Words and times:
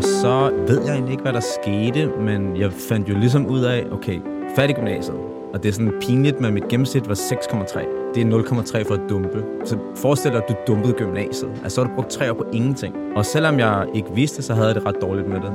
Og 0.00 0.04
så 0.04 0.64
ved 0.68 0.84
jeg 0.84 0.92
egentlig 0.92 1.12
ikke, 1.12 1.22
hvad 1.22 1.32
der 1.32 1.40
skete, 1.60 2.06
men 2.06 2.56
jeg 2.56 2.72
fandt 2.72 3.08
jo 3.08 3.14
ligesom 3.18 3.46
ud 3.46 3.60
af, 3.60 3.86
okay, 3.92 4.20
færdig 4.56 4.76
gymnasiet. 4.76 5.16
Og 5.52 5.62
det 5.62 5.68
er 5.68 5.72
sådan 5.72 5.92
pinligt, 6.00 6.40
men 6.40 6.54
mit 6.54 6.68
gennemsnit 6.68 7.08
var 7.08 7.14
6,3. 7.14 8.14
Det 8.14 8.22
er 8.22 8.82
0,3 8.82 8.88
for 8.88 8.94
at 8.94 9.10
dumpe. 9.10 9.44
Så 9.64 9.78
forestil 9.96 10.30
dig, 10.32 10.42
at 10.42 10.48
du 10.48 10.54
dumpede 10.66 10.92
gymnasiet. 10.92 11.50
Altså, 11.50 11.74
så 11.74 11.82
har 11.82 11.88
du 11.88 11.94
brugt 11.94 12.10
tre 12.10 12.32
år 12.32 12.36
på 12.36 12.44
ingenting. 12.52 12.94
Og 13.16 13.26
selvom 13.26 13.58
jeg 13.58 13.88
ikke 13.94 14.14
vidste, 14.14 14.42
så 14.42 14.54
havde 14.54 14.66
jeg 14.66 14.74
det 14.74 14.86
ret 14.86 14.96
dårligt 15.00 15.28
med 15.28 15.40
det. 15.40 15.52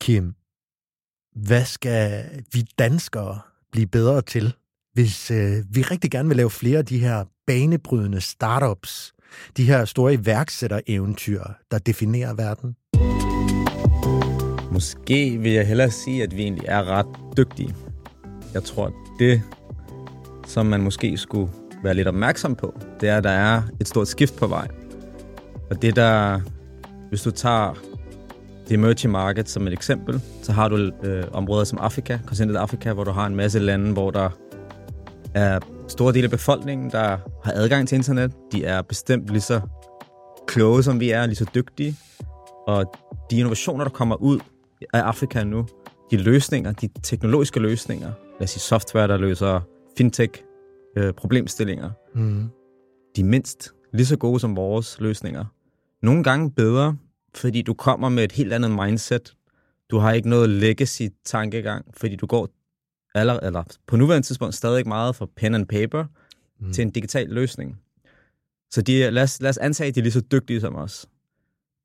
Kim, 0.00 0.34
hvad 1.46 1.64
skal 1.64 2.24
vi 2.52 2.64
danskere 2.78 3.38
blive 3.72 3.86
bedre 3.86 4.22
til, 4.22 4.54
hvis 4.92 5.30
øh, 5.30 5.56
vi 5.70 5.82
rigtig 5.82 6.10
gerne 6.10 6.28
vil 6.28 6.36
lave 6.36 6.50
flere 6.50 6.78
af 6.78 6.86
de 6.86 6.98
her 6.98 7.24
banebrydende 7.46 8.20
startups, 8.20 9.12
de 9.56 9.64
her 9.64 9.84
store 9.84 10.14
iværksættereventyr, 10.14 11.42
der 11.70 11.78
definerer 11.78 12.34
verden? 12.34 12.76
Måske 14.72 15.38
vil 15.38 15.52
jeg 15.52 15.66
hellere 15.66 15.90
sige, 15.90 16.22
at 16.22 16.36
vi 16.36 16.42
egentlig 16.42 16.64
er 16.68 16.84
ret 16.84 17.06
dygtige. 17.36 17.74
Jeg 18.54 18.64
tror, 18.64 18.92
det, 19.18 19.42
som 20.46 20.66
man 20.66 20.82
måske 20.82 21.16
skulle 21.16 21.52
være 21.82 21.94
lidt 21.94 22.08
opmærksom 22.08 22.54
på, 22.54 22.80
det 23.00 23.08
er, 23.08 23.16
at 23.16 23.24
der 23.24 23.30
er 23.30 23.62
et 23.80 23.88
stort 23.88 24.08
skift 24.08 24.36
på 24.36 24.46
vej. 24.46 24.68
Og 25.70 25.82
det 25.82 25.96
der, 25.96 26.40
hvis 27.08 27.22
du 27.22 27.30
tager 27.30 27.74
det 28.68 28.74
emerging 28.74 29.12
market 29.12 29.48
som 29.48 29.66
et 29.66 29.72
eksempel, 29.72 30.20
så 30.42 30.52
har 30.52 30.68
du 30.68 30.90
øh, 31.02 31.24
områder 31.32 31.64
som 31.64 31.78
Afrika, 31.78 32.18
kontinentet 32.26 32.60
Afrika, 32.60 32.92
hvor 32.92 33.04
du 33.04 33.10
har 33.10 33.26
en 33.26 33.36
masse 33.36 33.58
lande, 33.58 33.92
hvor 33.92 34.10
der 34.10 34.30
er 35.34 35.58
store 35.92 36.12
dele 36.12 36.24
af 36.24 36.30
befolkningen, 36.30 36.90
der 36.90 37.16
har 37.44 37.52
adgang 37.52 37.88
til 37.88 37.96
internet. 37.96 38.32
De 38.52 38.64
er 38.64 38.82
bestemt 38.82 39.28
lige 39.28 39.40
så 39.40 39.60
kloge, 40.46 40.82
som 40.82 41.00
vi 41.00 41.10
er, 41.10 41.26
lige 41.26 41.36
så 41.36 41.46
dygtige. 41.54 41.96
Og 42.66 42.94
de 43.30 43.36
innovationer, 43.38 43.84
der 43.84 43.90
kommer 43.90 44.16
ud 44.16 44.40
af 44.92 45.00
Afrika 45.00 45.44
nu, 45.44 45.66
de 46.10 46.16
løsninger, 46.16 46.72
de 46.72 46.88
teknologiske 47.02 47.60
løsninger, 47.60 48.12
lad 48.40 48.42
os 48.44 48.50
sige 48.50 48.60
software, 48.60 49.08
der 49.08 49.16
løser 49.16 49.60
fintech 49.98 50.42
øh, 50.96 51.12
problemstillinger, 51.12 51.90
Mm. 52.14 52.48
de 53.16 53.20
er 53.20 53.24
mindst 53.24 53.72
lige 53.92 54.06
så 54.06 54.16
gode 54.16 54.40
som 54.40 54.56
vores 54.56 55.00
løsninger. 55.00 55.44
Nogle 56.02 56.24
gange 56.24 56.50
bedre, 56.50 56.96
fordi 57.34 57.62
du 57.62 57.74
kommer 57.74 58.08
med 58.08 58.24
et 58.24 58.32
helt 58.32 58.52
andet 58.52 58.70
mindset. 58.70 59.34
Du 59.90 59.98
har 59.98 60.12
ikke 60.12 60.28
noget 60.28 60.48
legacy-tankegang, 60.50 61.84
fordi 61.96 62.16
du 62.16 62.26
går 62.26 62.48
aller, 63.14 63.40
eller 63.40 63.62
på 63.86 63.96
nuværende 63.96 64.26
tidspunkt 64.26 64.54
stadig 64.54 64.88
meget 64.88 65.16
fra 65.16 65.26
pen 65.36 65.54
and 65.54 65.66
paper 65.66 66.04
mm. 66.60 66.72
til 66.72 66.82
en 66.82 66.90
digital 66.90 67.28
løsning. 67.28 67.80
Så 68.70 68.82
de, 68.82 69.10
lad, 69.10 69.22
os, 69.22 69.40
lad 69.40 69.50
os 69.50 69.58
antage, 69.58 69.88
at 69.88 69.94
de 69.94 70.00
er 70.00 70.02
lige 70.02 70.12
så 70.12 70.20
dygtige 70.20 70.60
som 70.60 70.76
os. 70.76 71.06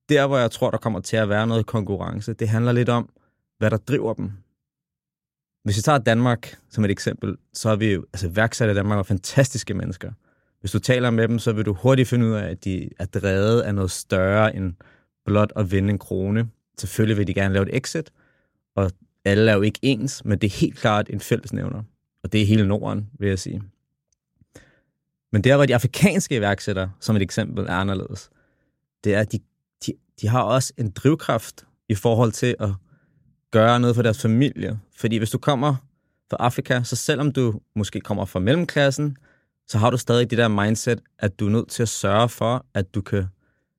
Der, 0.10 0.28
hvor 0.28 0.38
jeg 0.38 0.52
tror, 0.52 0.72
der 0.72 0.78
kommer 0.78 1.00
til 1.00 1.18
at 1.18 1.30
være 1.30 1.48
noget 1.48 1.66
konkurrence, 1.66 2.34
det 2.34 2.50
handler 2.50 2.72
lidt 2.72 2.90
om, 2.90 3.10
hvad 3.58 3.72
der 3.72 3.78
driver 3.78 4.14
dem. 4.14 4.32
Hvis 5.64 5.78
vi 5.78 5.82
tager 5.82 5.98
Danmark 5.98 6.58
som 6.70 6.86
et 6.86 6.92
eksempel, 6.92 7.38
så 7.54 7.70
er 7.70 7.76
vi 7.76 7.94
jo, 7.94 8.06
altså 8.14 8.30
værksatte 8.30 8.72
i 8.72 8.76
Danmark 8.76 9.00
er 9.00 9.04
fantastiske 9.04 9.74
mennesker. 9.74 10.12
Hvis 10.60 10.72
du 10.72 10.80
taler 10.80 11.10
med 11.10 11.28
dem, 11.28 11.40
så 11.40 11.54
vil 11.54 11.66
du 11.66 11.74
hurtigt 11.74 12.10
finde 12.10 12.26
ud 12.26 12.32
af, 12.32 12.50
at 12.50 12.64
de 12.64 12.90
er 13.00 13.06
drevet 13.06 13.62
af 13.62 13.76
noget 13.76 13.92
større 13.92 14.56
end 14.56 14.74
blot 15.26 15.54
at 15.56 15.72
vinde 15.72 15.90
en 15.90 16.00
krone. 16.00 16.50
Selvfølgelig 16.78 17.18
vil 17.18 17.28
de 17.28 17.34
gerne 17.34 17.54
lave 17.54 17.70
et 17.70 17.78
exit, 17.78 18.12
og 18.76 18.92
alle 19.28 19.52
er 19.52 19.56
jo 19.56 19.62
ikke 19.62 19.80
ens, 19.82 20.26
men 20.26 20.40
det 20.40 20.48
er 20.48 20.58
helt 20.58 20.78
klart 20.78 21.10
en 21.10 21.20
fællesnævner. 21.20 21.84
Og 22.24 22.32
det 22.32 22.42
er 22.42 22.46
hele 22.46 22.68
Norden, 22.68 23.10
vil 23.20 23.30
jeg 23.30 23.40
sige. 23.40 23.62
Men 25.32 25.44
der, 25.44 25.56
hvor 25.56 25.66
de 25.66 25.76
afrikanske 25.76 26.36
iværksættere, 26.36 26.92
som 27.00 27.16
et 27.16 27.22
eksempel, 27.22 27.66
er 27.66 27.74
anderledes, 27.74 28.30
det 29.04 29.14
er, 29.16 29.20
at 29.20 29.32
de, 29.32 29.40
de, 29.86 29.94
de 30.22 30.28
har 30.28 30.42
også 30.42 30.74
en 30.78 30.90
drivkraft 30.92 31.66
i 31.90 31.96
forhold 31.96 32.32
til 32.32 32.56
at 32.60 32.70
gøre 33.52 33.80
noget 33.80 33.96
for 33.96 34.04
deres 34.04 34.22
familie. 34.22 34.80
Fordi 34.98 35.18
hvis 35.18 35.30
du 35.30 35.38
kommer 35.38 35.76
fra 36.30 36.38
Afrika, 36.40 36.84
så 36.84 36.96
selvom 36.96 37.32
du 37.32 37.60
måske 37.76 38.00
kommer 38.00 38.26
fra 38.26 38.40
mellemklassen, 38.40 39.18
så 39.68 39.78
har 39.78 39.90
du 39.90 39.98
stadig 39.98 40.30
det 40.30 40.38
der 40.38 40.48
mindset, 40.48 41.02
at 41.20 41.40
du 41.40 41.46
er 41.46 41.50
nødt 41.50 41.70
til 41.70 41.84
at 41.84 41.90
sørge 41.90 42.30
for, 42.30 42.66
at 42.74 42.96
du 42.96 43.02
kan 43.02 43.26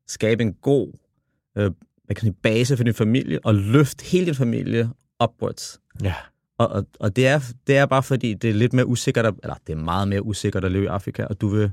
skabe 0.07 0.43
en 0.43 0.55
god 0.55 0.93
øh, 1.57 1.71
hvad 2.09 2.15
kan 2.15 2.21
sige, 2.21 2.37
base 2.43 2.77
for 2.77 2.85
din 2.85 2.95
familie, 2.95 3.39
og 3.45 3.55
løfte 3.55 4.05
hele 4.05 4.27
din 4.27 4.35
familie 4.35 4.91
upwards. 5.25 5.81
Ja. 6.03 6.15
Og, 6.59 6.69
og, 6.69 6.87
og 7.01 7.17
det, 7.17 7.27
er, 7.27 7.41
det 7.67 7.77
er 7.77 7.87
bare 7.87 8.03
fordi, 8.03 8.35
det 8.35 8.51
er 8.51 8.55
lidt 8.55 8.73
mere 8.73 8.87
usikkert, 8.87 9.27
at, 9.27 9.35
eller 9.43 9.57
det 9.67 9.73
er 9.73 9.77
meget 9.77 10.09
mere 10.09 10.23
usikkert 10.23 10.65
at 10.65 10.73
leve 10.73 10.85
i 10.85 10.87
Afrika, 10.87 11.25
og 11.25 11.41
du 11.41 11.49
vil, 11.49 11.73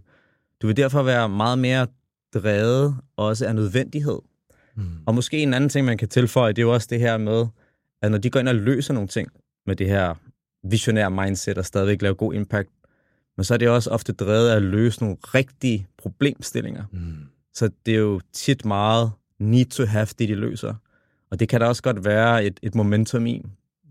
du 0.61 0.67
vil 0.67 0.77
derfor 0.77 1.03
være 1.03 1.29
meget 1.29 1.59
mere 1.59 1.87
drevet 2.33 2.95
også 3.17 3.45
af 3.45 3.55
nødvendighed. 3.55 4.19
Mm. 4.75 4.83
Og 5.05 5.15
måske 5.15 5.43
en 5.43 5.53
anden 5.53 5.69
ting, 5.69 5.85
man 5.85 5.97
kan 5.97 6.07
tilføje, 6.07 6.53
det 6.53 6.61
er 6.61 6.65
jo 6.65 6.73
også 6.73 6.87
det 6.89 6.99
her 6.99 7.17
med, 7.17 7.45
at 8.01 8.11
når 8.11 8.17
de 8.17 8.29
går 8.29 8.39
ind 8.39 8.49
og 8.49 8.55
løser 8.55 8.93
nogle 8.93 9.07
ting 9.07 9.29
med 9.65 9.75
det 9.75 9.87
her 9.87 10.15
visionære 10.63 11.11
mindset 11.11 11.57
og 11.57 11.65
stadigvæk 11.65 12.01
lave 12.01 12.15
god 12.15 12.33
impact, 12.33 12.69
men 13.37 13.43
så 13.43 13.53
er 13.53 13.57
det 13.57 13.69
også 13.69 13.89
ofte 13.89 14.13
drevet 14.13 14.49
af 14.49 14.55
at 14.55 14.61
løse 14.61 15.01
nogle 15.01 15.17
rigtige 15.21 15.87
problemstillinger. 15.97 16.83
Mm. 16.91 17.15
Så 17.53 17.69
det 17.85 17.93
er 17.93 17.99
jo 17.99 18.21
tit 18.33 18.65
meget 18.65 19.11
need 19.39 19.65
to 19.65 19.85
have, 19.85 20.07
det 20.19 20.29
de 20.29 20.35
løser. 20.35 20.73
Og 21.35 21.39
det 21.39 21.49
kan 21.49 21.61
der 21.61 21.67
også 21.67 21.83
godt 21.83 22.05
være 22.05 22.45
et, 22.45 22.59
et 22.63 22.75
momentum 22.75 23.25
i. 23.25 23.43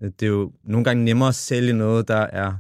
Det 0.03 0.23
er 0.23 0.27
jo 0.27 0.53
nogle 0.63 0.85
gange 0.85 1.05
nemmere 1.05 1.29
at 1.29 1.35
sælge 1.35 1.73
noget, 1.73 2.09
der 2.09 2.17
er 2.17 2.53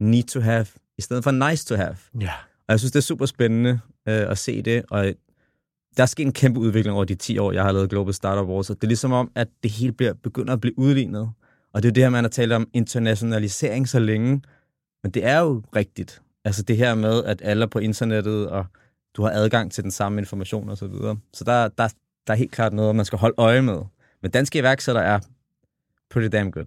need 0.00 0.22
to 0.22 0.40
have, 0.40 0.66
i 0.98 1.02
stedet 1.02 1.24
for 1.24 1.30
nice 1.30 1.66
to 1.66 1.76
have. 1.76 1.96
Ja. 2.20 2.32
Og 2.58 2.72
jeg 2.72 2.78
synes, 2.78 2.92
det 2.92 2.98
er 2.98 3.02
super 3.02 3.26
spændende 3.26 3.70
øh, 4.08 4.30
at 4.30 4.38
se 4.38 4.62
det, 4.62 4.84
og 4.90 5.04
der 5.96 6.02
er 6.02 6.06
sket 6.06 6.26
en 6.26 6.32
kæmpe 6.32 6.60
udvikling 6.60 6.96
over 6.96 7.04
de 7.04 7.14
10 7.14 7.38
år, 7.38 7.52
jeg 7.52 7.62
har 7.62 7.72
lavet 7.72 7.90
Global 7.90 8.14
Startup 8.14 8.48
Awards, 8.48 8.70
og 8.70 8.76
det 8.76 8.84
er 8.84 8.88
ligesom 8.88 9.12
om, 9.12 9.30
at 9.34 9.48
det 9.62 9.70
hele 9.70 9.92
bliver, 9.92 10.12
begynder 10.12 10.52
at 10.52 10.60
blive 10.60 10.78
udlignet. 10.78 11.30
Og 11.72 11.82
det 11.82 11.88
er 11.88 11.90
jo 11.90 11.94
det 11.94 12.02
her, 12.02 12.10
man 12.10 12.24
har 12.24 12.28
talt 12.28 12.52
om 12.52 12.68
internationalisering 12.74 13.88
så 13.88 13.98
længe, 13.98 14.42
men 15.02 15.12
det 15.12 15.24
er 15.24 15.38
jo 15.38 15.62
rigtigt. 15.76 16.22
Altså 16.44 16.62
det 16.62 16.76
her 16.76 16.94
med, 16.94 17.24
at 17.24 17.42
alle 17.44 17.62
er 17.62 17.68
på 17.68 17.78
internettet, 17.78 18.48
og 18.48 18.66
du 19.16 19.22
har 19.22 19.30
adgang 19.30 19.72
til 19.72 19.82
den 19.82 19.90
samme 19.90 20.18
information 20.18 20.68
og 20.68 20.76
så 20.76 20.86
videre. 20.86 21.16
Så 21.32 21.44
der, 21.44 21.68
der, 21.68 21.88
der 22.26 22.32
er 22.32 22.36
helt 22.36 22.52
klart 22.52 22.72
noget, 22.72 22.96
man 22.96 23.04
skal 23.04 23.18
holde 23.18 23.34
øje 23.38 23.62
med. 23.62 23.82
Men 24.22 24.30
danske 24.30 24.58
iværksættere 24.58 25.04
er 25.04 25.18
pretty 26.10 26.36
damn 26.36 26.50
good. 26.50 26.66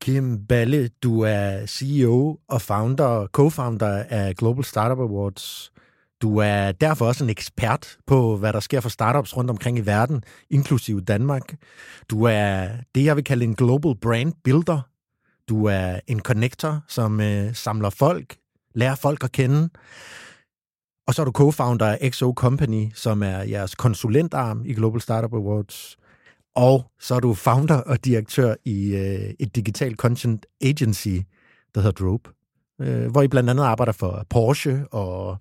Kim 0.00 0.46
Balle, 0.46 0.88
du 0.88 1.20
er 1.20 1.66
CEO 1.66 2.38
og 2.48 2.62
founder, 2.62 3.26
co-founder 3.38 4.06
af 4.08 4.34
Global 4.34 4.64
Startup 4.64 4.98
Awards. 4.98 5.72
Du 6.22 6.38
er 6.38 6.72
derfor 6.72 7.06
også 7.06 7.24
en 7.24 7.30
ekspert 7.30 7.96
på, 8.06 8.36
hvad 8.36 8.52
der 8.52 8.60
sker 8.60 8.80
for 8.80 8.88
startups 8.88 9.36
rundt 9.36 9.50
omkring 9.50 9.78
i 9.78 9.86
verden, 9.86 10.24
inklusive 10.50 11.00
Danmark. 11.00 11.56
Du 12.10 12.24
er 12.24 12.68
det, 12.94 13.04
jeg 13.04 13.16
vil 13.16 13.24
kalde 13.24 13.44
en 13.44 13.54
global 13.54 13.94
brand 14.00 14.32
builder. 14.44 14.80
Du 15.48 15.64
er 15.64 16.00
en 16.06 16.20
connector, 16.20 16.80
som 16.88 17.20
øh, 17.20 17.54
samler 17.54 17.90
folk, 17.90 18.36
lærer 18.74 18.94
folk 18.94 19.24
at 19.24 19.32
kende. 19.32 19.68
Og 21.06 21.14
så 21.14 21.22
er 21.22 21.26
du 21.26 21.32
co-founder 21.38 21.84
af 21.84 22.10
XO 22.10 22.32
Company, 22.32 22.90
som 22.94 23.22
er 23.22 23.42
jeres 23.42 23.74
konsulentarm 23.74 24.62
i 24.64 24.74
Global 24.74 25.00
Startup 25.00 25.32
Awards. 25.32 25.96
Og 26.54 26.90
så 27.00 27.14
er 27.14 27.20
du 27.20 27.34
founder 27.34 27.76
og 27.76 28.04
direktør 28.04 28.54
i 28.64 28.94
øh, 28.96 29.34
et 29.38 29.56
digital 29.56 29.94
content 29.94 30.46
agency, 30.64 31.08
der 31.74 31.80
hedder 31.80 32.04
Drope. 32.04 32.30
øh, 32.80 33.10
hvor 33.10 33.22
I 33.22 33.28
blandt 33.28 33.50
andet 33.50 33.64
arbejder 33.64 33.92
for 33.92 34.26
Porsche, 34.30 34.86
og 34.90 35.36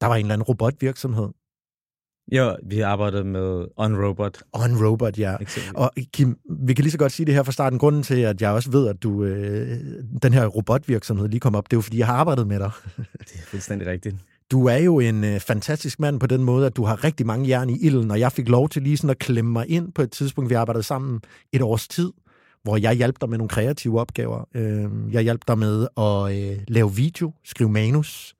der 0.00 0.06
var 0.06 0.16
en 0.16 0.20
eller 0.20 0.34
anden 0.34 0.42
robotvirksomhed. 0.42 1.28
Jo, 2.32 2.56
vi 2.62 2.78
har 2.78 2.86
arbejdet 2.86 3.26
med 3.26 3.66
OnRobot. 3.76 4.42
OnRobot, 4.52 5.18
ja. 5.18 5.36
eksempelvis. 5.40 5.72
Og 5.74 5.90
Kim, 6.12 6.38
vi 6.60 6.74
kan 6.74 6.82
lige 6.82 6.92
så 6.92 6.98
godt 6.98 7.12
sige 7.12 7.26
det 7.26 7.34
her 7.34 7.42
fra 7.42 7.52
starten. 7.52 7.78
Grunden 7.78 8.02
til, 8.02 8.20
at 8.20 8.42
jeg 8.42 8.50
også 8.50 8.70
ved, 8.70 8.88
at 8.88 9.02
du 9.02 9.24
øh, 9.24 9.78
den 10.22 10.32
her 10.32 10.46
robotvirksomhed 10.46 11.28
lige 11.28 11.40
kom 11.40 11.54
op, 11.54 11.64
det 11.70 11.72
er 11.72 11.76
jo, 11.76 11.80
fordi 11.80 11.98
jeg 11.98 12.06
har 12.06 12.14
arbejdet 12.14 12.46
med 12.46 12.58
dig. 12.58 12.70
Det 12.96 13.34
er 13.34 13.46
fuldstændig 13.46 13.88
rigtigt. 13.88 14.16
Du 14.52 14.66
er 14.66 14.76
jo 14.76 15.00
en 15.00 15.24
øh, 15.24 15.40
fantastisk 15.40 16.00
mand 16.00 16.20
på 16.20 16.26
den 16.26 16.44
måde, 16.44 16.66
at 16.66 16.76
du 16.76 16.84
har 16.84 17.04
rigtig 17.04 17.26
mange 17.26 17.48
jern 17.48 17.70
i 17.70 17.78
ilden, 17.78 18.10
og 18.10 18.20
jeg 18.20 18.32
fik 18.32 18.48
lov 18.48 18.68
til 18.68 18.82
lige 18.82 18.96
sådan 18.96 19.10
at 19.10 19.18
klemme 19.18 19.52
mig 19.52 19.70
ind 19.70 19.92
på 19.92 20.02
et 20.02 20.10
tidspunkt, 20.10 20.50
vi 20.50 20.54
arbejdede 20.54 20.82
sammen 20.82 21.20
et 21.52 21.62
års 21.62 21.88
tid, 21.88 22.12
hvor 22.62 22.76
jeg 22.76 22.92
hjalp 22.92 23.20
dig 23.20 23.28
med 23.28 23.38
nogle 23.38 23.48
kreative 23.48 24.00
opgaver. 24.00 24.48
Øh, 24.54 24.90
jeg 25.12 25.22
hjalp 25.22 25.42
dig 25.48 25.58
med 25.58 25.86
at 25.96 26.38
øh, 26.38 26.58
lave 26.68 26.94
video, 26.94 27.32
skrive 27.44 27.70
manus. 27.70 28.34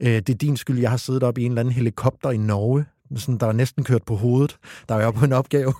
Øh, 0.00 0.08
det 0.08 0.30
er 0.30 0.34
din 0.34 0.56
skyld, 0.56 0.78
jeg 0.78 0.90
har 0.90 0.96
siddet 0.96 1.22
op 1.22 1.38
i 1.38 1.44
en 1.44 1.50
eller 1.50 1.60
anden 1.60 1.74
helikopter 1.74 2.30
i 2.30 2.36
Norge, 2.36 2.84
sådan, 3.16 3.38
der 3.38 3.46
er 3.46 3.52
næsten 3.52 3.84
kørt 3.84 4.02
på 4.02 4.16
hovedet, 4.16 4.56
der 4.88 4.94
er 4.94 5.00
jeg 5.00 5.14
på 5.14 5.24
en 5.24 5.32
opgave. 5.32 5.72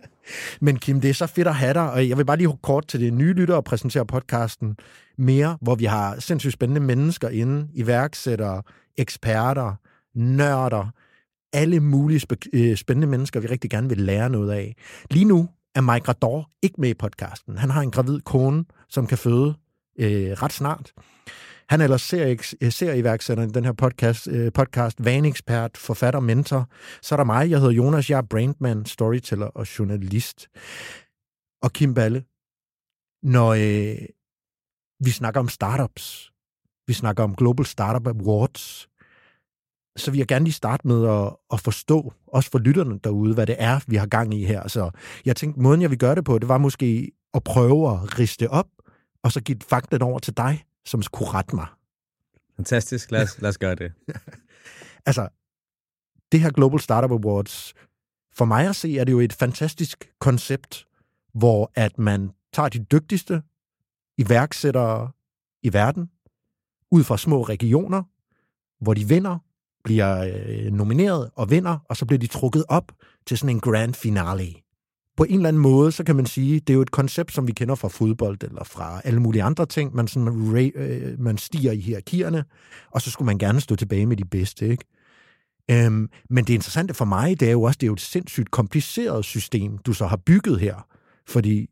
Men 0.60 0.78
Kim, 0.78 1.00
det 1.00 1.10
er 1.10 1.14
så 1.14 1.26
fedt 1.26 1.48
at 1.48 1.54
have 1.54 1.74
dig, 1.74 1.90
og 1.90 2.08
jeg 2.08 2.18
vil 2.18 2.24
bare 2.24 2.36
lige 2.36 2.58
kort 2.62 2.86
til 2.86 3.00
det 3.00 3.12
nye 3.12 3.32
lytter 3.32 3.54
og 3.54 3.64
præsentere 3.64 4.06
podcasten 4.06 4.76
mere, 5.16 5.58
hvor 5.60 5.74
vi 5.74 5.84
har 5.84 6.20
sindssygt 6.20 6.52
spændende 6.52 6.80
mennesker 6.80 7.28
inde, 7.28 7.68
iværksættere, 7.74 8.62
eksperter, 8.98 9.74
nørder, 10.14 10.90
alle 11.52 11.80
mulige 11.80 12.20
sp- 12.20 12.48
øh, 12.52 12.76
spændende 12.76 13.06
mennesker, 13.06 13.40
vi 13.40 13.46
rigtig 13.46 13.70
gerne 13.70 13.88
vil 13.88 13.98
lære 13.98 14.30
noget 14.30 14.52
af. 14.52 14.76
Lige 15.10 15.24
nu 15.24 15.48
er 15.74 15.80
Mike 15.80 16.08
Rador 16.08 16.50
ikke 16.62 16.80
med 16.80 16.88
i 16.88 16.94
podcasten. 16.94 17.58
Han 17.58 17.70
har 17.70 17.82
en 17.82 17.90
gravid 17.90 18.20
kone, 18.20 18.64
som 18.88 19.06
kan 19.06 19.18
føde 19.18 19.54
øh, 19.98 20.30
ret 20.30 20.52
snart. 20.52 20.92
Han 21.68 21.80
er 21.80 21.84
ellers 21.84 22.02
serie, 22.02 22.38
øh, 22.60 22.72
serieiværksætter 22.72 23.44
i 23.44 23.46
den 23.46 23.64
her 23.64 23.72
podcast, 23.72 24.28
øh, 24.28 24.52
podcast 24.52 25.04
vanekspert, 25.04 25.76
forfatter, 25.76 26.20
mentor. 26.20 26.70
Så 27.02 27.14
er 27.14 27.16
der 27.16 27.24
mig, 27.24 27.50
jeg 27.50 27.58
hedder 27.58 27.72
Jonas, 27.72 28.10
jeg 28.10 28.16
er 28.18 28.22
brandman, 28.22 28.86
storyteller 28.86 29.46
og 29.46 29.78
journalist. 29.78 30.48
Og 31.62 31.72
Kim 31.72 31.94
Balle, 31.94 32.24
når 33.22 33.48
øh, 33.48 33.98
vi 35.04 35.10
snakker 35.10 35.40
om 35.40 35.48
startups, 35.48 36.32
vi 36.88 36.92
snakker 36.92 37.24
om 37.24 37.34
Global 37.34 37.66
Startup 37.66 38.06
Awards, 38.06 38.88
så 39.96 40.10
vil 40.10 40.18
jeg 40.18 40.26
gerne 40.26 40.44
lige 40.44 40.54
starte 40.54 40.88
med 40.88 41.08
at, 41.08 41.36
at 41.52 41.60
forstå, 41.60 42.12
også 42.26 42.50
for 42.50 42.58
lytterne 42.58 42.98
derude, 43.04 43.34
hvad 43.34 43.46
det 43.46 43.56
er, 43.58 43.80
vi 43.86 43.96
har 43.96 44.06
gang 44.06 44.34
i 44.34 44.44
her. 44.44 44.68
Så 44.68 44.90
jeg 45.24 45.36
tænkte, 45.36 45.60
måden 45.60 45.82
jeg 45.82 45.90
vil 45.90 45.98
gøre 45.98 46.14
det 46.14 46.24
på, 46.24 46.38
det 46.38 46.48
var 46.48 46.58
måske 46.58 47.12
at 47.34 47.44
prøve 47.44 47.92
at 47.92 48.18
riste 48.18 48.50
op, 48.50 48.66
og 49.22 49.32
så 49.32 49.40
give 49.40 49.58
fakten 49.68 50.02
over 50.02 50.18
til 50.18 50.36
dig, 50.36 50.64
som 50.86 51.02
skulle 51.02 51.30
rette 51.30 51.56
mig. 51.56 51.66
Fantastisk. 52.56 53.10
Lad 53.10 53.22
os, 53.22 53.40
lad 53.40 53.48
os 53.48 53.58
gøre 53.58 53.74
det. 53.74 53.92
Altså, 55.06 55.28
det 56.32 56.40
her 56.40 56.50
Global 56.50 56.80
Startup 56.80 57.10
Awards, 57.10 57.74
for 58.34 58.44
mig 58.44 58.68
at 58.68 58.76
se, 58.76 58.98
er 58.98 59.04
det 59.04 59.12
jo 59.12 59.20
et 59.20 59.32
fantastisk 59.32 60.10
koncept, 60.20 60.86
hvor 61.34 61.72
at 61.74 61.98
man 61.98 62.30
tager 62.52 62.68
de 62.68 62.78
dygtigste 62.78 63.42
iværksættere 64.18 65.10
i 65.62 65.72
verden, 65.72 66.10
ud 66.90 67.04
fra 67.04 67.18
små 67.18 67.42
regioner, 67.42 68.02
hvor 68.84 68.94
de 68.94 69.08
vinder, 69.08 69.38
bliver 69.84 70.32
øh, 70.48 70.72
nomineret 70.72 71.30
og 71.34 71.50
vinder, 71.50 71.78
og 71.88 71.96
så 71.96 72.06
bliver 72.06 72.18
de 72.18 72.26
trukket 72.26 72.64
op 72.68 72.92
til 73.26 73.38
sådan 73.38 73.56
en 73.56 73.60
grand 73.60 73.94
finale. 73.94 74.54
På 75.16 75.24
en 75.24 75.34
eller 75.34 75.48
anden 75.48 75.62
måde, 75.62 75.92
så 75.92 76.04
kan 76.04 76.16
man 76.16 76.26
sige, 76.26 76.60
det 76.60 76.70
er 76.70 76.74
jo 76.74 76.82
et 76.82 76.90
koncept, 76.90 77.32
som 77.32 77.46
vi 77.46 77.52
kender 77.52 77.74
fra 77.74 77.88
fodbold 77.88 78.42
eller 78.42 78.64
fra 78.64 79.00
alle 79.04 79.20
mulige 79.20 79.42
andre 79.42 79.66
ting. 79.66 79.94
Man, 79.94 80.08
sådan, 80.08 80.56
øh, 80.74 81.20
man 81.20 81.38
stiger 81.38 81.72
i 81.72 81.80
hierarkierne, 81.80 82.44
og 82.90 83.02
så 83.02 83.10
skulle 83.10 83.26
man 83.26 83.38
gerne 83.38 83.60
stå 83.60 83.76
tilbage 83.76 84.06
med 84.06 84.16
de 84.16 84.24
bedste, 84.24 84.68
ikke? 84.68 84.84
Øhm, 85.70 86.08
men 86.30 86.44
det 86.44 86.54
interessante 86.54 86.94
for 86.94 87.04
mig, 87.04 87.40
det 87.40 87.48
er 87.48 87.52
jo 87.52 87.62
også, 87.62 87.76
det 87.80 87.86
er 87.86 87.88
jo 87.88 87.92
et 87.92 88.00
sindssygt 88.00 88.50
kompliceret 88.50 89.24
system, 89.24 89.78
du 89.78 89.92
så 89.92 90.06
har 90.06 90.16
bygget 90.16 90.60
her. 90.60 90.86
Fordi 91.26 91.70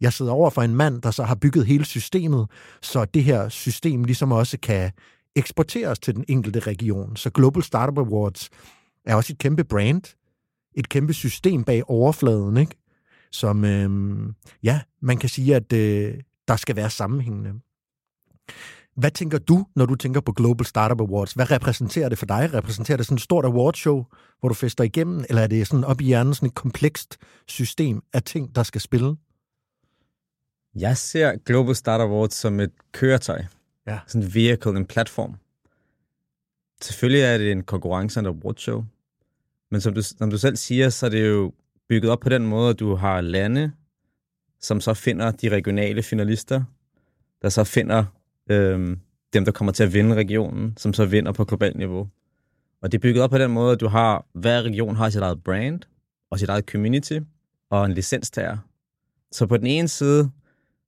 jeg 0.00 0.12
sidder 0.12 0.32
over 0.32 0.50
for 0.50 0.62
en 0.62 0.74
mand, 0.74 1.02
der 1.02 1.10
så 1.10 1.22
har 1.22 1.34
bygget 1.34 1.66
hele 1.66 1.84
systemet, 1.84 2.46
så 2.82 3.04
det 3.04 3.24
her 3.24 3.48
system 3.48 4.04
ligesom 4.04 4.32
også 4.32 4.58
kan 4.62 4.92
eksporteres 5.36 5.98
til 5.98 6.16
den 6.16 6.24
enkelte 6.28 6.60
region. 6.60 7.16
Så 7.16 7.30
Global 7.30 7.62
Startup 7.62 7.98
Awards 7.98 8.50
er 9.04 9.14
også 9.14 9.32
et 9.32 9.38
kæmpe 9.38 9.64
brand, 9.64 10.02
et 10.74 10.88
kæmpe 10.88 11.12
system 11.12 11.64
bag 11.64 11.90
overfladen, 11.90 12.56
ikke? 12.56 12.76
som, 13.32 13.64
øhm, 13.64 14.34
ja, 14.62 14.80
man 15.02 15.16
kan 15.16 15.28
sige, 15.28 15.56
at 15.56 15.72
øh, 15.72 16.14
der 16.48 16.56
skal 16.56 16.76
være 16.76 16.90
sammenhængende. 16.90 17.52
Hvad 18.96 19.10
tænker 19.10 19.38
du, 19.38 19.66
når 19.76 19.86
du 19.86 19.94
tænker 19.94 20.20
på 20.20 20.32
Global 20.32 20.66
Startup 20.66 21.00
Awards? 21.00 21.32
Hvad 21.32 21.50
repræsenterer 21.50 22.08
det 22.08 22.18
for 22.18 22.26
dig? 22.26 22.54
Repræsenterer 22.54 22.96
det 22.96 23.06
sådan 23.06 23.16
et 23.16 23.22
stort 23.22 23.44
awardshow, 23.44 24.04
hvor 24.40 24.48
du 24.48 24.54
fester 24.54 24.84
igennem, 24.84 25.24
eller 25.28 25.42
er 25.42 25.46
det 25.46 25.66
sådan 25.66 25.84
op 25.84 26.00
i 26.00 26.04
hjernen 26.04 26.34
sådan 26.34 26.46
et 26.46 26.54
komplekst 26.54 27.16
system 27.46 28.02
af 28.12 28.22
ting, 28.22 28.54
der 28.54 28.62
skal 28.62 28.80
spille? 28.80 29.16
Jeg 30.78 30.96
ser 30.96 31.36
Global 31.36 31.74
Startup 31.74 32.10
Awards 32.10 32.34
som 32.34 32.60
et 32.60 32.72
køretøj. 32.92 33.42
Ja. 33.86 33.98
Sådan 34.06 34.22
en 34.22 34.34
vehicle, 34.34 34.76
en 34.76 34.86
platform. 34.86 35.34
Selvfølgelig 36.82 37.20
er 37.20 37.38
det 37.38 37.52
en 37.52 37.62
konkurrence 37.62 38.20
og 38.20 38.26
et 38.26 38.28
awardshow. 38.28 38.84
Men 39.70 39.80
som 39.80 39.94
du, 39.94 40.02
som 40.02 40.30
du 40.30 40.38
selv 40.38 40.56
siger, 40.56 40.88
så 40.88 41.06
er 41.06 41.10
det 41.10 41.28
jo 41.28 41.52
bygget 41.88 42.12
op 42.12 42.20
på 42.20 42.28
den 42.28 42.46
måde, 42.46 42.70
at 42.70 42.78
du 42.78 42.94
har 42.94 43.20
lande, 43.20 43.72
som 44.60 44.80
så 44.80 44.94
finder 44.94 45.30
de 45.30 45.48
regionale 45.48 46.02
finalister, 46.02 46.62
der 47.42 47.48
så 47.48 47.64
finder 47.64 48.04
øhm, 48.50 49.00
dem, 49.32 49.44
der 49.44 49.52
kommer 49.52 49.72
til 49.72 49.82
at 49.84 49.92
vinde 49.92 50.14
regionen, 50.14 50.74
som 50.76 50.92
så 50.92 51.04
vinder 51.04 51.32
på 51.32 51.44
globalt 51.44 51.76
niveau. 51.76 52.08
Og 52.82 52.92
det 52.92 52.98
er 52.98 53.02
bygget 53.02 53.22
op 53.22 53.30
på 53.30 53.38
den 53.38 53.50
måde, 53.50 53.72
at 53.72 53.80
du 53.80 53.88
har, 53.88 54.26
hver 54.32 54.62
region 54.62 54.96
har 54.96 55.10
sit 55.10 55.22
eget 55.22 55.44
brand, 55.44 55.80
og 56.30 56.38
sit 56.38 56.48
eget 56.48 56.64
community, 56.64 57.18
og 57.70 57.86
en 57.86 57.92
licenstager. 57.92 58.58
Så 59.32 59.46
på 59.46 59.56
den 59.56 59.66
ene 59.66 59.88
side, 59.88 60.30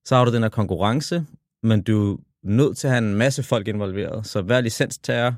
så 0.09 0.17
har 0.17 0.25
du 0.25 0.33
den 0.33 0.43
her 0.43 0.49
konkurrence, 0.49 1.27
men 1.63 1.83
du 1.83 2.15
er 2.15 2.19
nødt 2.43 2.77
til 2.77 2.87
at 2.87 2.93
have 2.93 3.09
en 3.09 3.15
masse 3.15 3.43
folk 3.43 3.69
involveret. 3.69 4.27
Så 4.27 4.43
hver 4.43 4.61
licenstager 4.61 5.33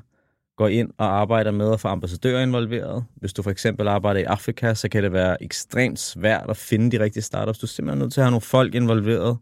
går 0.57 0.67
ind 0.67 0.89
og 0.97 1.19
arbejder 1.21 1.51
med 1.51 1.73
at 1.73 1.79
få 1.79 1.87
ambassadører 1.87 2.43
involveret. 2.43 3.05
Hvis 3.15 3.33
du 3.33 3.41
for 3.41 3.51
eksempel 3.51 3.87
arbejder 3.87 4.19
i 4.19 4.23
Afrika, 4.23 4.73
så 4.73 4.89
kan 4.89 5.03
det 5.03 5.13
være 5.13 5.43
ekstremt 5.43 5.99
svært 5.99 6.49
at 6.49 6.57
finde 6.57 6.91
de 6.91 7.03
rigtige 7.03 7.23
startups. 7.23 7.59
Du 7.59 7.65
er 7.65 7.67
simpelthen 7.67 7.99
nødt 7.99 8.13
til 8.13 8.21
at 8.21 8.25
have 8.25 8.31
nogle 8.31 8.41
folk 8.41 8.75
involveret 8.75 9.37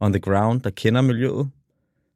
on 0.00 0.12
the 0.12 0.20
ground, 0.20 0.60
der 0.60 0.70
kender 0.70 1.00
miljøet. 1.00 1.48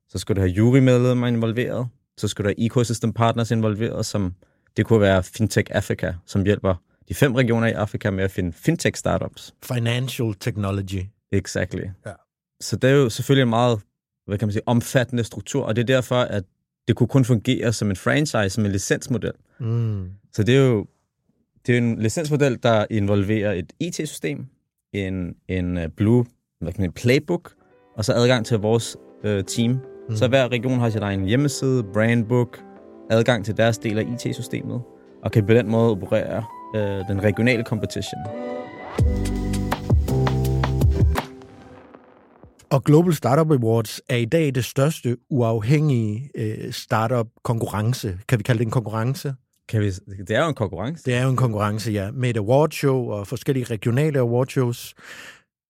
Så 0.08 0.18
skal 0.18 0.36
du 0.36 0.40
have 0.40 0.50
jurymedlemmer 0.50 1.26
involveret. 1.26 1.88
Så 2.16 2.28
skal 2.28 2.44
du 2.44 2.48
have 2.48 2.60
ecosystem 2.66 3.12
partners 3.12 3.50
involveret, 3.50 4.06
som 4.06 4.34
det 4.76 4.86
kunne 4.86 5.00
være 5.00 5.22
Fintech 5.22 5.70
Africa, 5.70 6.14
som 6.26 6.44
hjælper 6.44 6.74
de 7.08 7.14
fem 7.14 7.34
regioner 7.34 7.66
i 7.66 7.72
Afrika 7.72 8.10
med 8.10 8.24
at 8.24 8.30
finde 8.30 8.52
fintech 8.52 8.98
startups. 8.98 9.54
Financial 9.62 10.34
technology. 10.34 11.06
Exactly. 11.32 11.82
Ja. 12.06 12.12
Så 12.60 12.76
det 12.76 12.90
er 12.90 12.94
jo 12.94 13.10
selvfølgelig 13.10 13.42
en 13.42 13.48
meget, 13.48 13.80
hvad 14.26 14.38
kan 14.38 14.48
man 14.48 14.52
sige, 14.52 14.62
omfattende 14.66 15.24
struktur, 15.24 15.64
og 15.64 15.76
det 15.76 15.82
er 15.82 15.86
derfor, 15.86 16.16
at 16.16 16.44
det 16.88 16.96
kunne 16.96 17.08
kun 17.08 17.24
fungere 17.24 17.72
som 17.72 17.90
en 17.90 17.96
franchise, 17.96 18.50
som 18.50 18.64
en 18.64 18.72
licensmodel. 18.72 19.32
Mm. 19.60 20.10
Så 20.32 20.42
det 20.42 20.56
er 20.56 20.66
jo 20.66 20.86
det 21.66 21.74
er 21.74 21.78
en 21.78 21.98
licensmodel, 21.98 22.58
der 22.62 22.86
involverer 22.90 23.52
et 23.52 23.72
IT-system, 23.80 24.46
en, 24.92 25.34
en 25.48 25.78
øh, 25.78 25.88
blue 25.88 26.24
hvad 26.60 26.72
kan 26.72 26.82
man, 26.82 26.92
playbook, 26.92 27.52
og 27.96 28.04
så 28.04 28.12
adgang 28.12 28.46
til 28.46 28.58
vores 28.58 28.96
øh, 29.24 29.44
team. 29.44 29.78
Mm. 30.08 30.16
Så 30.16 30.28
hver 30.28 30.48
region 30.48 30.78
har 30.78 30.90
sin 30.90 31.02
egen 31.02 31.24
hjemmeside, 31.24 31.84
brandbook, 31.92 32.62
adgang 33.10 33.44
til 33.44 33.56
deres 33.56 33.78
del 33.78 33.98
af 33.98 34.02
IT-systemet, 34.02 34.82
og 35.22 35.32
kan 35.32 35.46
på 35.46 35.52
den 35.52 35.70
måde 35.70 35.90
operere 35.90 36.44
øh, 36.76 37.08
den 37.08 37.22
regionale 37.22 37.64
competition. 37.64 38.20
Og 42.70 42.84
Global 42.84 43.14
Startup 43.14 43.50
Awards 43.50 44.00
er 44.08 44.16
i 44.16 44.24
dag 44.24 44.54
det 44.54 44.64
største 44.64 45.16
uafhængige 45.30 46.30
øh, 46.34 46.72
startup-konkurrence. 46.72 48.18
Kan 48.28 48.38
vi 48.38 48.42
kalde 48.42 48.58
det 48.58 48.64
en 48.64 48.70
konkurrence? 48.70 49.34
Kan 49.68 49.80
vi, 49.80 49.90
det 49.90 50.30
er 50.30 50.42
jo 50.42 50.48
en 50.48 50.54
konkurrence. 50.54 51.04
Det 51.04 51.14
er 51.14 51.22
jo 51.22 51.30
en 51.30 51.36
konkurrence, 51.36 51.92
ja, 51.92 52.10
med 52.10 52.30
et 52.30 52.36
awardshow 52.36 53.10
og 53.10 53.26
forskellige 53.26 53.64
regionale 53.64 54.18
awardshows. 54.18 54.94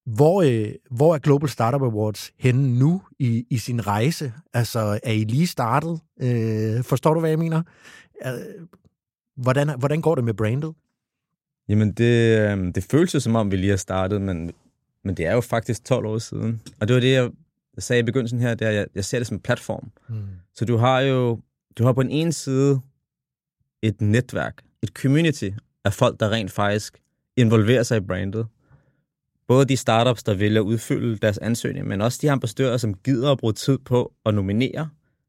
Hvor, 0.07 0.43
øh, 0.43 0.75
hvor 0.91 1.15
er 1.15 1.19
Global 1.19 1.49
Startup 1.49 1.83
Awards 1.83 2.33
henne 2.39 2.79
nu 2.79 3.03
i, 3.19 3.47
i 3.51 3.59
sin 3.59 3.87
rejse? 3.87 4.33
Altså, 4.55 5.01
er 5.03 5.13
I 5.13 5.25
lige 5.25 5.47
startet? 5.47 6.01
Øh, 6.23 6.85
forstår 6.85 7.15
du, 7.15 7.21
hvad 7.21 7.31
jeg 7.31 7.39
mener? 7.39 7.63
Øh, 8.27 8.33
hvordan, 9.37 9.79
hvordan 9.79 10.01
går 10.01 10.15
det 10.15 10.25
med 10.25 10.35
brandet? 10.35 10.75
Jamen, 11.69 11.93
det, 11.93 12.39
øh, 12.39 12.75
det 12.75 12.85
føles 12.91 13.15
jo 13.15 13.21
som 13.21 13.37
om, 13.37 13.51
vi 13.51 13.57
lige 13.57 13.71
har 13.71 13.77
startet, 13.77 14.23
men, 14.23 14.53
men 15.05 15.17
det 15.17 15.27
er 15.27 15.33
jo 15.33 15.41
faktisk 15.41 15.85
12 15.85 16.07
år 16.07 16.19
siden. 16.19 16.61
Og 16.81 16.89
det 16.89 16.95
var 16.95 17.01
det, 17.01 17.15
jeg 17.15 17.31
sagde 17.79 18.01
i 18.01 18.03
begyndelsen 18.03 18.41
her, 18.41 18.55
det 18.55 18.67
er, 18.67 18.71
jeg, 18.71 18.87
jeg 18.95 19.05
ser 19.05 19.19
det 19.19 19.27
som 19.27 19.37
en 19.37 19.41
platform. 19.41 19.91
Mm. 20.09 20.23
Så 20.55 20.65
du 20.65 20.77
har 20.77 21.01
jo 21.01 21.41
du 21.79 21.85
har 21.85 21.93
på 21.93 22.03
den 22.03 22.11
ene 22.11 22.33
side 22.33 22.81
et 23.83 24.01
netværk, 24.01 24.63
et 24.83 24.89
community 24.89 25.51
af 25.85 25.93
folk, 25.93 26.21
der 26.21 26.31
rent 26.31 26.51
faktisk 26.53 26.99
involverer 27.37 27.83
sig 27.83 27.97
i 27.97 28.01
brandet. 28.01 28.47
både 29.49 29.65
de 29.65 29.77
startups, 29.77 30.23
der 30.23 30.35
vælger 30.35 30.61
at 30.61 30.65
udfylde 30.65 31.19
deres 31.19 31.39
ansøgning, 31.39 31.89
men 31.89 32.01
også 32.01 32.19
de 32.23 32.31
ambassadører, 32.31 32.77
som 32.77 32.95
gider 32.95 33.33
at 33.33 33.39
bruge 33.39 33.53
tid 33.53 33.79
på 33.79 34.13
at 34.27 34.35
nominere. 34.35 34.89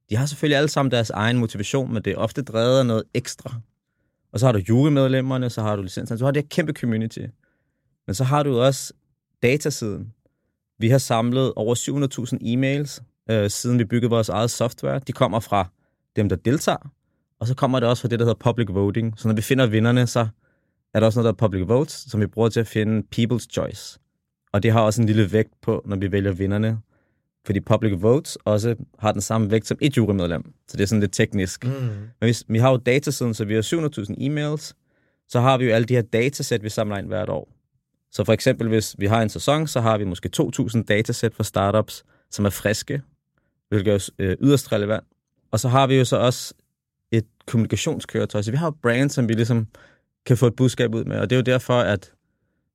De 0.10 0.16
har 0.16 0.26
selvfølgelig 0.26 0.58
alle 0.58 0.70
sammen 0.70 0.92
deres 0.92 1.10
egen 1.10 1.38
motivation, 1.38 1.94
men 1.94 2.04
det 2.04 2.14
er 2.14 2.18
ofte 2.18 2.42
drevet 2.42 2.80
af 2.80 2.86
noget 2.86 3.04
ekstra. 3.14 3.54
Og 4.32 4.40
så 4.40 4.46
har 4.46 4.54
du 4.54 4.60
jurymedlemmerne, 4.70 5.50
så 5.50 5.62
har 5.62 5.76
du 5.76 5.82
licensen, 5.82 6.18
så 6.18 6.26
har 6.26 6.32
det 6.32 6.44
her 6.44 6.48
kæmpe 6.48 6.74
community. 6.74 7.26
Men 8.08 8.14
så 8.16 8.24
har 8.24 8.44
du 8.44 8.60
også 8.60 8.94
datasiden. 9.44 10.14
Vi 10.80 10.90
har 10.90 10.98
samlet 10.98 11.54
over 11.56 11.76
700.000 11.76 12.38
e-mails, 12.42 13.02
øh, 13.30 13.50
siden 13.50 13.80
vi 13.80 13.86
byggede 13.86 14.10
vores 14.10 14.30
eget 14.30 14.52
software. 14.52 15.00
De 15.00 15.12
kommer 15.12 15.40
fra 15.40 15.68
dem, 16.16 16.30
der 16.30 16.36
deltager, 16.36 16.92
og 17.40 17.48
så 17.48 17.56
kommer 17.56 17.80
det 17.80 17.90
også 17.90 18.02
fra 18.02 18.08
det, 18.08 18.20
der 18.20 18.26
hedder 18.26 18.52
public 18.52 18.68
voting. 18.70 19.14
Så 19.18 19.28
når 19.28 19.36
vi 19.36 19.42
finder 19.42 19.66
vinderne, 19.66 20.08
så 20.08 20.28
er 20.94 21.00
der 21.00 21.08
også 21.08 21.20
noget, 21.20 21.26
der 21.26 21.46
er 21.46 21.48
public 21.48 21.68
votes, 21.68 21.94
som 21.94 22.22
vi 22.22 22.28
bruger 22.28 22.50
til 22.50 22.60
at 22.60 22.68
finde 22.68 23.04
people's 23.16 23.48
choice. 23.52 24.00
Og 24.54 24.64
det 24.64 24.72
har 24.72 24.82
også 24.82 25.02
en 25.02 25.08
lille 25.08 25.32
vægt 25.32 25.62
på, 25.62 25.82
når 25.86 25.96
vi 25.96 26.12
vælger 26.12 26.32
vinderne. 26.32 26.80
Fordi 27.46 27.60
public 27.60 28.02
votes 28.02 28.36
også 28.36 28.76
har 29.00 29.12
den 29.12 29.22
samme 29.22 29.52
vægt 29.52 29.68
som 29.68 29.78
et 29.82 29.98
jurymedlem. 29.98 30.54
Så 30.68 30.78
det 30.78 30.84
er 30.84 30.88
sådan 30.88 31.00
lidt 31.00 31.14
teknisk. 31.14 31.66
Mm. 31.66 31.72
Men 31.72 32.10
hvis, 32.20 32.44
vi 32.48 32.58
har 32.58 32.72
jo 32.72 32.78
datasiden, 32.78 33.34
så 33.34 33.46
vi 33.46 33.54
har 33.54 33.62
700.000 33.62 34.16
e-mails. 34.18 34.74
Så 35.28 35.40
har 35.40 35.58
vi 35.58 35.66
jo 35.66 35.72
alle 35.72 35.86
de 35.86 35.96
her 35.96 36.02
datasæt, 36.02 36.64
vi 36.64 36.70
samler 36.70 36.98
ind 36.98 37.08
hvert 37.08 37.30
år. 37.30 37.50
Så 38.12 38.24
for 38.24 38.34
eksempel, 38.34 38.68
hvis 38.68 38.96
vi 38.98 39.06
har 39.06 39.22
en 39.22 39.30
sæson, 39.30 39.68
så 39.68 39.82
har 39.82 39.98
vi 39.98 40.04
måske 40.04 40.30
2.000 40.38 40.84
datasæt 40.84 41.34
for 41.34 41.44
startups, 41.44 42.04
som 42.32 42.46
er 42.46 42.50
friske, 42.50 43.02
hvilket 43.70 43.94
er 43.94 44.10
øh, 44.20 44.38
yderst 44.42 44.72
relevant. 44.72 45.04
Og 45.52 45.60
så 45.60 45.70
har 45.70 45.88
vi 45.88 45.96
jo 45.96 46.06
så 46.06 46.18
også 46.18 46.54
et 47.12 47.26
kommunikationskøretøj. 47.46 48.42
Så 48.42 48.52
vi 48.52 48.58
har 48.58 48.68
jo 48.68 48.72
brands, 48.82 49.14
som 49.14 49.30
vi 49.30 49.34
ligesom 49.34 49.68
kan 50.26 50.38
få 50.38 50.48
et 50.48 50.56
budskab 50.56 50.96
ud 50.96 51.04
med. 51.04 51.18
Og 51.18 51.30
det 51.30 51.36
er 51.36 51.38
jo 51.38 51.44
derfor, 51.44 51.80
at 51.80 52.14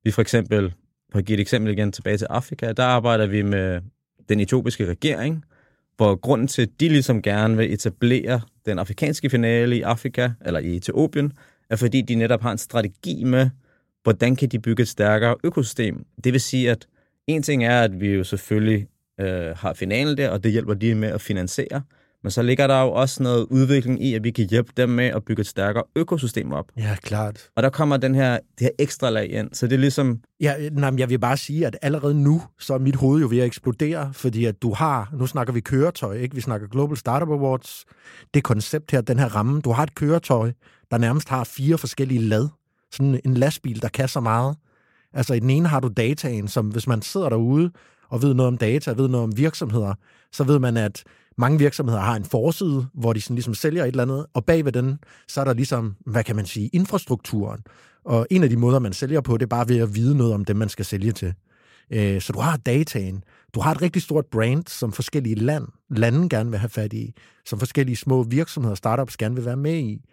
vi 0.05 0.11
for 0.11 0.23
eksempel, 0.23 0.75
for 1.13 1.19
at 1.19 1.25
give 1.25 1.35
et 1.35 1.41
eksempel 1.41 1.73
igen 1.73 1.93
tilbage 1.93 2.17
til 2.17 2.27
Afrika, 2.31 2.73
der 2.73 2.85
arbejder 2.85 3.27
vi 3.27 3.43
med 3.43 3.81
den 4.29 4.41
etiopiske 4.41 4.87
regering, 4.87 5.45
hvor 5.97 6.15
grunden 6.15 6.49
til, 6.49 6.63
at 6.63 6.69
de 6.81 6.89
ligesom 6.89 7.23
gerne 7.23 7.57
vil 7.57 7.73
etablere 7.73 8.41
den 8.67 8.79
afrikanske 8.79 9.31
finale 9.31 9.77
i 9.77 9.83
Afrika, 9.83 10.31
eller 10.45 10.61
i 10.61 10.77
Etiopien, 10.77 11.33
er 11.71 11.77
fordi 11.77 12.01
de 12.01 12.15
netop 12.15 12.43
har 12.43 12.53
en 12.53 12.59
strategi 12.59 13.25
med, 13.25 13.51
hvordan 14.07 14.37
kan 14.37 14.49
de 14.49 14.59
bygge 14.59 14.83
et 14.83 14.89
stærkere 14.89 15.37
økosystem. 15.45 16.05
Det 16.25 16.33
vil 16.33 16.41
sige, 16.41 16.71
at 16.71 16.87
en 17.27 17.43
ting 17.43 17.65
er, 17.65 17.83
at 17.83 18.01
vi 18.01 18.09
jo 18.09 18.25
selvfølgelig 18.25 18.87
øh, 19.21 19.57
har 19.57 19.75
finalen 19.75 20.17
der, 20.17 20.31
og 20.31 20.45
det 20.45 20.53
hjælper 20.53 20.75
de 20.75 20.95
med 20.95 21.09
at 21.09 21.21
finansiere. 21.21 21.83
Men 22.23 22.31
så 22.31 22.43
ligger 22.43 22.67
der 22.67 22.83
jo 22.83 22.93
også 22.93 23.23
noget 23.23 23.47
udvikling 23.51 24.05
i, 24.05 24.15
at 24.15 24.25
vi 24.25 24.31
kan 24.31 24.49
hjælpe 24.51 24.73
dem 24.77 24.89
med 24.89 25.05
at 25.05 25.25
bygge 25.25 25.41
et 25.41 25.47
stærkere 25.47 25.85
økosystem 25.97 26.53
op. 26.53 26.65
Ja, 26.77 26.97
klart. 27.03 27.49
Og 27.57 27.63
der 27.63 27.71
kommer 27.71 27.97
den 27.97 28.15
her, 28.15 28.39
det 28.59 28.61
her 28.61 28.71
ekstra 28.79 29.11
lag 29.11 29.31
ind. 29.31 29.49
Så 29.53 29.67
det 29.67 29.75
er 29.75 29.79
ligesom... 29.79 30.21
Ja, 30.41 30.69
nej, 30.73 30.93
jeg 30.99 31.11
vil 31.11 31.19
bare 31.19 31.37
sige, 31.37 31.67
at 31.67 31.77
allerede 31.83 32.23
nu, 32.23 32.43
så 32.59 32.75
er 32.75 32.79
mit 32.79 32.97
hoved 32.97 33.21
jo 33.21 33.29
ved 33.31 33.39
at 33.39 33.47
eksplodere, 33.47 34.13
fordi 34.13 34.45
at 34.45 34.63
du 34.63 34.73
har, 34.73 35.11
nu 35.19 35.27
snakker 35.27 35.53
vi 35.53 35.61
køretøj, 35.61 36.17
ikke? 36.17 36.35
Vi 36.35 36.41
snakker 36.41 36.69
Global 36.69 36.97
Startup 36.97 37.29
Awards. 37.29 37.85
Det 38.35 38.45
koncept 38.45 38.91
her, 38.91 39.01
den 39.01 39.19
her 39.19 39.29
ramme, 39.37 39.61
du 39.61 39.71
har 39.71 39.83
et 39.83 39.95
køretøj, 39.95 40.53
der 40.91 40.99
nærmest 40.99 41.29
har 41.29 41.45
fire 41.45 41.79
forskellige 41.79 42.21
lad. 42.21 42.49
Sådan 42.93 43.21
en 43.25 43.35
lastbil, 43.35 43.83
der 43.83 43.89
kan 43.89 44.09
så 44.09 44.21
meget. 44.21 44.57
Altså 45.13 45.35
i 45.35 45.41
den 45.41 45.51
ene 45.51 45.69
har 45.69 45.81
du 45.81 45.89
dataen, 45.89 46.49
som 46.49 46.69
hvis 46.69 46.87
man 46.87 47.03
sidder 47.03 47.29
derude 47.29 47.71
og 48.09 48.23
ved 48.23 48.35
noget 48.35 48.49
om 48.49 48.59
data, 48.59 48.91
ved 48.91 49.09
noget 49.09 49.25
om 49.25 49.37
virksomheder, 49.37 49.95
så 50.33 50.45
ved 50.45 50.59
man, 50.59 50.77
at 50.77 51.05
mange 51.39 51.59
virksomheder 51.59 52.01
har 52.01 52.17
en 52.17 52.25
forside, 52.25 52.87
hvor 52.95 53.13
de 53.13 53.21
sådan 53.21 53.35
ligesom 53.35 53.55
sælger 53.55 53.85
et 53.85 53.89
eller 53.89 54.03
andet, 54.03 54.27
og 54.35 54.45
bagved 54.45 54.73
den, 54.73 54.99
så 55.29 55.41
er 55.41 55.45
der 55.45 55.53
ligesom, 55.53 55.97
hvad 56.07 56.25
kan 56.25 56.37
man 56.37 56.47
sige, 56.47 56.69
infrastrukturen. 56.73 57.61
Og 58.05 58.27
en 58.31 58.43
af 58.43 58.51
de 58.51 58.57
måder, 58.57 58.79
man 58.79 58.93
sælger 58.93 59.21
på, 59.21 59.37
det 59.37 59.43
er 59.43 59.47
bare 59.47 59.69
ved 59.69 59.79
at 59.79 59.95
vide 59.95 60.17
noget 60.17 60.35
om 60.35 60.45
dem, 60.45 60.57
man 60.57 60.69
skal 60.69 60.85
sælge 60.85 61.13
til. 61.13 61.35
Øh, 61.91 62.21
så 62.21 62.33
du 62.33 62.41
har 62.41 62.57
dataen. 62.57 63.25
Du 63.55 63.61
har 63.61 63.73
et 63.73 63.83
rigtig 63.83 64.03
stort 64.03 64.27
brand, 64.27 64.65
som 64.67 64.93
forskellige 64.93 65.35
land, 65.35 65.69
lande 65.91 66.29
gerne 66.29 66.51
vil 66.51 66.59
have 66.59 66.69
fat 66.69 66.93
i, 66.93 67.15
som 67.47 67.59
forskellige 67.59 67.97
små 67.97 68.23
virksomheder 68.23 68.71
og 68.71 68.77
startups 68.77 69.17
gerne 69.17 69.35
vil 69.35 69.45
være 69.45 69.57
med 69.57 69.75
i. 69.75 70.05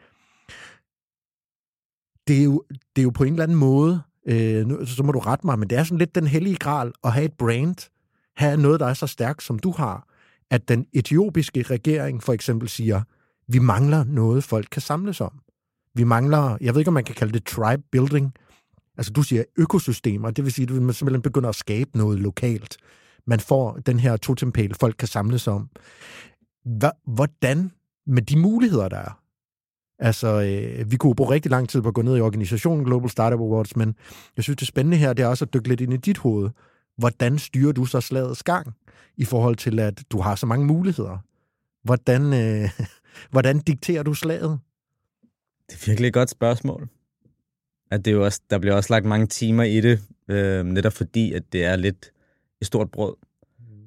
Det 2.27 2.39
er 2.39 2.43
jo, 2.43 2.63
det 2.69 3.01
er 3.01 3.03
jo 3.03 3.09
på 3.09 3.23
en 3.23 3.33
eller 3.33 3.43
anden 3.43 3.57
måde, 3.57 4.01
øh, 4.27 4.67
nu, 4.67 4.85
så 4.85 5.03
må 5.03 5.11
du 5.11 5.19
rette 5.19 5.47
mig, 5.47 5.59
men 5.59 5.69
det 5.69 5.77
er 5.77 5.83
sådan 5.83 5.97
lidt 5.97 6.15
den 6.15 6.27
hellige 6.27 6.55
gral 6.55 6.91
at 7.03 7.13
have 7.13 7.25
et 7.25 7.33
brand, 7.33 7.89
have 8.35 8.57
noget, 8.57 8.79
der 8.79 8.85
er 8.85 8.93
så 8.93 9.07
stærkt, 9.07 9.43
som 9.43 9.59
du 9.59 9.71
har, 9.71 10.07
at 10.49 10.67
den 10.67 10.85
etiopiske 10.93 11.61
regering 11.61 12.23
for 12.23 12.33
eksempel 12.33 12.69
siger, 12.69 13.01
vi 13.47 13.59
mangler 13.59 14.03
noget, 14.03 14.43
folk 14.43 14.67
kan 14.71 14.81
samles 14.81 15.21
om. 15.21 15.39
Vi 15.95 16.03
mangler, 16.03 16.57
jeg 16.61 16.73
ved 16.73 16.81
ikke, 16.81 16.89
om 16.89 16.93
man 16.93 17.03
kan 17.03 17.15
kalde 17.15 17.33
det 17.33 17.45
tribe 17.45 17.83
building. 17.91 18.33
Altså, 18.97 19.13
du 19.13 19.23
siger 19.23 19.43
økosystemer, 19.57 20.31
det 20.31 20.43
vil 20.43 20.53
sige, 20.53 20.75
at 20.75 20.81
man 20.81 20.93
simpelthen 20.93 21.21
begynder 21.21 21.49
at 21.49 21.55
skabe 21.55 21.97
noget 21.97 22.19
lokalt. 22.19 22.77
Man 23.27 23.39
får 23.39 23.73
den 23.73 23.99
her 23.99 24.17
totempæl, 24.17 24.75
folk 24.79 24.95
kan 24.99 25.07
samles 25.07 25.47
om. 25.47 25.69
Hvordan 27.05 27.71
med 28.07 28.21
de 28.21 28.39
muligheder, 28.39 28.89
der 28.89 28.97
er? 28.97 29.22
Altså, 30.03 30.27
øh, 30.41 30.91
vi 30.91 30.97
kunne 30.97 31.15
bruge 31.15 31.31
rigtig 31.31 31.51
lang 31.51 31.69
tid 31.69 31.81
på 31.81 31.87
at 31.87 31.93
gå 31.93 32.01
ned 32.01 32.17
i 32.17 32.21
organisationen 32.21 32.85
Global 32.85 33.09
Startup 33.09 33.39
Awards, 33.39 33.75
men 33.75 33.95
jeg 34.37 34.43
synes, 34.43 34.57
det 34.57 34.67
spændende 34.67 34.97
her, 34.97 35.13
det 35.13 35.23
er 35.23 35.27
også 35.27 35.45
at 35.45 35.53
dykke 35.53 35.67
lidt 35.67 35.81
ind 35.81 35.93
i 35.93 35.97
dit 35.97 36.17
hoved. 36.17 36.49
Hvordan 36.97 37.39
styrer 37.39 37.71
du 37.71 37.85
så 37.85 38.01
slagets 38.01 38.43
gang 38.43 38.73
i 39.17 39.25
forhold 39.25 39.55
til, 39.55 39.79
at 39.79 40.03
du 40.11 40.21
har 40.21 40.35
så 40.35 40.45
mange 40.45 40.65
muligheder? 40.65 41.17
Hvordan, 41.83 42.33
øh, 42.33 42.69
hvordan 43.31 43.59
dikterer 43.59 44.03
du 44.03 44.13
slaget? 44.13 44.59
Det 45.69 45.75
er 45.75 45.85
virkelig 45.85 46.07
et 46.07 46.13
godt 46.13 46.29
spørgsmål. 46.29 46.87
At 47.91 48.05
det 48.05 48.11
er 48.11 48.15
jo 48.15 48.25
også, 48.25 48.41
der 48.49 48.59
bliver 48.59 48.75
også 48.75 48.93
lagt 48.93 49.05
mange 49.05 49.27
timer 49.27 49.63
i 49.63 49.81
det, 49.81 49.99
øh, 50.27 50.65
netop 50.65 50.93
fordi, 50.93 51.33
at 51.33 51.43
det 51.53 51.65
er 51.65 51.75
lidt 51.75 52.11
et 52.61 52.67
stort 52.67 52.91
brød. 52.91 53.15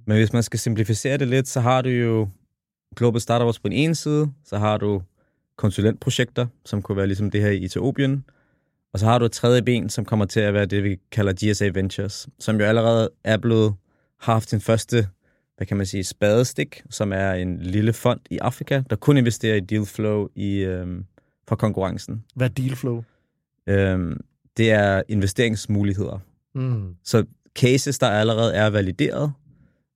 Men 0.07 0.17
hvis 0.17 0.33
man 0.33 0.43
skal 0.43 0.59
simplificere 0.59 1.17
det 1.17 1.29
lidt, 1.29 1.49
så 1.49 1.61
har 1.61 1.83
du 1.83 1.89
jo 1.89 2.29
Global 2.97 3.21
Startups 3.21 3.59
på 3.59 3.69
den 3.69 3.77
ene 3.77 3.95
side, 3.95 4.33
så 4.45 4.59
har 4.59 4.79
du 4.79 5.03
konsulentprojekter, 5.57 6.47
som 6.65 6.83
kunne 6.83 6.97
være 6.97 7.07
ligesom 7.07 7.31
det 7.31 7.41
her 7.41 7.51
i 7.51 7.65
Etiopien, 7.65 8.25
og 8.93 9.01
så 9.01 9.07
har 9.07 9.19
du 9.19 9.25
et 9.25 9.33
tredje 9.33 9.63
ben, 9.63 9.89
som 9.89 10.05
kommer 10.05 10.25
til 10.25 10.41
at 10.41 10.55
være 10.55 10.67
det, 10.67 10.85
vi 10.85 10.97
kalder 11.13 11.33
GSA 11.33 11.71
Ventures, 11.75 12.29
som 12.39 12.61
jo 12.61 12.65
allerede 12.65 13.11
er 13.25 13.37
blevet 13.37 13.75
haft 14.21 14.51
sin 14.51 14.61
første, 14.61 15.09
hvad 15.57 15.67
kan 15.67 15.77
man 15.77 15.87
sige, 15.87 16.05
spadestik, 16.05 16.83
som 16.91 17.13
er 17.13 17.33
en 17.33 17.59
lille 17.61 17.93
fond 17.93 18.21
i 18.31 18.39
Afrika, 18.39 18.83
der 18.91 18.97
kun 18.97 19.17
investerer 19.17 19.57
i 19.57 19.61
dealflow 19.61 20.29
i, 20.35 20.57
øhm, 20.57 21.05
for 21.49 21.57
konkurrencen. 21.57 22.25
Hvad 22.35 22.51
er 22.51 22.55
dealflow? 22.55 23.05
Øhm, 23.67 24.21
det 24.57 24.71
er 24.71 25.03
investeringsmuligheder. 25.09 26.19
Mm. 26.55 26.95
Så 27.05 27.25
cases, 27.59 27.99
der 27.99 28.07
allerede 28.07 28.55
er 28.55 28.71
valideret, 28.71 29.33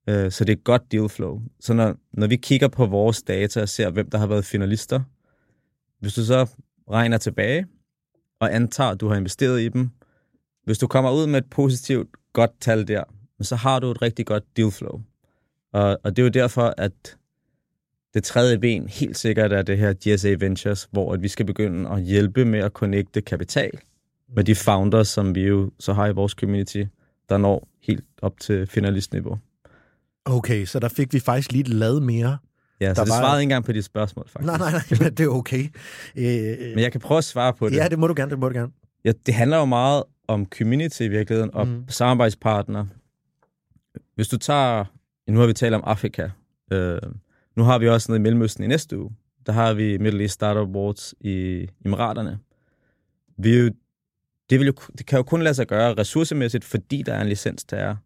øh, 0.09 0.31
så 0.31 0.45
det 0.45 0.53
er 0.53 0.57
godt 0.57 0.93
dealflow. 0.93 1.41
Så 1.61 1.73
når, 1.73 1.97
når 2.13 2.27
vi 2.27 2.37
kigger 2.37 2.69
på 2.69 2.87
vores 2.87 3.23
data 3.23 3.63
og 3.63 3.69
ser, 3.69 3.91
hvem 3.91 4.11
der 4.11 4.19
har 4.19 4.27
været 4.27 4.45
finalister, 4.45 5.01
hvis 6.01 6.15
du 6.15 6.25
så 6.25 6.47
regner 6.91 7.19
tilbage, 7.19 7.67
og 8.41 8.55
antager, 8.55 8.91
at 8.91 9.01
du 9.01 9.09
har 9.09 9.17
investeret 9.17 9.61
i 9.61 9.69
dem. 9.69 9.91
Hvis 10.65 10.79
du 10.79 10.87
kommer 10.87 11.11
ud 11.11 11.27
med 11.27 11.39
et 11.39 11.51
positivt, 11.51 12.09
godt 12.33 12.61
tal 12.61 12.89
der, 12.89 13.05
så 13.41 13.57
har 13.57 13.81
du 13.81 13.91
et 13.91 14.03
rigtig 14.03 14.27
godt 14.27 14.57
deal 14.57 14.71
flow. 14.71 15.01
Og, 15.73 15.99
og 16.05 16.17
det 16.17 16.19
er 16.19 16.27
jo 16.27 16.31
derfor, 16.31 16.75
at 16.79 17.17
det 18.15 18.25
tredje 18.25 18.59
ben 18.59 18.89
helt 18.89 19.17
sikkert 19.17 19.53
er 19.53 19.63
det 19.63 19.79
her 19.79 19.93
GSA 19.93 20.37
Ventures, 20.39 20.89
hvor 20.91 21.13
at 21.13 21.23
vi 21.23 21.29
skal 21.29 21.47
begynde 21.47 21.91
at 21.91 22.03
hjælpe 22.03 22.45
med 22.45 22.59
at 22.59 22.73
connecte 22.73 23.21
kapital 23.21 23.71
med 24.37 24.45
de 24.45 24.55
founders, 24.55 25.09
som 25.09 25.35
vi 25.35 25.43
jo 25.43 25.71
så 25.79 25.93
har 25.93 26.07
i 26.07 26.13
vores 26.13 26.33
community, 26.33 26.85
der 27.29 27.39
når 27.39 27.69
helt 27.83 28.05
op 28.23 28.41
til 28.41 28.67
finalistniveau. 28.67 29.39
Okay, 30.25 30.65
så 30.65 30.79
der 30.79 30.89
fik 30.89 31.13
vi 31.13 31.21
faktisk 31.21 31.53
lige 31.53 31.63
et 31.63 31.69
lad 31.69 32.01
mere 32.01 32.39
Ja, 32.81 32.95
så 32.95 33.05
det 33.05 33.11
var... 33.11 33.19
svarede 33.19 33.41
ikke 33.41 33.43
engang 33.43 33.65
på 33.65 33.73
dit 33.73 33.85
spørgsmål, 33.85 34.29
faktisk. 34.29 34.47
Nej, 34.47 34.59
nej, 34.59 34.71
nej, 35.01 35.11
det 35.11 35.21
er 35.21 35.29
okay. 35.29 35.65
Øh, 36.17 36.59
Men 36.75 36.79
jeg 36.79 36.93
kan 36.93 37.01
prøve 37.01 37.19
at 37.19 37.25
svare 37.25 37.53
på 37.53 37.69
det. 37.69 37.77
Ja, 37.77 37.89
det 37.89 37.99
må 37.99 38.07
du 38.07 38.15
gerne, 38.17 38.31
det 38.31 38.39
må 38.39 38.49
du 38.49 38.55
gerne. 38.55 38.73
Ja, 39.05 39.13
det 39.27 39.35
handler 39.35 39.57
jo 39.57 39.65
meget 39.65 40.03
om 40.29 40.47
community 40.47 41.03
i 41.03 41.09
virkeligheden, 41.09 41.55
og 41.55 41.69
mm. 41.69 41.85
samarbejdspartner. 41.89 42.87
Hvis 44.15 44.29
du 44.29 44.37
tager, 44.37 44.85
nu 45.29 45.41
har 45.41 45.47
vi 45.47 45.53
talt 45.53 45.75
om 45.75 45.83
Afrika, 45.85 46.29
øh, 46.73 46.99
nu 47.57 47.63
har 47.63 47.79
vi 47.79 47.89
også 47.89 48.13
noget 48.13 48.19
i 48.19 48.23
Mellemøsten 48.23 48.65
i 48.65 48.67
næste 48.67 48.99
uge. 48.99 49.11
Der 49.47 49.53
har 49.53 49.75
vi 49.75 49.99
Middle 49.99 50.21
East 50.21 50.35
Startup 50.35 50.69
Awards 50.69 51.15
i 51.21 51.67
Emiraterne. 51.85 52.39
Vi 53.39 53.59
jo, 53.59 53.71
det, 54.51 54.59
vil 54.59 54.67
jo, 54.67 54.73
det 54.99 55.07
kan 55.07 55.17
jo 55.17 55.23
kun 55.23 55.43
lade 55.43 55.55
sig 55.55 55.67
gøre 55.67 55.95
ressourcemæssigt, 55.95 56.65
fordi 56.65 57.03
der 57.03 57.15
er 57.15 57.21
en 57.21 57.29
licenstager, 57.29 57.97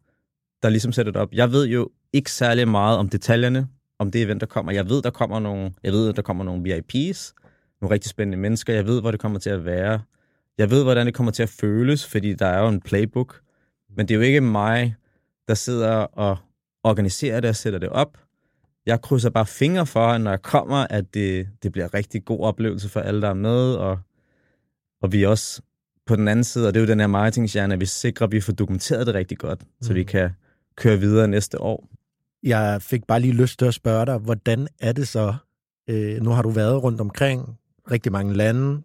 der 0.63 0.69
ligesom 0.69 0.93
sætter 0.93 1.13
det 1.13 1.21
op. 1.21 1.33
Jeg 1.33 1.53
ved 1.53 1.67
jo 1.67 1.91
ikke 2.13 2.33
særlig 2.33 2.69
meget 2.69 2.99
om 2.99 3.09
detaljerne, 3.09 3.69
om 3.99 4.11
det 4.11 4.23
event, 4.23 4.41
der 4.41 4.47
kommer. 4.47 4.73
Jeg 4.73 4.89
ved, 4.89 5.03
der 5.03 5.11
kommer 5.11 5.39
nogle, 5.39 5.73
jeg 5.83 5.93
ved, 5.93 6.13
der 6.13 6.23
kommer 6.23 6.45
nogle 6.45 6.63
VIPs, 6.63 7.35
nogle 7.81 7.95
rigtig 7.95 8.11
spændende 8.11 8.39
mennesker. 8.39 8.75
Jeg 8.75 8.87
ved, 8.87 9.01
hvor 9.01 9.11
det 9.11 9.21
kommer 9.21 9.39
til 9.39 9.51
at 9.51 9.65
være. 9.65 10.01
Jeg 10.59 10.71
ved, 10.71 10.83
hvordan 10.83 11.07
det 11.07 11.15
kommer 11.15 11.33
til 11.33 11.43
at 11.43 11.49
føles, 11.49 12.07
fordi 12.07 12.35
der 12.35 12.47
er 12.47 12.61
jo 12.61 12.69
en 12.69 12.81
playbook. 12.81 13.41
Men 13.97 14.09
det 14.09 14.15
er 14.15 14.19
jo 14.19 14.23
ikke 14.23 14.41
mig, 14.41 14.95
der 15.49 15.55
sidder 15.55 15.91
og 15.93 16.37
organiserer 16.85 17.41
det 17.41 17.51
og 17.51 17.57
sætter 17.57 17.79
det 17.79 17.89
op. 17.89 18.19
Jeg 18.87 19.03
krydser 19.03 19.31
bare 19.31 19.47
fingre 19.47 19.87
for, 19.87 20.19
når 20.19 20.31
jeg 20.31 20.43
kommer, 20.43 20.87
at 20.91 21.15
det, 21.15 21.49
det 21.63 21.73
bliver 21.73 21.85
en 21.85 21.95
rigtig 21.95 22.25
god 22.25 22.41
oplevelse 22.41 22.89
for 22.89 23.01
alle, 23.01 23.23
der 23.23 23.29
er 23.29 23.35
med, 23.35 23.75
og, 23.75 23.99
og 25.03 25.13
vi 25.13 25.27
også 25.27 25.63
på 26.07 26.17
den 26.17 26.29
anden 26.29 26.45
side, 26.45 26.69
og 26.69 26.75
det 26.75 26.81
er 26.81 26.85
jo 26.85 26.91
den 26.91 27.01
her 27.01 27.07
marketingstjerne, 27.07 27.75
at 27.75 27.81
vi 27.81 27.87
sikrer, 27.87 28.27
at 28.27 28.33
vi 28.33 28.41
får 28.41 28.53
dokumenteret 28.53 29.07
det 29.07 29.15
rigtig 29.15 29.39
godt, 29.39 29.61
mm. 29.61 29.67
så 29.83 29.93
vi 29.93 30.05
kan 30.05 30.31
køre 30.77 30.99
videre 30.99 31.29
næste 31.29 31.61
år. 31.61 31.89
Jeg 32.45 32.83
fik 32.83 33.07
bare 33.07 33.21
lige 33.21 33.33
lyst 33.33 33.59
til 33.59 33.67
at 33.67 33.75
spørge 33.75 34.07
dig, 34.07 34.19
hvordan 34.19 34.69
er 34.81 34.93
det 34.93 35.09
så? 35.09 35.35
Øh, 35.91 36.23
nu 36.23 36.31
har 36.31 36.43
du 36.43 36.51
været 36.51 36.83
rundt 36.83 37.01
omkring 37.01 37.59
rigtig 37.91 38.13
mange 38.13 38.35
lande. 38.35 38.83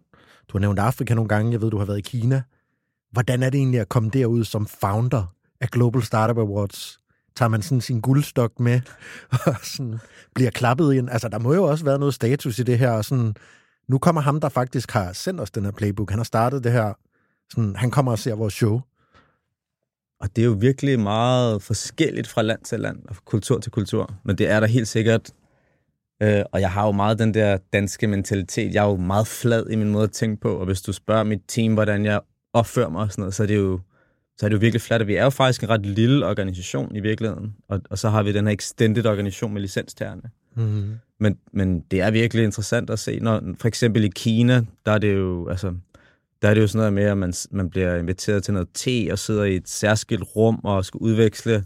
Du 0.48 0.52
har 0.52 0.58
nævnt 0.58 0.78
Afrika 0.78 1.14
nogle 1.14 1.28
gange. 1.28 1.52
Jeg 1.52 1.60
ved, 1.60 1.70
du 1.70 1.78
har 1.78 1.84
været 1.84 1.98
i 1.98 2.18
Kina. 2.18 2.42
Hvordan 3.12 3.42
er 3.42 3.50
det 3.50 3.58
egentlig 3.58 3.80
at 3.80 3.88
komme 3.88 4.10
derud 4.10 4.44
som 4.44 4.66
founder 4.66 5.34
af 5.60 5.68
Global 5.68 6.02
Startup 6.02 6.38
Awards? 6.38 7.00
Tager 7.36 7.48
man 7.48 7.62
sådan 7.62 7.80
sin 7.80 8.00
guldstok 8.00 8.60
med 8.60 8.80
og 9.46 9.56
sådan 9.62 9.98
bliver 10.34 10.50
klappet 10.50 10.94
ind? 10.94 11.10
Altså, 11.10 11.28
der 11.28 11.38
må 11.38 11.54
jo 11.54 11.64
også 11.64 11.84
være 11.84 11.98
noget 11.98 12.14
status 12.14 12.58
i 12.58 12.62
det 12.62 12.78
her. 12.78 12.90
Og 12.90 13.04
sådan, 13.04 13.34
nu 13.88 13.98
kommer 13.98 14.20
ham, 14.20 14.40
der 14.40 14.48
faktisk 14.48 14.90
har 14.90 15.12
sendt 15.12 15.40
os 15.40 15.50
den 15.50 15.64
her 15.64 15.72
playbook. 15.72 16.10
Han 16.10 16.18
har 16.18 16.24
startet 16.24 16.64
det 16.64 16.72
her. 16.72 16.92
Sådan, 17.50 17.76
han 17.76 17.90
kommer 17.90 18.12
og 18.12 18.18
ser 18.18 18.34
vores 18.34 18.54
show. 18.54 18.80
Og 20.20 20.36
det 20.36 20.42
er 20.42 20.46
jo 20.46 20.56
virkelig 20.60 21.00
meget 21.00 21.62
forskelligt 21.62 22.26
fra 22.26 22.42
land 22.42 22.60
til 22.64 22.80
land 22.80 22.98
og 23.08 23.16
kultur 23.24 23.58
til 23.58 23.72
kultur. 23.72 24.14
Men 24.24 24.38
det 24.38 24.50
er 24.50 24.60
der 24.60 24.66
helt 24.66 24.88
sikkert. 24.88 25.30
Øh, 26.22 26.42
og 26.52 26.60
jeg 26.60 26.70
har 26.70 26.86
jo 26.86 26.92
meget 26.92 27.18
den 27.18 27.34
der 27.34 27.58
danske 27.72 28.06
mentalitet. 28.06 28.74
Jeg 28.74 28.84
er 28.84 28.88
jo 28.88 28.96
meget 28.96 29.26
flad 29.26 29.70
i 29.70 29.76
min 29.76 29.90
måde 29.90 30.04
at 30.04 30.12
tænke 30.12 30.40
på. 30.40 30.56
Og 30.56 30.66
hvis 30.66 30.82
du 30.82 30.92
spørger 30.92 31.24
mit 31.24 31.40
team, 31.48 31.74
hvordan 31.74 32.04
jeg 32.04 32.20
opfører 32.52 32.88
mig 32.88 33.02
og 33.02 33.12
sådan 33.12 33.22
noget, 33.22 33.34
så 33.34 33.42
er 33.42 33.46
det 33.46 33.56
jo, 33.56 33.80
så 34.38 34.46
er 34.46 34.48
det 34.48 34.56
jo 34.56 34.60
virkelig 34.60 34.80
fladt. 34.80 35.06
vi 35.06 35.14
er 35.14 35.24
jo 35.24 35.30
faktisk 35.30 35.62
en 35.62 35.68
ret 35.68 35.86
lille 35.86 36.26
organisation 36.26 36.96
i 36.96 37.00
virkeligheden. 37.00 37.54
Og, 37.68 37.80
og 37.90 37.98
så 37.98 38.08
har 38.08 38.22
vi 38.22 38.32
den 38.32 38.46
her 38.46 38.54
extended 38.54 39.06
organisation 39.06 39.52
med 39.52 39.60
licenstagerne. 39.60 40.22
Mm-hmm. 40.56 40.98
Men, 41.20 41.38
men 41.52 41.80
det 41.80 42.00
er 42.00 42.10
virkelig 42.10 42.44
interessant 42.44 42.90
at 42.90 42.98
se. 42.98 43.18
Når, 43.20 43.42
for 43.58 43.68
eksempel 43.68 44.04
i 44.04 44.08
Kina, 44.08 44.64
der 44.86 44.92
er 44.92 44.98
det 44.98 45.14
jo, 45.14 45.48
altså, 45.48 45.74
der 46.42 46.48
er 46.48 46.54
det 46.54 46.60
jo 46.60 46.66
sådan 46.66 46.78
noget 46.78 46.92
med, 46.92 47.04
at 47.04 47.18
man, 47.18 47.32
man 47.50 47.70
bliver 47.70 47.96
inviteret 47.96 48.44
til 48.44 48.54
noget 48.54 48.68
te 48.74 49.08
og 49.12 49.18
sidder 49.18 49.44
i 49.44 49.56
et 49.56 49.68
særskilt 49.68 50.36
rum 50.36 50.60
og 50.64 50.84
skal 50.84 50.98
udveksle 50.98 51.64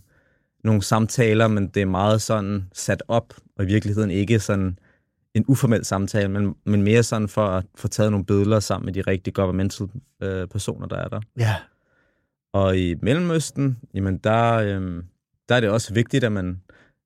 nogle 0.65 0.83
samtaler, 0.83 1.49
men 1.49 1.69
det 1.69 1.83
er 1.83 1.87
meget 1.87 2.23
sådan 2.23 2.65
sat 2.73 3.03
op, 3.09 3.35
og 3.57 3.65
i 3.65 3.67
virkeligheden 3.67 4.11
ikke 4.11 4.41
sådan 4.41 4.79
en 5.35 5.45
uformel 5.49 5.85
samtale, 5.85 6.29
men, 6.29 6.55
men 6.65 6.83
mere 6.83 7.03
sådan 7.03 7.29
for 7.29 7.47
at 7.47 7.65
få 7.75 7.89
taget 7.89 8.11
nogle 8.11 8.27
billeder 8.27 8.61
sammen 8.61 8.87
med 8.87 8.93
de 8.93 9.01
rigtige 9.01 9.35
governmental 9.35 9.89
øh, 10.23 10.49
personer, 10.49 10.87
der 10.87 10.97
er 10.97 11.09
der. 11.09 11.21
Ja. 11.39 11.57
Og 12.53 12.79
i 12.79 12.95
Mellemøsten, 13.03 13.79
jamen 13.95 14.19
der, 14.19 14.55
øh, 14.55 15.03
der 15.49 15.55
er 15.55 15.61
det 15.61 15.71
også 15.71 15.95
vigtigt, 15.95 16.25
at 16.25 16.33
man 16.33 16.61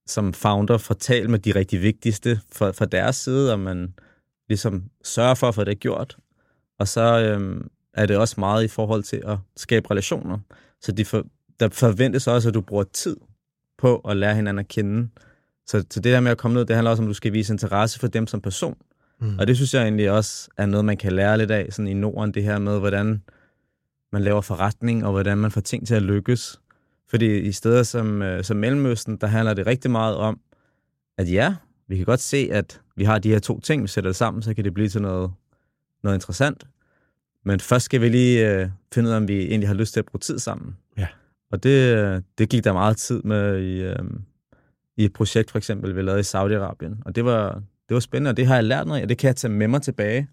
som 0.06 0.32
founder 0.32 0.78
får 0.78 0.94
talt 0.94 1.30
med 1.30 1.38
de 1.38 1.54
rigtig 1.54 1.82
vigtigste 1.82 2.40
fra, 2.52 2.70
fra 2.70 2.84
deres 2.84 3.16
side, 3.16 3.52
og 3.52 3.60
man 3.60 3.94
ligesom 4.48 4.84
sørger 5.04 5.34
for 5.34 5.48
at 5.48 5.54
få 5.54 5.64
det 5.64 5.80
gjort. 5.80 6.16
Og 6.78 6.88
så 6.88 7.20
øh, 7.20 7.60
er 7.94 8.06
det 8.06 8.16
også 8.16 8.34
meget 8.38 8.64
i 8.64 8.68
forhold 8.68 9.02
til 9.02 9.22
at 9.26 9.38
skabe 9.56 9.90
relationer. 9.90 10.38
Så 10.80 10.92
de 10.92 11.04
for, 11.04 11.24
der 11.60 11.68
forventes 11.68 12.26
også, 12.26 12.48
at 12.48 12.54
du 12.54 12.60
bruger 12.60 12.84
tid 12.92 13.16
på 13.78 13.96
at 13.96 14.16
lære 14.16 14.34
hinanden 14.34 14.58
at 14.58 14.68
kende. 14.68 15.08
Så, 15.66 15.84
så 15.90 16.00
det 16.00 16.12
der 16.12 16.20
med 16.20 16.30
at 16.30 16.38
komme 16.38 16.54
ned, 16.54 16.64
det 16.64 16.76
handler 16.76 16.90
også 16.90 17.02
om, 17.02 17.06
at 17.06 17.10
du 17.10 17.14
skal 17.14 17.32
vise 17.32 17.52
interesse 17.52 17.98
for 17.98 18.06
dem 18.06 18.26
som 18.26 18.40
person. 18.40 18.76
Mm. 19.20 19.38
Og 19.38 19.46
det 19.46 19.56
synes 19.56 19.74
jeg 19.74 19.82
egentlig 19.82 20.10
også 20.10 20.48
er 20.56 20.66
noget, 20.66 20.84
man 20.84 20.96
kan 20.96 21.12
lære 21.12 21.38
lidt 21.38 21.50
af 21.50 21.66
sådan 21.70 21.88
i 21.88 21.94
Norden, 21.94 22.34
det 22.34 22.42
her 22.42 22.58
med, 22.58 22.78
hvordan 22.78 23.22
man 24.12 24.22
laver 24.22 24.40
forretning, 24.40 25.04
og 25.04 25.12
hvordan 25.12 25.38
man 25.38 25.50
får 25.50 25.60
ting 25.60 25.86
til 25.86 25.94
at 25.94 26.02
lykkes. 26.02 26.60
Fordi 27.10 27.38
i 27.38 27.52
steder 27.52 27.82
som, 27.82 28.22
øh, 28.22 28.44
som 28.44 28.56
Mellemøsten, 28.56 29.16
der 29.16 29.26
handler 29.26 29.54
det 29.54 29.66
rigtig 29.66 29.90
meget 29.90 30.16
om, 30.16 30.40
at 31.18 31.32
ja, 31.32 31.54
vi 31.88 31.96
kan 31.96 32.06
godt 32.06 32.20
se, 32.20 32.48
at 32.52 32.80
vi 32.96 33.04
har 33.04 33.18
de 33.18 33.28
her 33.28 33.38
to 33.38 33.60
ting, 33.60 33.82
vi 33.82 33.88
sætter 33.88 34.10
det 34.10 34.16
sammen, 34.16 34.42
så 34.42 34.54
kan 34.54 34.64
det 34.64 34.74
blive 34.74 34.88
til 34.88 35.02
noget, 35.02 35.30
noget 36.02 36.16
interessant. 36.16 36.66
Men 37.44 37.60
først 37.60 37.84
skal 37.84 38.00
vi 38.00 38.08
lige 38.08 38.50
øh, 38.50 38.68
finde 38.94 39.08
ud 39.08 39.12
af, 39.12 39.16
om 39.16 39.28
vi 39.28 39.46
egentlig 39.46 39.68
har 39.68 39.74
lyst 39.74 39.92
til 39.92 40.00
at 40.00 40.06
bruge 40.06 40.20
tid 40.20 40.38
sammen. 40.38 40.76
Ja. 40.98 41.06
Og 41.52 41.62
det, 41.62 41.96
øh, 41.96 42.22
det 42.38 42.48
gik 42.48 42.64
der 42.64 42.72
meget 42.72 42.96
tid 42.96 43.22
med 43.22 43.60
i, 43.62 43.82
øh, 43.82 43.98
i 44.96 45.04
et 45.04 45.12
projekt, 45.12 45.50
for 45.50 45.58
eksempel, 45.58 45.96
vi 45.96 46.02
lavede 46.02 46.20
i 46.20 46.22
Saudi-Arabien. 46.22 47.02
Og 47.04 47.16
det 47.16 47.24
var, 47.24 47.62
det 47.88 47.94
var 47.94 48.00
spændende, 48.00 48.28
og 48.28 48.36
det 48.36 48.46
har 48.46 48.54
jeg 48.54 48.64
lært 48.64 48.86
noget 48.86 48.98
af, 49.00 49.02
og 49.02 49.08
det 49.08 49.18
kan 49.18 49.28
jeg 49.28 49.36
tage 49.36 49.52
med 49.52 49.68
mig 49.68 49.82
tilbage. 49.82 50.28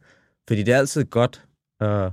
Fordi 0.47 0.63
det 0.63 0.73
er 0.73 0.77
altid 0.77 1.03
godt 1.03 1.43
øh, 1.83 2.11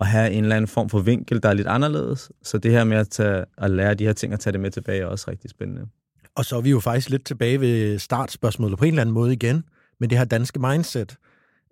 at 0.00 0.06
have 0.06 0.30
en 0.30 0.44
eller 0.44 0.56
anden 0.56 0.68
form 0.68 0.88
for 0.88 1.00
vinkel, 1.00 1.42
der 1.42 1.48
er 1.48 1.54
lidt 1.54 1.66
anderledes. 1.66 2.30
Så 2.42 2.58
det 2.58 2.70
her 2.70 2.84
med 2.84 2.96
at, 2.96 3.08
tage, 3.08 3.44
at 3.58 3.70
lære 3.70 3.94
de 3.94 4.04
her 4.04 4.12
ting 4.12 4.32
og 4.32 4.40
tage 4.40 4.52
det 4.52 4.60
med 4.60 4.70
tilbage 4.70 5.00
er 5.00 5.06
også 5.06 5.30
rigtig 5.30 5.50
spændende. 5.50 5.86
Og 6.34 6.44
så 6.44 6.56
er 6.56 6.60
vi 6.60 6.70
jo 6.70 6.80
faktisk 6.80 7.10
lidt 7.10 7.24
tilbage 7.24 7.60
ved 7.60 7.98
startspørgsmålet 7.98 8.78
på 8.78 8.84
en 8.84 8.88
eller 8.88 9.00
anden 9.00 9.14
måde 9.14 9.32
igen, 9.32 9.64
med 10.00 10.08
det 10.08 10.18
her 10.18 10.24
danske 10.24 10.58
mindset 10.58 11.16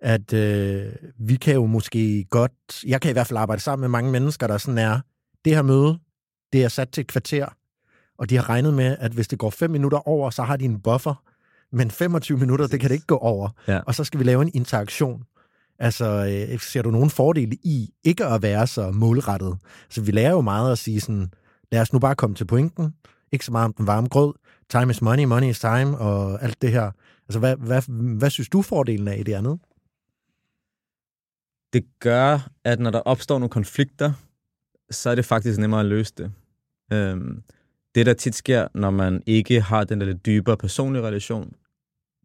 at 0.01 0.33
øh, 0.33 0.85
vi 1.19 1.35
kan 1.35 1.53
jo 1.53 1.65
måske 1.65 2.25
godt, 2.29 2.83
jeg 2.85 3.01
kan 3.01 3.09
i 3.09 3.13
hvert 3.13 3.27
fald 3.27 3.37
arbejde 3.37 3.61
sammen 3.61 3.81
med 3.81 3.89
mange 3.89 4.11
mennesker, 4.11 4.47
der 4.47 4.57
sådan 4.57 4.77
er, 4.77 4.99
det 5.45 5.55
her 5.55 5.61
møde, 5.61 5.99
det 6.53 6.63
er 6.63 6.67
sat 6.67 6.89
til 6.89 7.01
et 7.01 7.07
kvarter, 7.07 7.45
og 8.17 8.29
de 8.29 8.35
har 8.35 8.49
regnet 8.49 8.73
med, 8.73 8.97
at 8.99 9.11
hvis 9.11 9.27
det 9.27 9.39
går 9.39 9.49
fem 9.49 9.71
minutter 9.71 10.07
over, 10.07 10.29
så 10.29 10.43
har 10.43 10.57
de 10.57 10.65
en 10.65 10.81
buffer, 10.81 11.23
men 11.71 11.91
25 11.91 12.37
minutter, 12.37 12.67
det 12.67 12.79
kan 12.79 12.89
det 12.89 12.95
ikke 12.95 13.07
gå 13.07 13.17
over. 13.17 13.49
Ja. 13.67 13.79
Og 13.79 13.95
så 13.95 14.03
skal 14.03 14.19
vi 14.19 14.23
lave 14.23 14.41
en 14.41 14.51
interaktion. 14.53 15.23
Altså, 15.79 16.05
øh, 16.51 16.59
ser 16.59 16.81
du 16.81 16.91
nogen 16.91 17.09
fordele 17.09 17.55
i 17.63 17.89
ikke 18.03 18.25
at 18.25 18.41
være 18.41 18.67
så 18.67 18.91
målrettet? 18.91 19.57
Så 19.89 20.01
vi 20.01 20.11
lærer 20.11 20.31
jo 20.31 20.41
meget 20.41 20.71
at 20.71 20.77
sige 20.77 21.01
sådan, 21.01 21.31
lad 21.71 21.81
os 21.81 21.93
nu 21.93 21.99
bare 21.99 22.15
komme 22.15 22.35
til 22.35 22.45
pointen, 22.45 22.93
ikke 23.31 23.45
så 23.45 23.51
meget 23.51 23.65
om 23.65 23.73
den 23.73 23.87
varme 23.87 24.07
grød, 24.07 24.33
time 24.69 24.91
is 24.91 25.01
money, 25.01 25.23
money 25.23 25.49
is 25.49 25.59
time, 25.59 25.97
og 25.97 26.43
alt 26.43 26.61
det 26.61 26.71
her. 26.71 26.91
Altså, 27.27 27.39
hvad, 27.39 27.55
hvad, 27.55 27.81
hvad 28.17 28.29
synes 28.29 28.49
du 28.49 28.61
fordelen 28.61 29.07
er 29.07 29.13
i 29.13 29.23
det 29.23 29.33
andet? 29.33 29.59
Det 31.73 31.85
gør, 31.99 32.49
at 32.63 32.79
når 32.79 32.91
der 32.91 32.99
opstår 32.99 33.39
nogle 33.39 33.49
konflikter, 33.49 34.13
så 34.91 35.09
er 35.09 35.15
det 35.15 35.25
faktisk 35.25 35.59
nemmere 35.59 35.79
at 35.79 35.85
løse 35.85 36.13
det. 36.17 36.31
Øhm, 36.93 37.43
det, 37.95 38.05
der 38.05 38.13
tit 38.13 38.35
sker, 38.35 38.67
når 38.73 38.89
man 38.89 39.23
ikke 39.25 39.61
har 39.61 39.83
den 39.83 39.99
der 39.99 40.05
lidt 40.05 40.25
dybere 40.25 40.57
personlige 40.57 41.03
relation, 41.03 41.53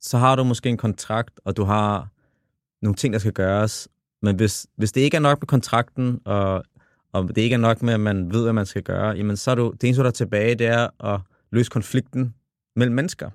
så 0.00 0.18
har 0.18 0.36
du 0.36 0.44
måske 0.44 0.68
en 0.68 0.76
kontrakt, 0.76 1.40
og 1.44 1.56
du 1.56 1.64
har 1.64 2.08
nogle 2.82 2.96
ting, 2.96 3.12
der 3.12 3.18
skal 3.18 3.32
gøres. 3.32 3.88
Men 4.22 4.36
hvis, 4.36 4.66
hvis 4.76 4.92
det 4.92 5.00
ikke 5.00 5.16
er 5.16 5.20
nok 5.20 5.40
med 5.40 5.46
kontrakten, 5.46 6.20
og, 6.24 6.64
og 7.12 7.28
det 7.28 7.38
ikke 7.38 7.54
er 7.54 7.58
nok 7.58 7.82
med, 7.82 7.94
at 7.94 8.00
man 8.00 8.32
ved, 8.32 8.42
hvad 8.42 8.52
man 8.52 8.66
skal 8.66 8.82
gøre, 8.82 9.10
jamen 9.16 9.36
så 9.36 9.50
er 9.50 9.54
du, 9.54 9.72
det 9.80 9.84
eneste, 9.84 10.02
der 10.02 10.08
er 10.08 10.12
tilbage, 10.12 10.54
det 10.54 10.66
er 10.66 11.04
at 11.14 11.20
løse 11.52 11.70
konflikten 11.70 12.34
mellem 12.76 12.94
mennesker. 12.94 13.30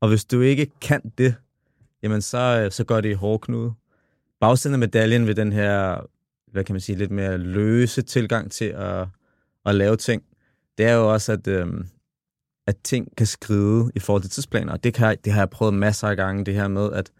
Og 0.00 0.08
hvis 0.08 0.24
du 0.24 0.40
ikke 0.40 0.66
kan 0.80 1.12
det, 1.18 1.34
jamen 2.02 2.22
så, 2.22 2.62
øh, 2.64 2.70
så 2.70 2.84
går 2.84 3.00
det 3.00 3.08
i 3.08 3.12
hårdknude 3.12 3.72
bagsiden 4.40 4.74
af 4.74 4.78
medaljen 4.78 5.26
ved 5.26 5.34
den 5.34 5.52
her, 5.52 6.00
hvad 6.52 6.64
kan 6.64 6.72
man 6.72 6.80
sige, 6.80 6.98
lidt 6.98 7.10
mere 7.10 7.38
løse 7.38 8.02
tilgang 8.02 8.52
til 8.52 8.64
at, 8.64 9.06
at 9.66 9.74
lave 9.74 9.96
ting, 9.96 10.22
det 10.78 10.86
er 10.86 10.94
jo 10.94 11.12
også, 11.12 11.32
at, 11.32 11.46
øhm, 11.46 11.86
at 12.66 12.76
ting 12.84 13.16
kan 13.16 13.26
skride 13.26 13.90
i 13.94 13.98
forhold 13.98 14.22
til 14.22 14.30
tidsplaner. 14.30 14.72
Og 14.72 14.84
det, 14.84 14.94
kan, 14.94 15.16
det 15.24 15.32
har 15.32 15.40
jeg 15.40 15.50
prøvet 15.50 15.74
masser 15.74 16.08
af 16.08 16.16
gange, 16.16 16.44
det 16.44 16.54
her 16.54 16.68
med, 16.68 16.92
at 16.92 17.10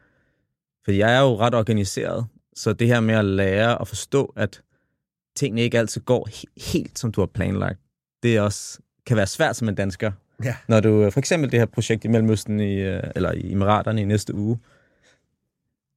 for 0.84 0.92
jeg 0.92 1.16
er 1.16 1.20
jo 1.20 1.38
ret 1.38 1.54
organiseret, 1.54 2.26
så 2.54 2.72
det 2.72 2.86
her 2.86 3.00
med 3.00 3.14
at 3.14 3.24
lære 3.24 3.80
at 3.80 3.88
forstå, 3.88 4.32
at 4.36 4.62
tingene 5.36 5.60
ikke 5.62 5.78
altid 5.78 6.00
går 6.00 6.28
he- 6.28 6.72
helt, 6.72 6.98
som 6.98 7.12
du 7.12 7.20
har 7.20 7.26
planlagt, 7.26 7.80
det 8.22 8.36
er 8.36 8.40
også 8.40 8.78
kan 9.06 9.16
være 9.16 9.26
svært 9.26 9.56
som 9.56 9.68
en 9.68 9.74
dansker. 9.74 10.12
Ja. 10.44 10.56
Når 10.68 10.80
du, 10.80 11.10
for 11.10 11.18
eksempel 11.18 11.52
det 11.52 11.58
her 11.58 11.66
projekt 11.66 12.04
i 12.04 12.08
Mellemøsten, 12.08 12.60
i, 12.60 12.74
øh, 12.74 13.02
eller 13.16 13.32
i 13.32 13.52
Emiraterne 13.52 14.02
i 14.02 14.04
næste 14.04 14.34
uge, 14.34 14.58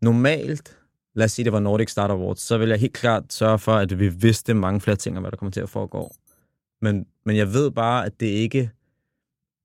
normalt 0.01 0.77
lad 1.15 1.25
os 1.25 1.31
sige, 1.31 1.43
det 1.43 1.53
var 1.53 1.59
Nordic 1.59 1.89
Startup 1.89 2.17
Awards, 2.17 2.41
så 2.41 2.57
vil 2.57 2.69
jeg 2.69 2.79
helt 2.79 2.93
klart 2.93 3.23
sørge 3.33 3.59
for, 3.59 3.73
at 3.73 3.99
vi 3.99 4.09
vidste 4.09 4.53
mange 4.53 4.81
flere 4.81 4.97
ting 4.97 5.17
om, 5.17 5.23
hvad 5.23 5.31
der 5.31 5.37
kommer 5.37 5.51
til 5.51 5.61
at 5.61 5.69
foregå. 5.69 6.11
Men, 6.81 7.05
men 7.25 7.35
jeg 7.35 7.53
ved 7.53 7.71
bare, 7.71 8.05
at 8.05 8.19
det 8.19 8.25
ikke 8.25 8.71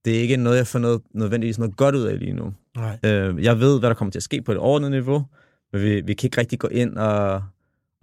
det 0.05 0.17
er 0.17 0.21
ikke 0.21 0.37
noget, 0.37 0.57
jeg 0.57 0.67
får 0.67 0.79
noget, 0.79 1.01
nødvendigvis 1.15 1.59
noget 1.59 1.77
godt 1.77 1.95
ud 1.95 2.03
af 2.03 2.19
lige 2.19 2.33
nu. 2.33 2.53
Nej. 2.77 2.99
Øh, 3.05 3.45
jeg 3.45 3.61
ved, 3.61 3.79
hvad 3.79 3.89
der 3.89 3.95
kommer 3.95 4.13
til 4.13 4.19
at 4.19 4.23
ske 4.23 4.43
på 4.43 4.53
et 4.53 4.59
ordentligt 4.59 4.91
niveau, 4.91 5.25
men 5.73 5.83
vi, 5.83 6.01
vi 6.01 6.15
kan 6.15 6.27
ikke 6.27 6.41
rigtig 6.41 6.59
gå 6.59 6.69
ind 6.69 6.97
og, 6.97 7.43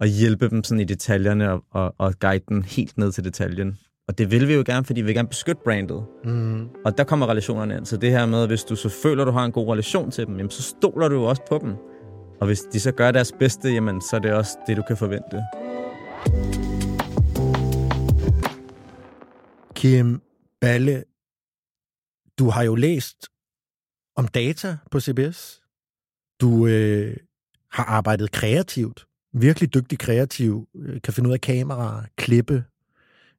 og 0.00 0.06
hjælpe 0.06 0.48
dem 0.48 0.64
sådan 0.64 0.80
i 0.80 0.84
detaljerne 0.84 1.52
og, 1.52 1.64
og, 1.70 1.94
og 1.98 2.14
guide 2.20 2.44
den 2.48 2.62
helt 2.62 2.98
ned 2.98 3.12
til 3.12 3.24
detaljen. 3.24 3.78
Og 4.08 4.18
det 4.18 4.30
vil 4.30 4.48
vi 4.48 4.54
jo 4.54 4.62
gerne, 4.66 4.84
fordi 4.84 5.00
vi 5.00 5.06
vil 5.06 5.14
gerne 5.14 5.28
beskytte 5.28 5.60
brandet. 5.64 6.04
Mm. 6.24 6.68
Og 6.84 6.98
der 6.98 7.04
kommer 7.04 7.26
relationerne 7.26 7.76
ind. 7.76 7.86
Så 7.86 7.96
det 7.96 8.10
her 8.10 8.26
med, 8.26 8.46
hvis 8.46 8.64
du 8.64 8.76
så 8.76 8.88
føler, 8.88 9.22
at 9.22 9.26
du 9.26 9.32
har 9.32 9.44
en 9.44 9.52
god 9.52 9.72
relation 9.72 10.10
til 10.10 10.26
dem, 10.26 10.36
jamen, 10.36 10.50
så 10.50 10.62
stoler 10.62 11.08
du 11.08 11.14
jo 11.14 11.24
også 11.24 11.42
på 11.48 11.58
dem. 11.62 11.74
Og 12.40 12.46
hvis 12.46 12.60
de 12.60 12.80
så 12.80 12.92
gør 12.92 13.10
deres 13.10 13.32
bedste, 13.38 13.68
jamen, 13.68 14.00
så 14.00 14.16
er 14.16 14.20
det 14.20 14.32
også 14.32 14.58
det, 14.66 14.76
du 14.76 14.82
kan 14.82 14.96
forvente. 14.96 15.44
Kim 19.74 20.22
Balle, 20.60 21.04
du 22.38 22.48
har 22.50 22.62
jo 22.62 22.74
læst 22.74 23.26
om 24.16 24.28
data 24.28 24.76
på 24.90 25.00
CBS. 25.00 25.62
Du 26.40 26.66
øh, 26.66 27.16
har 27.70 27.84
arbejdet 27.84 28.32
kreativt, 28.32 29.06
virkelig 29.32 29.74
dygtig 29.74 29.98
kreativ, 29.98 30.68
øh, 30.76 31.02
kan 31.02 31.12
finde 31.12 31.28
ud 31.28 31.34
af 31.34 31.40
kamera, 31.40 32.04
klippe, 32.16 32.64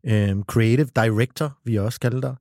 øh, 0.03 0.43
creative 0.43 0.89
director, 0.95 1.57
vi 1.63 1.75
også 1.75 1.99
kalder 1.99 2.21
dig. 2.21 2.35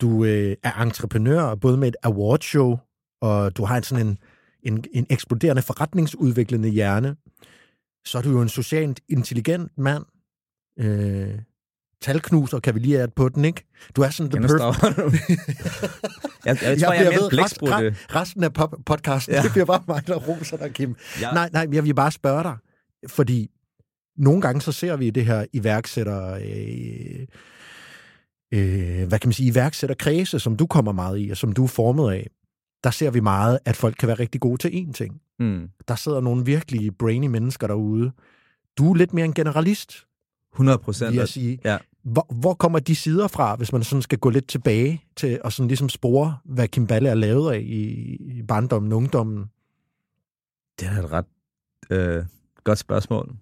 Du 0.00 0.24
øh, 0.24 0.56
er 0.62 0.82
entreprenør, 0.82 1.54
både 1.54 1.76
med 1.76 1.88
et 1.88 1.96
awardshow, 2.02 2.78
og 3.20 3.56
du 3.56 3.64
har 3.64 3.76
en 3.76 3.82
sådan 3.82 4.06
en 4.06 4.18
en, 4.62 4.84
en 4.92 5.06
eksploderende 5.10 5.62
forretningsudviklende 5.62 6.68
hjerne. 6.68 7.16
så 8.04 8.18
er 8.18 8.22
du 8.22 8.30
jo 8.30 8.42
en 8.42 8.48
socialt 8.48 9.00
intelligent 9.08 9.78
mand. 9.78 10.04
Øh, 10.80 11.38
talknuser 12.02 12.60
kan 12.60 12.74
vi 12.74 12.80
lige 12.80 12.96
have 12.96 13.08
på 13.16 13.28
den, 13.28 13.44
ikke? 13.44 13.64
Du 13.96 14.02
er 14.02 14.10
sådan 14.10 14.30
the 14.30 14.40
perfect... 14.40 14.62
jeg, 16.44 16.46
jeg, 16.46 16.58
tror, 16.58 16.66
jeg, 16.68 16.80
jeg 16.80 17.06
er 17.06 17.10
mere 17.10 17.44
resten, 17.44 17.68
resten 18.14 18.44
af 18.44 18.52
pop- 18.54 18.76
podcasten. 18.86 19.34
Ja. 19.34 19.42
det 19.42 19.52
bliver 19.52 19.64
bare 19.64 19.82
mig, 19.88 20.06
der 20.06 20.16
roser 20.16 20.56
dig, 20.56 20.72
Kim. 20.72 20.96
Ja. 21.20 21.30
Nej, 21.32 21.50
nej, 21.52 21.66
jeg 21.72 21.84
vil 21.84 21.94
bare 21.94 22.12
spørge 22.12 22.42
dig, 22.42 22.56
fordi 23.08 23.50
nogle 24.16 24.40
gange 24.40 24.60
så 24.60 24.72
ser 24.72 24.96
vi 24.96 25.10
det 25.10 25.24
her 25.26 25.46
iværksætter... 25.52 26.34
Øh, 26.34 27.26
øh, 28.54 29.08
hvad 29.08 29.18
kan 29.18 29.28
man 29.28 29.32
sige, 29.32 29.50
iværksætterkredse, 29.50 30.38
som 30.38 30.56
du 30.56 30.66
kommer 30.66 30.92
meget 30.92 31.20
i, 31.20 31.30
og 31.30 31.36
som 31.36 31.52
du 31.52 31.64
er 31.64 31.68
formet 31.68 32.12
af, 32.12 32.26
der 32.84 32.90
ser 32.90 33.10
vi 33.10 33.20
meget, 33.20 33.58
at 33.64 33.76
folk 33.76 33.96
kan 33.98 34.06
være 34.06 34.18
rigtig 34.18 34.40
gode 34.40 34.56
til 34.56 34.68
én 34.68 34.92
ting. 34.92 35.20
Mm. 35.38 35.68
Der 35.88 35.94
sidder 35.94 36.20
nogle 36.20 36.44
virkelig 36.44 36.96
brainy 36.96 37.26
mennesker 37.26 37.66
derude. 37.66 38.12
Du 38.78 38.90
er 38.92 38.96
lidt 38.96 39.12
mere 39.12 39.24
en 39.24 39.34
generalist, 39.34 40.06
100 40.54 40.78
procent. 40.78 41.16
jeg 41.16 41.28
sige. 41.28 41.58
Ja. 41.64 41.78
Hvor, 42.02 42.26
hvor 42.40 42.54
kommer 42.54 42.78
de 42.78 42.94
sider 42.94 43.28
fra, 43.28 43.56
hvis 43.56 43.72
man 43.72 43.82
sådan 43.82 44.02
skal 44.02 44.18
gå 44.18 44.30
lidt 44.30 44.48
tilbage 44.48 45.04
til 45.16 45.40
og 45.44 45.52
sådan 45.52 45.68
ligesom 45.68 45.88
spore, 45.88 46.36
hvad 46.44 46.68
Kim 46.68 46.86
Balle 46.86 47.08
er 47.08 47.14
lavet 47.14 47.52
af 47.52 47.58
i, 47.58 48.16
i 48.38 48.42
barndommen, 48.42 48.92
ungdommen? 48.92 49.44
Det 50.80 50.88
er 50.88 51.02
et 51.02 51.12
ret 51.12 51.26
øh, 51.90 52.24
godt 52.64 52.78
spørgsmål. 52.78 53.36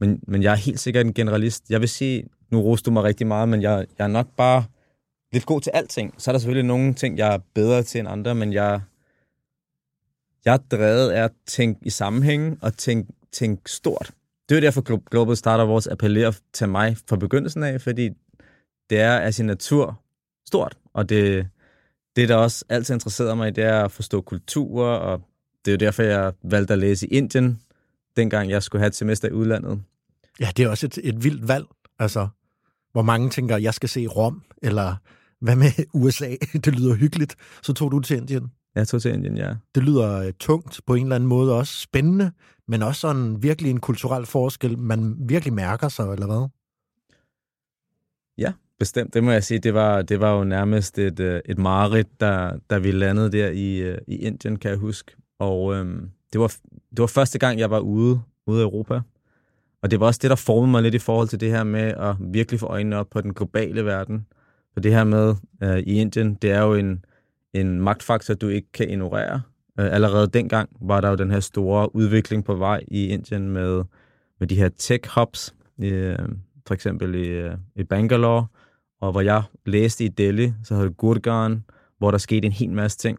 Men, 0.00 0.20
men 0.28 0.42
jeg 0.42 0.52
er 0.52 0.56
helt 0.56 0.80
sikkert 0.80 1.06
en 1.06 1.14
generalist. 1.14 1.70
Jeg 1.70 1.80
vil 1.80 1.88
sige, 1.88 2.24
nu 2.50 2.60
roste 2.60 2.86
du 2.86 2.92
mig 2.92 3.02
rigtig 3.02 3.26
meget, 3.26 3.48
men 3.48 3.62
jeg, 3.62 3.86
jeg 3.98 4.04
er 4.04 4.08
nok 4.08 4.26
bare 4.36 4.64
lidt 5.32 5.46
god 5.46 5.60
til 5.60 5.70
alting. 5.74 6.14
Så 6.18 6.30
er 6.30 6.32
der 6.32 6.38
selvfølgelig 6.38 6.66
nogle 6.66 6.94
ting, 6.94 7.18
jeg 7.18 7.34
er 7.34 7.38
bedre 7.54 7.82
til 7.82 7.98
end 7.98 8.08
andre, 8.08 8.34
men 8.34 8.52
jeg, 8.52 8.80
jeg 10.44 10.54
er 10.54 10.76
drevet 10.76 11.10
af 11.10 11.24
at 11.24 11.32
tænke 11.46 11.80
i 11.82 11.90
sammenhænge 11.90 12.58
og 12.62 12.76
tænke, 12.76 13.12
tænke 13.32 13.70
stort. 13.70 14.10
Det 14.48 14.56
er 14.56 14.60
derfor, 14.60 15.08
Global 15.10 15.36
Startup 15.36 15.68
Awards 15.68 15.86
appellerer 15.86 16.32
til 16.52 16.68
mig 16.68 16.96
fra 17.08 17.16
begyndelsen 17.16 17.62
af, 17.62 17.80
fordi 17.80 18.10
det 18.90 19.00
er 19.00 19.18
af 19.18 19.34
sin 19.34 19.46
natur 19.46 20.00
stort, 20.46 20.78
og 20.94 21.08
det, 21.08 21.48
det, 22.16 22.28
der 22.28 22.36
også 22.36 22.64
altid 22.68 22.94
interesserer 22.94 23.34
mig, 23.34 23.56
det 23.56 23.64
er 23.64 23.84
at 23.84 23.92
forstå 23.92 24.20
kulturer, 24.20 24.96
og 24.96 25.22
det 25.64 25.70
er 25.70 25.72
jo 25.72 25.76
derfor, 25.76 26.02
jeg 26.02 26.32
valgte 26.42 26.72
at 26.72 26.78
læse 26.78 27.06
i 27.06 27.10
Indien, 27.10 27.60
dengang 28.16 28.50
jeg 28.50 28.62
skulle 28.62 28.80
have 28.80 28.88
et 28.88 28.94
semester 28.94 29.28
i 29.28 29.32
udlandet. 29.32 29.82
Ja, 30.40 30.48
det 30.56 30.64
er 30.64 30.68
også 30.68 30.86
et, 30.86 30.98
et 31.02 31.24
vildt 31.24 31.48
valg. 31.48 31.66
Altså, 31.98 32.28
hvor 32.92 33.02
mange 33.02 33.30
tænker, 33.30 33.56
jeg 33.56 33.74
skal 33.74 33.88
se 33.88 34.06
Rom, 34.06 34.42
eller 34.62 34.96
hvad 35.40 35.56
med 35.56 35.84
USA? 35.94 36.36
Det 36.64 36.80
lyder 36.80 36.94
hyggeligt. 36.94 37.36
Så 37.62 37.72
tog 37.72 37.92
du 37.92 38.00
til 38.00 38.16
Indien. 38.16 38.50
Jeg 38.74 38.88
tog 38.88 39.02
til 39.02 39.12
Indien, 39.12 39.36
ja. 39.36 39.54
Det 39.74 39.82
lyder 39.82 40.18
øh, 40.18 40.32
tungt 40.40 40.80
på 40.86 40.94
en 40.94 41.02
eller 41.02 41.16
anden 41.16 41.28
måde 41.28 41.56
også. 41.56 41.80
Spændende, 41.80 42.32
men 42.68 42.82
også 42.82 43.00
sådan 43.00 43.42
virkelig 43.42 43.70
en 43.70 43.80
kulturel 43.80 44.26
forskel, 44.26 44.78
man 44.78 45.16
virkelig 45.18 45.54
mærker 45.54 45.88
sig, 45.88 46.12
eller 46.12 46.26
hvad? 46.26 46.48
Ja, 48.38 48.52
bestemt. 48.78 49.14
Det 49.14 49.24
må 49.24 49.30
jeg 49.30 49.44
sige. 49.44 49.58
Det 49.58 49.74
var, 49.74 50.02
det 50.02 50.20
var 50.20 50.38
jo 50.38 50.44
nærmest 50.44 50.98
et, 50.98 51.20
øh, 51.20 51.40
et 51.44 51.58
mareridt, 51.58 52.20
da, 52.20 52.50
da 52.70 52.78
vi 52.78 52.90
landede 52.90 53.32
der 53.32 53.48
i, 53.48 53.76
øh, 53.76 53.98
i 54.06 54.16
Indien, 54.16 54.56
kan 54.56 54.70
jeg 54.70 54.78
huske. 54.78 55.12
Og 55.38 55.74
øhm, 55.74 56.10
det, 56.32 56.40
var, 56.40 56.56
det 56.90 56.98
var 56.98 57.06
første 57.06 57.38
gang, 57.38 57.58
jeg 57.58 57.70
var 57.70 57.80
ude, 57.80 58.20
ude 58.46 58.60
af 58.60 58.64
Europa. 58.64 59.00
Og 59.82 59.90
det 59.90 60.00
var 60.00 60.06
også 60.06 60.20
det, 60.22 60.30
der 60.30 60.36
formede 60.36 60.70
mig 60.70 60.82
lidt 60.82 60.94
i 60.94 60.98
forhold 60.98 61.28
til 61.28 61.40
det 61.40 61.50
her 61.50 61.64
med 61.64 61.80
at 61.80 62.16
virkelig 62.20 62.60
få 62.60 62.66
øjnene 62.66 62.96
op 62.96 63.10
på 63.10 63.20
den 63.20 63.34
globale 63.34 63.84
verden. 63.84 64.26
For 64.72 64.80
det 64.80 64.92
her 64.92 65.04
med 65.04 65.34
øh, 65.62 65.78
i 65.78 66.00
Indien, 66.00 66.34
det 66.34 66.50
er 66.50 66.62
jo 66.62 66.74
en, 66.74 67.04
en 67.54 67.80
magtfaktor, 67.80 68.34
du 68.34 68.48
ikke 68.48 68.72
kan 68.72 68.90
ignorere. 68.90 69.42
Øh, 69.80 69.94
allerede 69.94 70.26
dengang 70.26 70.68
var 70.80 71.00
der 71.00 71.08
jo 71.08 71.14
den 71.14 71.30
her 71.30 71.40
store 71.40 71.94
udvikling 71.94 72.44
på 72.44 72.54
vej 72.54 72.80
i 72.88 73.06
Indien 73.06 73.48
med, 73.48 73.84
med 74.40 74.48
de 74.48 74.56
her 74.56 74.68
tech-hubs, 74.78 75.54
øh, 75.84 76.18
for 76.66 76.74
eksempel 76.74 77.14
i, 77.14 77.28
øh, 77.28 77.54
i 77.76 77.84
Bangalore, 77.84 78.46
og 79.00 79.12
hvor 79.12 79.20
jeg 79.20 79.42
læste 79.66 80.04
i 80.04 80.08
Delhi, 80.08 80.52
så 80.64 80.74
havde 80.74 80.88
det 80.88 80.96
Gurgaon, 80.96 81.64
hvor 81.98 82.10
der 82.10 82.18
skete 82.18 82.46
en 82.46 82.52
hel 82.52 82.70
masse 82.70 82.98
ting. 82.98 83.18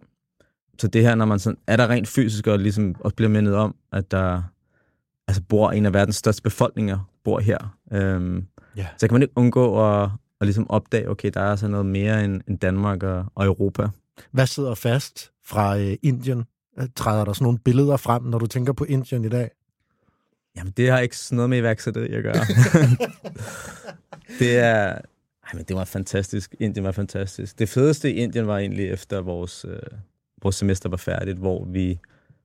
Så 0.79 0.87
det 0.87 1.01
her, 1.01 1.15
når 1.15 1.25
man 1.25 1.39
sådan, 1.39 1.57
er 1.67 1.77
der 1.77 1.89
rent 1.89 2.07
fysisk 2.07 2.47
og 2.47 2.59
ligesom 2.59 2.95
også 2.99 3.15
bliver 3.15 3.29
mindet 3.29 3.55
om, 3.55 3.75
at 3.91 4.11
der 4.11 4.41
altså 5.27 5.43
bor 5.49 5.71
en 5.71 5.85
af 5.85 5.93
verdens 5.93 6.15
største 6.15 6.41
befolkninger, 6.41 7.09
bor 7.23 7.39
her. 7.39 7.77
Øhm, 7.93 8.47
Ja. 8.77 8.87
Så 8.97 9.07
kan 9.07 9.15
man 9.15 9.21
ikke 9.21 9.33
undgå 9.35 9.93
at, 9.93 10.09
at 10.41 10.47
ligesom 10.47 10.69
opdage, 10.69 11.09
okay, 11.09 11.31
der 11.33 11.41
er 11.41 11.51
altså 11.51 11.67
noget 11.67 11.85
mere 11.85 12.25
end, 12.25 12.41
end 12.47 12.59
Danmark 12.59 13.03
og, 13.03 13.25
og 13.35 13.45
Europa. 13.45 13.89
Hvad 14.31 14.47
sidder 14.47 14.75
fast 14.75 15.31
fra 15.45 15.77
øh, 15.77 15.97
Indien? 16.01 16.43
Øh, 16.79 16.87
Træder 16.95 17.25
der 17.25 17.33
sådan 17.33 17.43
nogle 17.43 17.59
billeder 17.59 17.97
frem, 17.97 18.23
når 18.23 18.39
du 18.39 18.47
tænker 18.47 18.73
på 18.73 18.83
Indien 18.83 19.25
i 19.25 19.29
dag? 19.29 19.49
Jamen, 20.57 20.73
det 20.77 20.89
har 20.89 20.99
ikke 20.99 21.17
sådan 21.17 21.35
noget 21.35 21.49
med 21.49 21.57
iværksætteri 21.57 22.13
at 22.13 22.23
gøre. 22.23 22.33
det 24.39 24.57
er... 24.57 24.97
Ej, 25.43 25.53
men 25.53 25.65
det 25.65 25.75
var 25.75 25.85
fantastisk. 25.85 26.55
Indien 26.59 26.83
var 26.83 26.91
fantastisk. 26.91 27.59
Det 27.59 27.69
fedeste 27.69 28.11
i 28.11 28.15
Indien 28.15 28.47
var 28.47 28.57
egentlig 28.57 28.89
efter 28.89 29.21
vores, 29.21 29.65
øh, 29.65 29.79
vores 30.41 30.55
semester 30.55 30.89
var 30.89 30.97
færdigt, 30.97 31.37
hvor 31.37 31.65
vi 31.65 31.99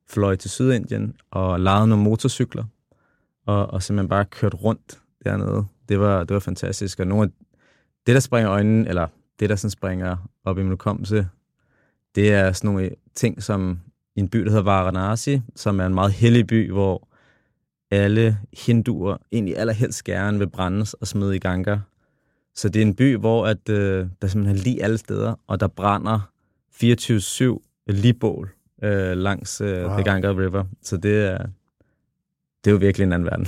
fløj 0.09 0.37
til 0.37 0.51
Sydindien 0.51 1.15
og 1.31 1.61
lejede 1.61 1.87
nogle 1.87 2.05
motorcykler, 2.05 2.65
og, 3.47 3.67
og 3.67 3.83
simpelthen 3.83 4.09
bare 4.09 4.25
kørte 4.25 4.57
rundt 4.57 4.99
dernede. 5.25 5.65
Det 5.89 6.01
var, 6.01 6.25
det 6.25 6.35
var 6.35 6.41
fantastisk. 6.41 7.01
Og 7.01 7.07
nogle 7.07 7.25
af 7.25 7.46
det, 8.07 8.15
der 8.15 8.21
springer 8.21 8.51
øjnene, 8.53 8.89
eller 8.89 9.07
det, 9.41 9.51
der 9.51 9.57
sådan 9.57 9.71
springer 9.71 10.17
op 10.45 10.59
i 10.59 10.63
min 10.63 10.71
hukommelse, 10.71 11.29
det 12.15 12.33
er 12.33 12.53
sådan 12.53 12.69
nogle 12.71 12.91
ting, 13.15 13.43
som 13.43 13.81
i 14.17 14.21
en 14.21 14.29
by, 14.29 14.39
der 14.39 14.51
hedder 14.51 14.63
Varanasi, 14.63 15.41
som 15.55 15.81
er 15.81 15.87
en 15.87 15.95
meget 15.95 16.13
hellig 16.13 16.47
by, 16.47 16.71
hvor 16.73 17.09
alle 17.91 18.39
hinduer 18.67 19.17
egentlig 19.33 19.59
allerhelst 19.59 20.05
gerne 20.05 20.39
vil 20.39 20.51
brændes 20.51 20.95
og 20.95 21.07
smide 21.07 21.37
i 21.37 21.39
ganker. 21.39 21.79
Så 22.55 22.69
det 22.69 22.83
er 22.83 22.87
en 22.87 22.95
by, 22.95 23.17
hvor 23.17 23.47
at, 23.47 23.69
øh, 23.69 24.07
der 24.23 24.29
simpelthen 24.29 24.59
er 24.59 24.63
lige 24.63 24.83
alle 24.83 24.99
steder, 24.99 25.35
og 25.47 25.61
der 25.61 25.67
brænder 25.69 26.31
24-7 26.75 27.83
ligbål 27.87 28.51
øh, 28.83 29.17
langs 29.17 29.61
øh, 29.61 29.79
Wow. 29.81 29.89
wow. 29.89 29.97
The 29.97 30.05
Ganga 30.05 30.29
River. 30.29 30.65
Så 30.83 30.97
det 30.97 31.25
er, 31.25 31.39
det 32.65 32.71
er 32.71 32.71
jo 32.71 32.77
virkelig 32.77 33.05
en 33.05 33.13
anden 33.13 33.27
verden. 33.27 33.47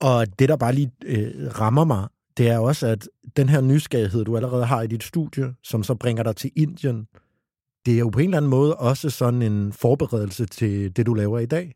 Og 0.00 0.38
det, 0.38 0.48
der 0.48 0.56
bare 0.56 0.72
lige 0.74 0.92
øh, 1.04 1.60
rammer 1.60 1.84
mig, 1.84 2.08
det 2.36 2.48
er 2.48 2.58
også, 2.58 2.86
at 2.86 3.08
den 3.36 3.48
her 3.48 3.60
nysgerrighed, 3.60 4.24
du 4.24 4.36
allerede 4.36 4.66
har 4.66 4.82
i 4.82 4.86
dit 4.86 5.02
studie, 5.02 5.54
som 5.62 5.82
så 5.82 5.94
bringer 5.94 6.22
dig 6.22 6.36
til 6.36 6.50
Indien, 6.56 7.08
det 7.86 7.94
er 7.94 7.98
jo 7.98 8.08
på 8.08 8.18
en 8.18 8.24
eller 8.24 8.36
anden 8.36 8.50
måde 8.50 8.76
også 8.76 9.10
sådan 9.10 9.42
en 9.42 9.72
forberedelse 9.72 10.46
til 10.46 10.96
det, 10.96 11.06
du 11.06 11.14
laver 11.14 11.38
i 11.38 11.46
dag. 11.46 11.74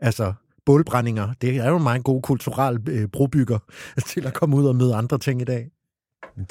Altså, 0.00 0.32
bålbrændinger, 0.64 1.34
det 1.40 1.56
er 1.56 1.68
jo 1.68 1.76
en 1.76 1.82
meget 1.82 2.04
god 2.04 2.22
kulturel 2.22 2.88
øh, 2.88 3.08
brobygger 3.08 3.58
til 4.10 4.26
at 4.26 4.34
komme 4.34 4.56
ud 4.56 4.66
og 4.66 4.76
møde 4.76 4.94
andre 4.94 5.18
ting 5.18 5.40
i 5.40 5.44
dag. 5.44 5.70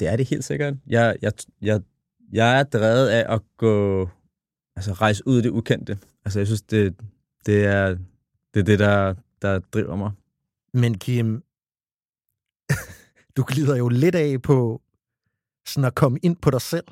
Det 0.00 0.08
er 0.08 0.16
det 0.16 0.28
helt 0.28 0.44
sikkert. 0.44 0.74
Jeg, 0.86 1.16
jeg, 1.22 1.32
jeg, 1.62 1.80
jeg 2.32 2.58
er 2.58 2.62
drevet 2.62 3.08
af 3.08 3.34
at 3.34 3.40
gå, 3.56 4.08
altså 4.76 4.92
rejse 4.92 5.26
ud 5.26 5.38
i 5.38 5.42
det 5.42 5.50
ukendte. 5.50 5.98
Altså 6.24 6.40
jeg 6.40 6.46
synes, 6.46 6.62
det, 6.62 6.94
det 7.46 7.64
er 7.64 7.96
det, 8.54 8.60
er 8.60 8.64
det 8.64 8.78
der, 8.78 9.14
der 9.42 9.58
driver 9.58 9.96
mig. 9.96 10.10
Men 10.74 10.98
Kim, 10.98 11.42
du 13.36 13.44
glider 13.46 13.76
jo 13.76 13.88
lidt 13.88 14.14
af 14.14 14.42
på 14.42 14.82
sådan 15.66 15.84
at 15.84 15.94
komme 15.94 16.18
ind 16.22 16.36
på 16.36 16.50
dig 16.50 16.60
selv, 16.60 16.84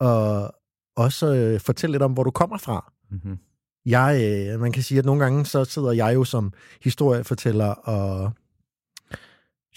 og 0.00 0.54
også 0.96 1.34
øh, 1.34 1.60
fortælle 1.60 1.94
lidt 1.94 2.02
om, 2.02 2.12
hvor 2.12 2.24
du 2.24 2.30
kommer 2.30 2.58
fra. 2.58 2.92
Mm-hmm. 3.10 3.38
Jeg, 3.86 4.20
øh, 4.22 4.60
man 4.60 4.72
kan 4.72 4.82
sige, 4.82 4.98
at 4.98 5.04
nogle 5.04 5.24
gange 5.24 5.46
så 5.46 5.64
sidder 5.64 5.92
jeg 5.92 6.14
jo 6.14 6.24
som 6.24 6.52
historiefortæller 6.82 7.66
og 7.66 8.32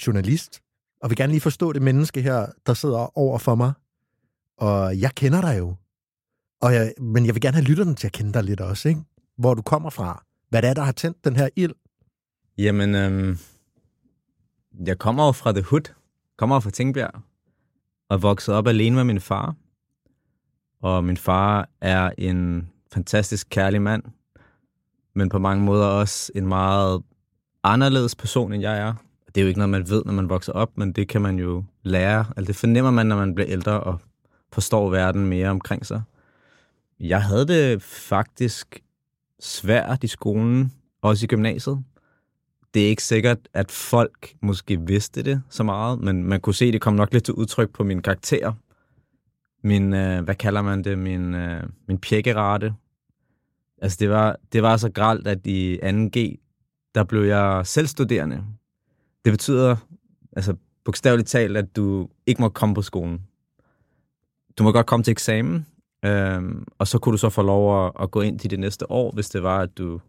journalist, 0.08 0.62
og 1.02 1.10
vil 1.10 1.18
gerne 1.18 1.34
lige 1.34 1.42
forstå 1.42 1.74
det 1.74 1.82
menneske 1.82 2.22
her, 2.22 2.46
der 2.66 2.74
sidder 2.74 3.18
over 3.18 3.38
for 3.38 3.56
mig. 3.56 3.74
Og 4.58 5.00
jeg 5.00 5.12
kender 5.16 5.42
dig 5.42 5.60
jo. 5.60 5.76
Og 6.62 6.74
jeg, 6.74 6.94
men 7.00 7.26
jeg 7.26 7.36
vil 7.36 7.42
gerne 7.42 7.56
have 7.56 7.66
lytterne 7.66 7.96
til 7.96 8.08
at 8.08 8.14
kende 8.14 8.34
dig 8.34 8.44
lidt 8.44 8.62
også, 8.62 8.90
ikke? 8.90 9.02
Hvor 9.38 9.54
du 9.54 9.62
kommer 9.62 9.90
fra. 9.90 10.26
Hvad 10.50 10.62
det 10.62 10.70
er, 10.70 10.74
der 10.74 10.82
har 10.82 10.92
tændt 10.92 11.26
den 11.26 11.36
her 11.36 11.50
ild. 11.56 11.74
Jamen, 12.58 12.96
øhm, 12.96 13.38
jeg 14.86 15.00
kommer 15.00 15.26
jo 15.26 15.32
fra 15.32 15.52
The 15.52 15.62
Hood, 15.62 15.94
kommer 16.38 16.60
fra 16.60 16.70
Tingbjerg, 16.70 17.22
og 18.10 18.22
vokset 18.22 18.56
op 18.56 18.68
alene 18.68 18.96
med 18.96 19.04
min 19.04 19.20
far. 19.20 19.56
Og 20.82 21.04
min 21.04 21.18
far 21.18 21.70
er 21.82 22.12
en 22.18 22.70
fantastisk 22.94 23.48
kærlig 23.50 23.82
mand, 23.82 24.04
men 25.16 25.30
på 25.30 25.40
mange 25.40 25.64
måder 25.64 25.86
også 25.86 26.32
en 26.36 26.48
meget 26.48 27.04
anderledes 27.64 28.16
person, 28.16 28.54
end 28.54 28.62
jeg 28.62 28.80
er. 28.80 28.94
Det 29.28 29.38
er 29.38 29.42
jo 29.42 29.48
ikke 29.48 29.60
noget, 29.60 29.70
man 29.70 29.90
ved, 29.90 30.04
når 30.06 30.14
man 30.14 30.30
vokser 30.30 30.54
op, 30.54 30.78
men 30.78 30.92
det 30.92 31.08
kan 31.08 31.22
man 31.22 31.40
jo 31.40 31.64
lære. 31.84 32.26
Altså, 32.38 32.48
det 32.48 32.56
fornemmer 32.56 32.92
man, 32.92 33.06
når 33.06 33.16
man 33.16 33.36
bliver 33.36 33.50
ældre 33.50 33.80
og 33.80 34.00
forstår 34.54 34.90
verden 34.90 35.26
mere 35.26 35.50
omkring 35.50 35.86
sig. 35.86 36.02
Jeg 37.00 37.24
havde 37.24 37.48
det 37.48 37.82
faktisk 37.82 38.84
svært 39.40 40.04
i 40.04 40.08
skolen, 40.08 40.74
også 41.02 41.26
i 41.26 41.28
gymnasiet 41.28 41.84
det 42.74 42.86
er 42.86 42.88
ikke 42.90 43.04
sikkert, 43.04 43.38
at 43.54 43.72
folk 43.72 44.34
måske 44.42 44.82
vidste 44.82 45.24
det 45.24 45.42
så 45.50 45.64
meget, 45.64 46.00
men 46.00 46.24
man 46.24 46.42
kunne 46.42 46.56
se, 46.56 46.72
det 46.72 46.82
kom 46.82 46.94
nok 46.94 47.14
lidt 47.14 47.24
til 47.24 47.34
udtryk 47.34 47.70
på 47.74 47.84
min 47.84 48.02
karakter. 48.02 48.54
Min, 49.64 49.94
øh, 49.94 50.24
hvad 50.24 50.36
kalder 50.36 50.62
man 50.62 50.84
det, 50.84 50.98
min, 50.98 51.36
øh, 51.36 51.64
min 51.88 51.98
pjekkerate. 51.98 52.74
Altså 53.82 53.98
det 54.00 54.10
var, 54.10 54.36
det 54.54 54.64
var 54.64 54.78
så 54.78 54.92
gralt, 54.92 55.28
at 55.28 55.48
i 55.48 55.80
2G, 55.84 56.38
der 56.96 57.04
blev 57.04 57.22
jeg 57.24 57.68
selvstuderende. 57.68 58.44
Det 59.26 59.34
betyder, 59.34 59.76
altså 60.36 60.56
bogstaveligt 60.86 61.30
talt, 61.30 61.58
at 61.58 61.76
du 61.76 62.10
ikke 62.26 62.42
må 62.42 62.50
komme 62.50 62.76
på 62.76 62.82
skolen. 62.82 63.22
Du 64.58 64.64
må 64.64 64.72
godt 64.72 64.86
komme 64.86 65.04
til 65.04 65.12
eksamen, 65.12 65.66
øh, 66.06 66.42
og 66.78 66.88
så 66.88 67.00
kunne 67.00 67.14
du 67.14 67.18
så 67.18 67.30
få 67.30 67.42
lov 67.42 67.86
at, 67.86 67.92
at 68.02 68.12
gå 68.12 68.22
ind 68.22 68.40
til 68.40 68.50
det 68.50 68.60
næste 68.60 68.92
år, 68.92 69.12
hvis 69.12 69.30
det 69.30 69.44
var, 69.44 69.60
at 69.60 69.78
du 69.78 70.00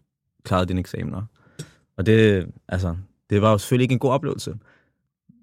klarede 0.45 0.67
dine 0.67 0.81
eksamener. 0.81 1.23
Og 2.03 2.07
det, 2.07 2.47
altså, 2.69 2.97
det 3.31 3.43
var 3.43 3.51
jo 3.51 3.59
selvfølgelig 3.59 3.85
ikke 3.85 3.93
en 3.93 3.99
god 3.99 4.11
oplevelse. 4.11 4.55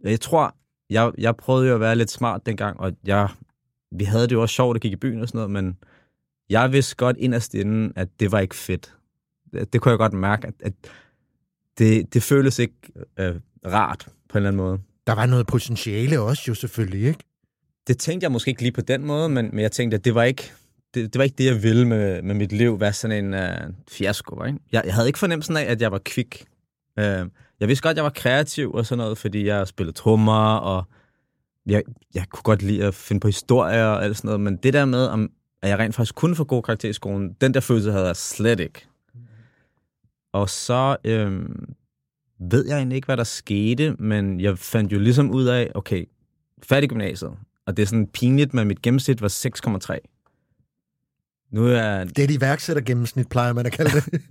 Jeg 0.04 0.22
tror, 0.22 0.56
jeg, 0.90 1.12
jeg 1.18 1.36
prøvede 1.36 1.68
jo 1.68 1.74
at 1.74 1.80
være 1.80 1.96
lidt 1.96 2.12
smart 2.12 2.46
dengang, 2.46 2.80
og 2.80 2.94
jeg, 3.06 3.30
vi 3.92 4.04
havde 4.04 4.24
det 4.24 4.32
jo 4.32 4.42
også 4.42 4.56
sjovt 4.56 4.76
at 4.76 4.82
gik 4.82 4.92
i 4.92 4.96
byen 4.96 5.22
og 5.22 5.28
sådan 5.28 5.38
noget, 5.38 5.52
men 5.52 5.78
jeg 6.50 6.72
vidste 6.72 6.96
godt 6.96 7.18
inderst 7.18 7.54
inden, 7.54 7.94
at 7.96 8.08
det 8.20 8.32
var 8.32 8.40
ikke 8.40 8.56
fedt. 8.56 8.96
Det, 9.54 9.74
det 9.74 9.82
kunne 9.82 9.90
jeg 9.90 9.98
godt 9.98 10.14
mærke, 10.14 10.48
at, 10.48 10.54
at 10.60 10.74
det, 11.78 12.14
det 12.14 12.24
føles 12.24 12.60
ikke 12.60 12.76
øh, 13.20 13.36
rart 13.66 14.08
på 14.30 14.38
en 14.38 14.38
eller 14.38 14.50
anden 14.50 14.62
måde. 14.62 14.80
Der 15.08 15.16
var 15.16 15.26
noget 15.26 15.48
potentiale 15.48 16.20
også 16.20 16.44
jo 16.48 16.54
selvfølgelig, 16.54 17.08
ikke? 17.08 17.24
Det 17.88 17.98
tænkte 17.98 18.26
jeg 18.26 18.32
måske 18.32 18.50
ikke 18.50 18.62
lige 18.62 18.72
på 18.72 18.82
den 18.82 19.06
måde, 19.06 19.30
men, 19.30 19.50
men 19.52 19.60
jeg 19.60 19.72
tænkte, 19.72 19.98
at 19.98 20.06
det 20.06 20.16
var 20.16 20.24
ikke 20.24 20.52
det, 20.94 21.14
det 21.14 21.20
var 21.20 21.24
ikke 21.24 21.36
det, 21.38 21.46
jeg 21.46 21.64
ville 21.64 21.88
med, 21.88 22.22
med 22.22 22.36
mit 22.36 22.52
liv, 22.52 22.80
være 22.80 22.94
sådan 22.94 23.26
en 23.26 23.34
uh, 23.34 23.74
fiasko. 23.88 24.44
Ikke? 24.44 24.60
Jeg, 24.72 24.82
jeg 24.86 24.94
havde 24.94 25.08
ikke 25.08 25.20
fornemmelsen 25.20 25.58
af, 25.58 25.64
at 25.64 25.82
jeg 25.82 25.92
var 25.92 26.02
kvik. 26.06 26.46
Øh, 27.00 27.30
jeg 27.60 27.68
vidste 27.68 27.84
godt, 27.84 27.92
at 27.92 27.96
jeg 27.96 28.04
var 28.04 28.10
kreativ 28.10 28.74
og 28.74 28.86
sådan 28.86 28.98
noget, 28.98 29.18
fordi 29.18 29.46
jeg 29.46 29.68
spillede 29.68 29.98
trommer, 29.98 30.56
og 30.56 30.84
jeg, 31.66 31.84
jeg 32.14 32.26
kunne 32.30 32.44
godt 32.44 32.62
lide 32.62 32.86
at 32.86 32.94
finde 32.94 33.20
på 33.20 33.28
historier 33.28 33.86
og 33.86 34.04
alt 34.04 34.18
sådan 34.18 34.28
noget, 34.28 34.42
men 34.42 34.58
det 34.58 34.74
der 34.74 34.86
med, 34.86 35.06
om, 35.06 35.32
at 35.62 35.70
jeg 35.70 35.80
rent 35.80 35.96
faktisk 35.96 36.16
kunne 36.16 36.36
få 36.36 36.44
god 36.44 36.64
karakter 36.64 36.90
i 36.90 36.94
skolen, 36.94 37.34
den 37.42 37.54
der 37.54 37.60
følelse 37.60 37.92
havde 37.92 38.06
jeg 38.06 38.16
slet 38.16 38.60
ikke. 38.60 38.88
Og 40.34 40.50
så 40.50 40.98
øh, 41.04 41.42
ved 42.40 42.68
jeg 42.68 42.78
egentlig 42.78 42.96
ikke, 42.96 43.06
hvad 43.06 43.18
der 43.18 43.24
skete, 43.24 43.96
men 44.00 44.42
jeg 44.42 44.60
fandt 44.60 44.94
jo 44.94 45.00
ligesom 45.00 45.32
ud 45.32 45.46
af, 45.46 45.72
okay, 45.76 46.06
færdig 46.64 46.90
gymnasiet, 46.90 47.32
og 47.66 47.78
det 47.78 47.84
er 47.84 47.88
sådan 47.88 48.08
pinligt, 48.08 48.54
men 48.54 48.68
mit 48.68 48.82
gennemsnit 48.82 49.22
var 49.22 49.28
6,3. 49.28 50.19
Nu 51.52 51.68
er... 51.68 52.04
Det 52.04 52.20
er 52.20 52.24
et 52.24 52.32
iværksættergennemsnit, 52.32 53.30
plejer 53.30 53.54
man 53.54 53.66
at 53.66 53.72
kalde 53.72 53.92
det. 53.92 54.06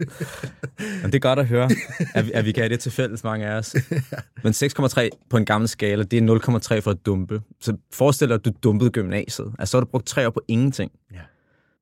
Jamen, 0.80 1.12
det 1.12 1.14
er 1.14 1.18
godt 1.18 1.38
at 1.38 1.46
høre, 1.46 1.70
at 2.14 2.26
vi, 2.26 2.32
at 2.32 2.44
vi 2.44 2.52
kan 2.52 2.62
have 2.62 2.68
det 2.68 2.80
til 2.80 2.92
fælles, 2.92 3.24
mange 3.24 3.46
af 3.46 3.58
os. 3.58 3.76
Men 4.44 4.52
6,3 4.52 5.08
på 5.30 5.36
en 5.36 5.44
gammel 5.44 5.68
skala, 5.68 6.02
det 6.02 6.18
er 6.18 6.58
0,3 6.76 6.80
for 6.80 6.90
at 6.90 7.06
dumpe. 7.06 7.42
Så 7.60 7.76
forestil 7.92 8.28
dig, 8.28 8.34
at 8.34 8.44
du 8.44 8.52
dumpede 8.62 8.90
gymnasiet. 8.90 9.54
Altså, 9.58 9.70
så 9.70 9.76
har 9.76 9.84
du 9.84 9.90
brugt 9.90 10.06
tre 10.06 10.26
år 10.26 10.30
på 10.30 10.40
ingenting. 10.48 10.92
Ja. 11.12 11.20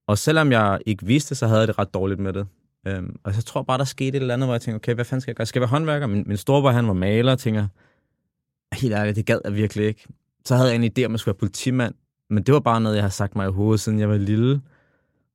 Og 0.07 0.19
selvom 0.19 0.53
jeg 0.53 0.79
ikke 0.87 1.07
vidste 1.07 1.35
så 1.35 1.47
havde 1.47 1.61
jeg 1.61 1.69
det 1.69 1.79
ret 1.79 1.95
dårligt 1.95 2.21
med 2.21 2.33
det. 2.33 2.47
Øhm, 2.87 3.17
og 3.25 3.35
så 3.35 3.43
tror 3.43 3.61
jeg 3.61 3.67
bare, 3.67 3.79
der 3.79 3.85
skete 3.85 4.17
et 4.17 4.21
eller 4.21 4.35
andet, 4.35 4.47
hvor 4.47 4.55
jeg 4.55 4.61
tænkte, 4.61 4.77
okay, 4.77 4.95
hvad 4.95 5.05
fanden 5.05 5.21
skal 5.21 5.31
jeg 5.31 5.37
gøre? 5.37 5.47
Skal 5.47 5.61
jeg 5.61 5.63
være 5.63 5.79
håndværker? 5.79 6.07
Min, 6.07 6.25
min 6.27 6.37
storebror, 6.37 6.71
han 6.71 6.87
var 6.87 6.93
maler, 6.93 7.33
og 7.33 7.39
tænker, 7.39 7.67
helt 8.73 8.95
ærligt, 8.95 9.17
det 9.17 9.27
gad 9.27 9.39
jeg 9.45 9.55
virkelig 9.55 9.87
ikke. 9.87 10.07
Så 10.45 10.57
havde 10.57 10.69
jeg 10.69 10.77
en 10.77 10.85
idé 10.85 11.05
om, 11.05 11.11
at 11.11 11.13
jeg 11.13 11.21
skulle 11.21 11.33
være 11.33 11.39
politimand, 11.39 11.95
men 12.31 12.43
det 12.43 12.55
var 12.55 12.61
bare 12.61 12.81
noget, 12.81 12.97
jeg 12.97 13.05
har 13.05 13.11
sagt 13.11 13.37
mig 13.37 13.49
i 13.49 13.53
hovedet, 13.53 13.81
siden 13.81 13.99
jeg 13.99 14.09
var 14.09 14.17
lille. 14.17 14.61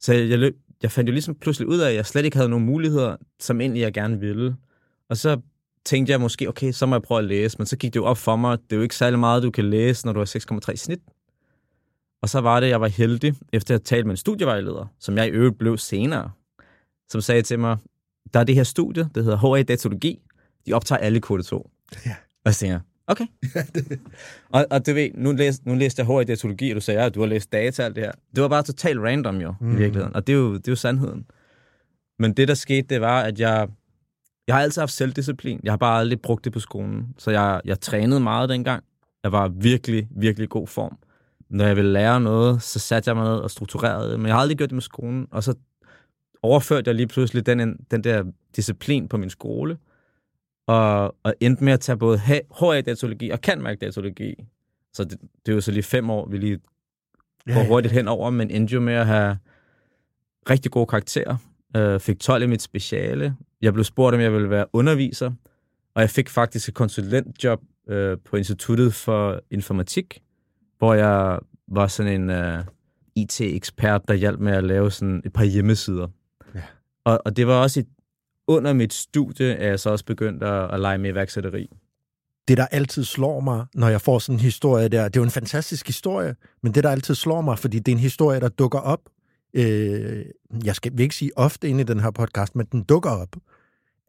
Så 0.02 0.14
jeg, 0.14 0.40
jeg, 0.40 0.52
jeg 0.84 0.92
fandt 0.92 1.08
jo 1.08 1.12
ligesom 1.12 1.36
pludselig 1.36 1.68
ud 1.68 1.80
af, 1.80 1.90
at 1.90 1.96
jeg 1.96 2.06
slet 2.06 2.26
ikke 2.26 2.38
havde 2.38 2.50
nogen 2.50 2.66
muligheder, 2.66 3.16
som 3.40 3.62
egentlig 3.62 3.82
jeg 3.82 3.94
gerne 3.94 4.20
ville. 4.20 4.56
Og 5.10 5.18
så 5.18 5.42
tænkte 5.86 6.12
jeg 6.12 6.22
måske, 6.22 6.50
okay, 6.50 6.72
så 6.72 6.86
må 6.86 6.96
jeg 6.96 7.02
prøve 7.02 7.20
at 7.20 7.26
læse, 7.26 7.58
men 7.58 7.68
så 7.68 7.78
gik 7.78 7.94
det 7.94 8.00
jo 8.00 8.06
op 8.06 8.18
for 8.18 8.36
mig, 8.36 8.58
det 8.64 8.72
er 8.72 8.76
jo 8.76 8.82
ikke 8.82 8.96
særlig 8.96 9.20
meget, 9.20 9.44
du 9.44 9.52
kan 9.52 9.70
læse, 9.70 10.06
når 10.06 10.14
du 10.14 10.20
har 10.20 10.60
6,3 10.72 10.76
snit. 10.76 11.00
Og 12.22 12.30
så 12.30 12.42
var 12.42 12.60
det, 12.60 12.68
jeg 12.70 12.82
var 12.82 12.88
heldig, 12.88 13.34
efter 13.54 13.76
at 13.76 13.84
tale 13.84 14.04
med 14.04 14.12
en 14.12 14.18
studievejleder, 14.18 14.86
som 15.00 15.18
jeg 15.18 15.28
i 15.28 15.30
øvrigt 15.30 15.58
blev 15.58 15.78
senere, 15.78 16.32
som 17.10 17.22
sagde 17.22 17.42
til 17.42 17.60
mig, 17.60 17.78
der 18.34 18.40
er 18.40 18.44
det 18.44 18.56
her 18.56 18.64
studie, 18.64 19.10
det 19.16 19.24
hedder 19.24 19.56
HA 19.56 19.64
Datologi, 19.64 20.20
de 20.66 20.74
optager 20.74 21.00
alle 21.00 21.22
kvote 21.22 21.44
2. 21.44 21.70
Ja. 22.06 22.16
Og 22.46 22.54
så 22.54 22.60
tænker 22.60 22.80
okay. 23.12 23.26
og, 24.56 24.66
og 24.72 24.86
du 24.86 24.94
ved, 24.94 25.10
nu 25.14 25.32
læste, 25.32 25.70
nu 25.70 25.76
læste 25.76 26.00
jeg 26.00 26.08
HA 26.08 26.24
Datologi, 26.24 26.70
og 26.72 26.76
du 26.76 26.82
sagde, 26.82 27.02
at 27.02 27.16
du 27.16 27.20
har 27.20 27.28
læst 27.28 27.52
data 27.52 27.82
og 27.82 27.86
alt 27.86 27.96
det 27.96 28.04
her. 28.04 28.12
Det 28.36 28.42
var 28.42 28.50
bare 28.50 28.64
totalt 28.64 29.00
random 29.00 29.42
jo, 29.42 29.54
mm. 29.62 29.72
i 29.72 29.76
virkeligheden. 29.76 30.16
Og 30.16 30.28
det 30.28 30.34
er, 30.34 30.38
jo, 30.38 30.54
det 30.54 30.68
er 30.68 30.72
jo 30.72 30.76
sandheden. 30.76 31.26
Men 32.20 32.34
det, 32.34 32.48
der 32.48 32.54
skete, 32.54 32.88
det 32.88 33.02
var, 33.02 33.22
at 33.22 33.40
jeg, 33.40 33.68
jeg 34.48 34.56
har 34.56 34.62
altid 34.62 34.82
haft 34.82 34.92
selvdisciplin. 34.92 35.60
Jeg 35.64 35.72
har 35.72 35.78
bare 35.78 36.00
aldrig 36.00 36.22
brugt 36.22 36.46
det 36.46 36.54
på 36.54 36.60
skolen. 36.60 37.08
Så 37.18 37.32
jeg, 37.32 37.62
jeg 37.66 37.80
trænede 37.80 38.20
meget 38.20 38.50
dengang. 38.50 38.84
Jeg 39.24 39.32
var 39.32 39.48
virkelig, 39.48 40.08
virkelig 40.12 40.50
god 40.50 40.68
form. 40.68 40.98
Når 41.50 41.66
jeg 41.66 41.76
ville 41.76 41.92
lære 41.92 42.22
noget, 42.22 42.62
så 42.62 42.80
satte 42.80 43.10
jeg 43.10 43.16
mig 43.16 43.26
ned 43.26 43.38
og 43.38 43.52
strukturerede 43.52 44.12
det. 44.12 44.20
Men 44.20 44.28
jeg 44.28 44.36
har 44.36 44.42
aldrig 44.42 44.58
gjort 44.58 44.70
det 44.70 44.76
med 44.76 44.82
skolen. 44.82 45.28
Og 45.32 45.44
så 45.44 45.54
overførte 46.44 46.90
jeg 46.90 46.96
lige 46.96 47.08
pludselig 47.08 47.46
den, 47.46 47.78
den 47.92 48.04
der 48.04 48.24
disciplin 48.56 49.08
på 49.08 49.18
min 49.18 49.30
skole, 49.30 49.78
og, 50.68 51.16
og 51.24 51.34
endte 51.40 51.64
med 51.64 51.74
at 51.74 51.80
tage 51.80 51.98
både 51.98 52.18
HA-datologi 52.60 53.30
og 53.30 53.40
CanMark-datologi. 53.40 54.36
Så 54.94 55.04
det, 55.04 55.22
det 55.46 55.52
er 55.52 55.56
jo 55.56 55.62
så 55.62 55.72
lige 55.72 55.84
fem 55.84 56.10
år, 56.10 56.28
vi 56.30 56.38
lige 56.38 56.60
går 57.46 57.54
ja, 57.54 57.68
hurtigt 57.68 57.94
henover, 57.94 58.30
men 58.30 58.52
endte 58.52 58.74
jo 58.74 58.80
med 58.80 58.94
at 58.94 59.06
have 59.06 59.38
rigtig 60.50 60.72
gode 60.72 60.86
karakterer. 60.86 61.38
Øh, 61.78 62.00
fik 62.00 62.20
12 62.20 62.44
i 62.44 62.46
mit 62.46 62.62
speciale. 62.62 63.36
Jeg 63.62 63.74
blev 63.74 63.84
spurgt, 63.84 64.16
om 64.16 64.22
jeg 64.22 64.34
ville 64.34 64.50
være 64.50 64.66
underviser, 64.74 65.32
og 65.96 66.02
jeg 66.02 66.10
fik 66.10 66.30
faktisk 66.30 66.70
et 66.70 66.76
konsulentjob 66.76 67.62
øh, 67.90 68.18
på 68.26 68.36
Instituttet 68.36 68.94
for 68.94 69.42
Informatik, 69.52 70.22
hvor 70.78 70.94
jeg 70.94 71.40
var 71.68 71.88
sådan 71.88 72.22
en 72.22 72.30
øh, 72.30 72.64
IT-ekspert, 73.16 74.02
der 74.08 74.14
hjalp 74.14 74.40
med 74.40 74.54
at 74.54 74.64
lave 74.64 74.92
sådan 74.92 75.22
et 75.26 75.34
par 75.34 75.44
hjemmesider. 75.44 76.08
Ja. 76.56 76.62
Og, 77.04 77.22
og 77.26 77.38
det 77.38 77.48
var 77.48 77.62
også 77.62 77.80
et, 77.80 77.88
under 78.48 78.74
mit 78.74 78.94
studie, 78.94 79.56
at 79.56 79.70
jeg 79.70 79.80
så 79.80 79.90
også 79.90 80.06
begyndte 80.06 80.46
at, 80.46 80.74
at 80.74 80.80
lege 80.80 80.98
med 80.98 81.10
iværksætteri. 81.10 81.70
Det, 82.48 82.58
der 82.58 82.68
altid 82.68 83.04
slår 83.04 83.40
mig, 83.40 83.66
når 83.74 83.90
jeg 83.90 84.02
får 84.02 84.20
sådan 84.20 84.36
en 84.36 84.40
historie 84.40 84.88
der, 84.88 85.04
det 85.04 85.16
er 85.16 85.22
jo 85.22 85.24
en 85.24 85.32
fantastisk 85.32 85.88
historie, 85.88 86.36
men 86.64 86.74
det, 86.74 86.84
der 86.84 86.90
altid 86.90 87.16
slår 87.16 87.42
mig, 87.42 87.60
fordi 87.60 87.80
det 87.80 87.92
er 87.92 87.96
en 87.96 88.02
historie, 88.02 88.40
der 88.40 88.50
dukker 88.50 88.80
op, 88.80 89.00
øh, 89.54 90.26
jeg 90.66 90.76
skal 90.76 90.92
vil 90.94 91.04
ikke 91.04 91.16
sige 91.16 91.38
ofte 91.38 91.70
inde 91.70 91.82
i 91.82 91.84
den 91.84 92.00
her 92.00 92.12
podcast, 92.12 92.56
men 92.56 92.66
den 92.72 92.84
dukker 92.84 93.10
op, 93.10 93.36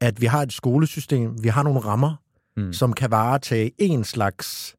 at 0.00 0.20
vi 0.20 0.26
har 0.26 0.42
et 0.42 0.52
skolesystem, 0.52 1.42
vi 1.42 1.48
har 1.48 1.62
nogle 1.62 1.80
rammer, 1.80 2.14
mm. 2.56 2.72
som 2.72 2.92
kan 2.92 3.10
varetage 3.10 3.72
en 3.78 4.04
slags... 4.04 4.76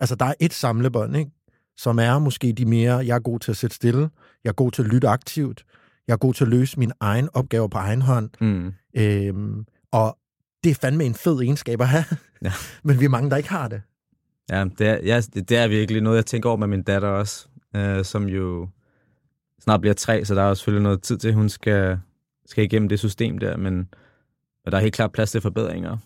Altså, 0.00 0.14
der 0.14 0.24
er 0.24 0.34
et 0.40 0.52
samlebånd, 0.52 1.16
ikke? 1.16 1.30
som 1.76 1.98
er 1.98 2.18
måske 2.18 2.52
de 2.52 2.64
mere, 2.64 2.96
jeg 2.96 3.14
er 3.14 3.20
god 3.20 3.40
til 3.40 3.50
at 3.50 3.56
sætte 3.56 3.76
stille, 3.76 4.10
jeg 4.44 4.50
er 4.50 4.54
god 4.54 4.70
til 4.70 4.82
at 4.82 4.88
lytte 4.88 5.08
aktivt, 5.08 5.64
jeg 6.08 6.12
er 6.12 6.16
god 6.16 6.34
til 6.34 6.44
at 6.44 6.50
løse 6.50 6.78
min 6.78 6.92
egen 7.00 7.28
opgave 7.32 7.70
på 7.70 7.78
egen 7.78 8.02
hånd. 8.02 8.30
Mm. 8.40 8.72
Øhm, 8.96 9.66
og 9.92 10.18
det 10.64 10.70
er 10.70 10.74
fandme 10.74 11.04
en 11.04 11.14
fed 11.14 11.40
egenskab 11.40 11.80
at 11.80 11.88
have. 11.88 12.04
Ja. 12.42 12.52
Men 12.84 13.00
vi 13.00 13.04
er 13.04 13.08
mange, 13.08 13.30
der 13.30 13.36
ikke 13.36 13.50
har 13.50 13.68
det. 13.68 13.82
Ja, 14.50 14.64
det 14.78 14.86
er, 14.88 14.98
ja, 15.04 15.20
det 15.34 15.52
er 15.52 15.68
virkelig 15.68 16.02
noget, 16.02 16.16
jeg 16.16 16.26
tænker 16.26 16.48
over 16.48 16.58
med 16.58 16.66
min 16.66 16.82
datter 16.82 17.08
også, 17.08 17.48
øh, 17.76 18.04
som 18.04 18.28
jo 18.28 18.68
snart 19.60 19.80
bliver 19.80 19.94
tre, 19.94 20.24
så 20.24 20.34
der 20.34 20.42
er 20.42 20.48
jo 20.48 20.54
selvfølgelig 20.54 20.82
noget 20.82 21.02
tid 21.02 21.18
til, 21.18 21.28
at 21.28 21.34
hun 21.34 21.48
skal, 21.48 21.98
skal 22.46 22.64
igennem 22.64 22.88
det 22.88 22.98
system 22.98 23.38
der, 23.38 23.56
men 23.56 23.88
og 24.64 24.72
der 24.72 24.78
er 24.78 24.82
helt 24.82 24.94
klart 24.94 25.12
plads 25.12 25.30
til 25.30 25.40
forbedringer. 25.40 25.96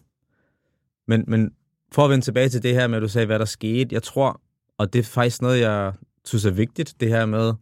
Men, 1.09 1.25
men 1.29 1.53
for 1.93 2.05
at 2.05 2.11
vende 2.11 2.25
tilbage 2.25 2.49
til 2.49 2.63
det 2.63 2.75
her 2.75 2.87
med, 2.87 2.97
at 2.97 3.03
du 3.03 3.09
sagde, 3.09 3.27
hvad 3.27 3.39
der 3.39 3.45
skete, 3.45 3.95
jeg 3.95 4.03
tror, 4.03 4.41
og 4.79 4.93
det 4.93 4.99
er 4.99 5.03
faktisk 5.03 5.43
noget, 5.43 5.61
jeg 5.61 5.93
synes 6.25 6.45
er 6.45 6.51
vigtigt, 6.51 6.95
det 7.01 7.09
her 7.09 7.27
med, 7.27 7.55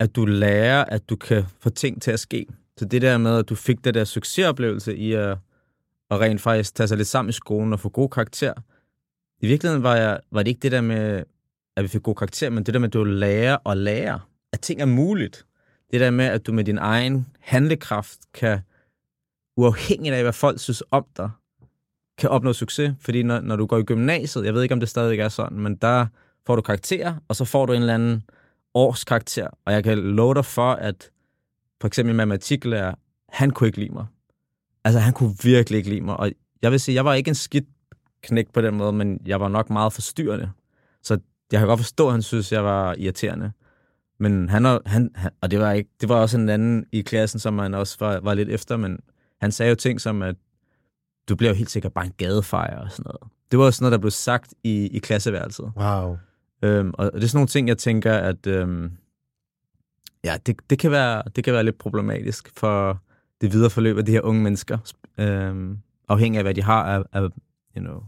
at 0.00 0.16
du 0.16 0.24
lærer, 0.24 0.84
at 0.84 1.08
du 1.08 1.16
kan 1.16 1.44
få 1.58 1.70
ting 1.70 2.02
til 2.02 2.10
at 2.10 2.20
ske. 2.20 2.46
Så 2.76 2.84
det 2.84 3.02
der 3.02 3.18
med, 3.18 3.38
at 3.38 3.48
du 3.48 3.54
fik 3.54 3.84
det 3.84 3.94
der 3.94 4.04
succesoplevelse 4.04 4.96
i 4.96 5.12
at, 5.12 5.38
at 6.10 6.20
rent 6.20 6.40
faktisk 6.40 6.74
tage 6.74 6.88
sig 6.88 6.96
lidt 6.96 7.08
sammen 7.08 7.28
i 7.28 7.32
skolen 7.32 7.72
og 7.72 7.80
få 7.80 7.88
god 7.88 8.08
karakter. 8.08 8.52
I 9.40 9.46
virkeligheden 9.46 9.82
var, 9.82 9.96
jeg, 9.96 10.20
var 10.30 10.42
det 10.42 10.48
ikke 10.48 10.60
det 10.60 10.72
der 10.72 10.80
med, 10.80 11.24
at 11.76 11.82
vi 11.82 11.88
fik 11.88 12.02
god 12.02 12.14
karakter, 12.14 12.50
men 12.50 12.64
det 12.64 12.74
der 12.74 12.80
med, 12.80 12.88
at 12.88 12.92
du 12.92 13.04
lærer 13.04 13.56
og 13.56 13.76
lærer, 13.76 14.28
at 14.52 14.60
ting 14.60 14.80
er 14.80 14.86
muligt. 14.86 15.46
Det 15.90 16.00
der 16.00 16.10
med, 16.10 16.24
at 16.24 16.46
du 16.46 16.52
med 16.52 16.64
din 16.64 16.78
egen 16.78 17.26
handlekraft 17.40 18.18
kan, 18.34 18.58
uafhængigt 19.56 20.14
af, 20.14 20.22
hvad 20.22 20.32
folk 20.32 20.60
synes 20.60 20.82
om 20.90 21.06
dig, 21.16 21.30
kan 22.18 22.30
opnå 22.30 22.52
succes. 22.52 22.94
Fordi 23.00 23.22
når, 23.22 23.40
når 23.40 23.56
du 23.56 23.66
går 23.66 23.78
i 23.78 23.82
gymnasiet, 23.82 24.44
jeg 24.44 24.54
ved 24.54 24.62
ikke, 24.62 24.72
om 24.72 24.80
det 24.80 24.88
stadig 24.88 25.18
er 25.18 25.28
sådan, 25.28 25.58
men 25.58 25.74
der 25.74 26.06
får 26.46 26.56
du 26.56 26.62
karakterer, 26.62 27.14
og 27.28 27.36
så 27.36 27.44
får 27.44 27.66
du 27.66 27.72
en 27.72 27.80
eller 27.80 27.94
anden 27.94 28.22
årskarakter. 28.74 29.48
Og 29.64 29.72
jeg 29.72 29.84
kan 29.84 29.98
love 29.98 30.34
dig 30.34 30.44
for, 30.44 30.72
at 30.72 31.10
for 31.80 31.86
eksempel 31.86 32.14
matematiklærer, 32.14 32.94
han 33.28 33.50
kunne 33.50 33.66
ikke 33.66 33.78
lide 33.78 33.92
mig. 33.92 34.06
Altså, 34.84 35.00
han 35.00 35.12
kunne 35.12 35.34
virkelig 35.42 35.78
ikke 35.78 35.90
lide 35.90 36.00
mig. 36.00 36.16
Og 36.16 36.32
jeg 36.62 36.70
vil 36.70 36.80
sige, 36.80 36.94
jeg 36.94 37.04
var 37.04 37.14
ikke 37.14 37.28
en 37.28 37.34
skidt 37.34 37.64
knæk 38.22 38.52
på 38.52 38.60
den 38.60 38.74
måde, 38.76 38.92
men 38.92 39.20
jeg 39.26 39.40
var 39.40 39.48
nok 39.48 39.70
meget 39.70 39.92
forstyrrende. 39.92 40.50
Så 41.02 41.18
jeg 41.52 41.60
kan 41.60 41.68
godt 41.68 41.80
forstå, 41.80 42.06
at 42.06 42.12
han 42.12 42.22
synes, 42.22 42.52
jeg 42.52 42.64
var 42.64 42.94
irriterende. 42.98 43.52
Men 44.18 44.48
han, 44.48 44.66
og, 44.66 44.82
han, 44.86 45.10
han 45.14 45.30
og 45.40 45.50
det 45.50 45.58
var, 45.58 45.72
ikke, 45.72 45.90
det 46.00 46.08
var 46.08 46.16
også 46.16 46.38
en 46.38 46.48
anden 46.48 46.84
i 46.92 47.02
klassen, 47.02 47.40
som 47.40 47.58
han 47.58 47.74
også 47.74 47.96
var, 48.00 48.20
var 48.20 48.34
lidt 48.34 48.48
efter, 48.48 48.76
men 48.76 48.98
han 49.40 49.52
sagde 49.52 49.70
jo 49.70 49.74
ting 49.74 50.00
som, 50.00 50.22
at 50.22 50.36
du 51.28 51.36
bliver 51.36 51.50
jo 51.50 51.56
helt 51.56 51.70
sikkert 51.70 51.92
bare 51.92 52.06
en 52.06 52.12
gadefejr 52.16 52.80
og 52.80 52.90
sådan 52.90 53.02
noget. 53.04 53.32
Det 53.50 53.58
var 53.58 53.64
også 53.64 53.84
noget, 53.84 53.92
der 53.92 53.98
blev 53.98 54.10
sagt 54.10 54.54
i, 54.64 54.86
i 54.86 54.98
klasseværelset. 54.98 55.72
Wow. 55.76 56.16
Øhm, 56.62 56.90
og 56.94 57.12
det 57.14 57.22
er 57.22 57.26
sådan 57.26 57.36
nogle 57.36 57.48
ting, 57.48 57.68
jeg 57.68 57.78
tænker, 57.78 58.12
at 58.14 58.46
øhm, 58.46 58.90
ja, 60.24 60.36
det, 60.46 60.56
det, 60.70 60.78
kan 60.78 60.90
være, 60.90 61.22
det 61.36 61.44
kan 61.44 61.52
være 61.52 61.64
lidt 61.64 61.78
problematisk 61.78 62.50
for 62.56 63.02
det 63.40 63.52
videre 63.52 63.70
forløb 63.70 63.98
af 63.98 64.04
de 64.04 64.12
her 64.12 64.20
unge 64.20 64.42
mennesker, 64.42 64.78
øhm, 65.18 65.78
afhængig 66.08 66.38
af, 66.38 66.44
hvad 66.44 66.54
de 66.54 66.62
har 66.62 66.82
af, 66.82 67.02
af 67.12 67.22
you 67.22 67.30
know, 67.84 68.02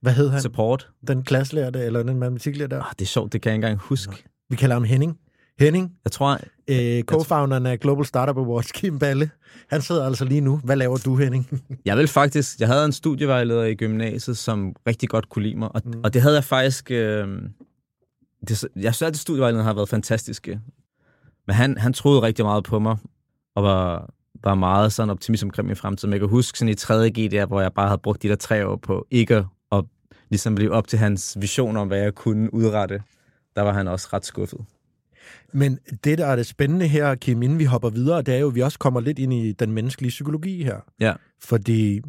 Hvad 0.00 0.12
hed 0.12 0.28
han? 0.28 0.40
support. 0.40 0.90
Den 1.08 1.22
klasselærte, 1.22 1.78
eller 1.78 2.02
den 2.02 2.18
matematiklærer 2.18 2.68
der? 2.68 2.82
Ah, 2.82 2.92
det 2.98 3.02
er 3.04 3.06
sjovt, 3.06 3.32
det 3.32 3.42
kan 3.42 3.50
jeg 3.50 3.56
ikke 3.56 3.66
engang 3.66 3.80
huske. 3.80 4.24
Vi 4.50 4.56
kalder 4.56 4.74
ham 4.76 4.84
Henning. 4.84 5.18
Henning, 5.58 5.92
Jeg 6.04 6.12
tror, 6.12 6.38
øh, 6.68 7.02
co-founderen 7.12 7.66
af 7.66 7.80
Global 7.80 8.04
Startup 8.04 8.36
Awards, 8.36 8.72
Kim 8.72 8.98
Balle. 8.98 9.30
Han 9.70 9.82
sidder 9.82 10.06
altså 10.06 10.24
lige 10.24 10.40
nu. 10.40 10.60
Hvad 10.64 10.76
laver 10.76 10.96
du, 10.96 11.16
Henning? 11.16 11.62
jeg 11.84 11.96
vil 11.96 12.08
faktisk, 12.08 12.60
jeg 12.60 12.68
havde 12.68 12.84
en 12.84 12.92
studievejleder 12.92 13.64
i 13.64 13.74
gymnasiet, 13.74 14.36
som 14.36 14.76
rigtig 14.86 15.08
godt 15.08 15.28
kunne 15.28 15.42
lide 15.42 15.56
mig, 15.56 15.74
og, 15.74 15.82
mm. 15.84 16.00
og 16.04 16.14
det 16.14 16.22
havde 16.22 16.34
jeg 16.34 16.44
faktisk, 16.44 16.90
øh, 16.90 17.28
det, 18.40 18.64
jeg 18.76 18.94
synes, 18.94 19.08
at 19.08 19.16
studievejlederne 19.16 19.64
har 19.64 19.74
været 19.74 19.88
fantastiske. 19.88 20.60
Men 21.46 21.56
han, 21.56 21.78
han 21.78 21.92
troede 21.92 22.22
rigtig 22.22 22.44
meget 22.44 22.64
på 22.64 22.78
mig, 22.78 22.96
og 23.54 23.62
var, 23.62 24.10
var 24.44 24.54
meget 24.54 24.92
sådan 24.92 25.10
optimist 25.10 25.42
omkring 25.42 25.66
min 25.66 25.76
fremtid. 25.76 26.08
Men 26.08 26.12
jeg 26.12 26.20
kan 26.20 26.28
huske 26.28 26.58
sådan 26.58 26.72
i 26.72 26.76
3.G 26.80 27.30
der, 27.30 27.46
hvor 27.46 27.60
jeg 27.60 27.72
bare 27.72 27.88
havde 27.88 28.00
brugt 28.02 28.22
de 28.22 28.28
der 28.28 28.36
tre 28.36 28.66
år 28.66 28.76
på 28.76 29.06
ikke 29.10 29.44
at 29.72 29.84
ligesom 30.28 30.54
blive 30.54 30.72
op 30.72 30.88
til 30.88 30.98
hans 30.98 31.36
vision 31.40 31.76
om, 31.76 31.88
hvad 31.88 31.98
jeg 31.98 32.14
kunne 32.14 32.54
udrette. 32.54 33.02
Der 33.56 33.62
var 33.62 33.72
han 33.72 33.88
også 33.88 34.08
ret 34.12 34.24
skuffet. 34.24 34.60
Men 35.52 35.78
det, 36.04 36.18
der 36.18 36.26
er 36.26 36.36
det 36.36 36.46
spændende 36.46 36.88
her, 36.88 37.14
Kim, 37.14 37.42
inden 37.42 37.58
vi 37.58 37.64
hopper 37.64 37.90
videre, 37.90 38.22
det 38.22 38.34
er 38.34 38.38
jo, 38.38 38.48
at 38.48 38.54
vi 38.54 38.60
også 38.60 38.78
kommer 38.78 39.00
lidt 39.00 39.18
ind 39.18 39.32
i 39.32 39.52
den 39.52 39.72
menneskelige 39.72 40.10
psykologi 40.10 40.64
her. 40.64 40.80
Ja. 41.00 41.14
Fordi 41.40 42.02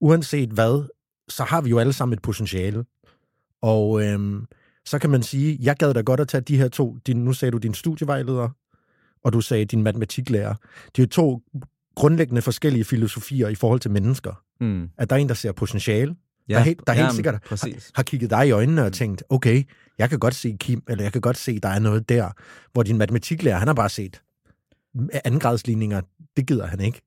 uanset 0.00 0.50
hvad, 0.50 0.88
så 1.28 1.44
har 1.44 1.60
vi 1.60 1.70
jo 1.70 1.78
alle 1.78 1.92
sammen 1.92 2.12
et 2.12 2.22
potentiale. 2.22 2.84
Og 3.62 4.04
øhm, 4.04 4.46
så 4.90 4.98
kan 4.98 5.10
man 5.10 5.22
sige, 5.22 5.58
jeg 5.60 5.76
gad 5.76 5.94
da 5.94 6.00
godt 6.00 6.20
at 6.20 6.28
tage 6.28 6.40
de 6.40 6.56
her 6.56 6.68
to, 6.68 6.96
din, 7.06 7.24
nu 7.24 7.32
sagde 7.32 7.52
du 7.52 7.58
din 7.58 7.74
studievejleder, 7.74 8.48
og 9.24 9.32
du 9.32 9.40
sagde 9.40 9.64
din 9.64 9.82
matematiklærer. 9.82 10.54
Det 10.96 11.02
er 11.02 11.06
to 11.06 11.42
grundlæggende 11.96 12.42
forskellige 12.42 12.84
filosofier 12.84 13.48
i 13.48 13.54
forhold 13.54 13.80
til 13.80 13.90
mennesker. 13.90 14.42
Mm. 14.60 14.88
At 14.98 15.10
der 15.10 15.16
er 15.16 15.20
en, 15.20 15.28
der 15.28 15.34
ser 15.34 15.52
potentiale, 15.52 16.16
Ja, 16.48 16.54
der, 16.54 16.60
helt, 16.60 16.86
der 16.86 16.92
helt 16.92 17.02
jamen, 17.02 17.14
sikkert 17.14 17.34
har, 17.34 17.40
præcis. 17.48 17.90
har 17.94 18.02
kigget 18.02 18.30
dig 18.30 18.48
i 18.48 18.50
øjnene 18.50 18.84
og 18.84 18.92
tænkt, 18.92 19.22
okay, 19.28 19.62
jeg 19.98 20.10
kan 20.10 20.18
godt 20.18 20.34
se 20.34 20.56
Kim, 20.60 20.82
eller 20.88 21.04
jeg 21.04 21.12
kan 21.12 21.20
godt 21.20 21.36
se, 21.36 21.60
der 21.60 21.68
er 21.68 21.78
noget 21.78 22.08
der, 22.08 22.30
hvor 22.72 22.82
din 22.82 22.98
matematiklærer, 22.98 23.58
han 23.58 23.68
har 23.68 23.74
bare 23.74 23.88
set 23.88 24.22
andengradsligninger, 25.24 26.00
det 26.36 26.46
gider 26.46 26.66
han 26.66 26.80
ikke. 26.80 27.00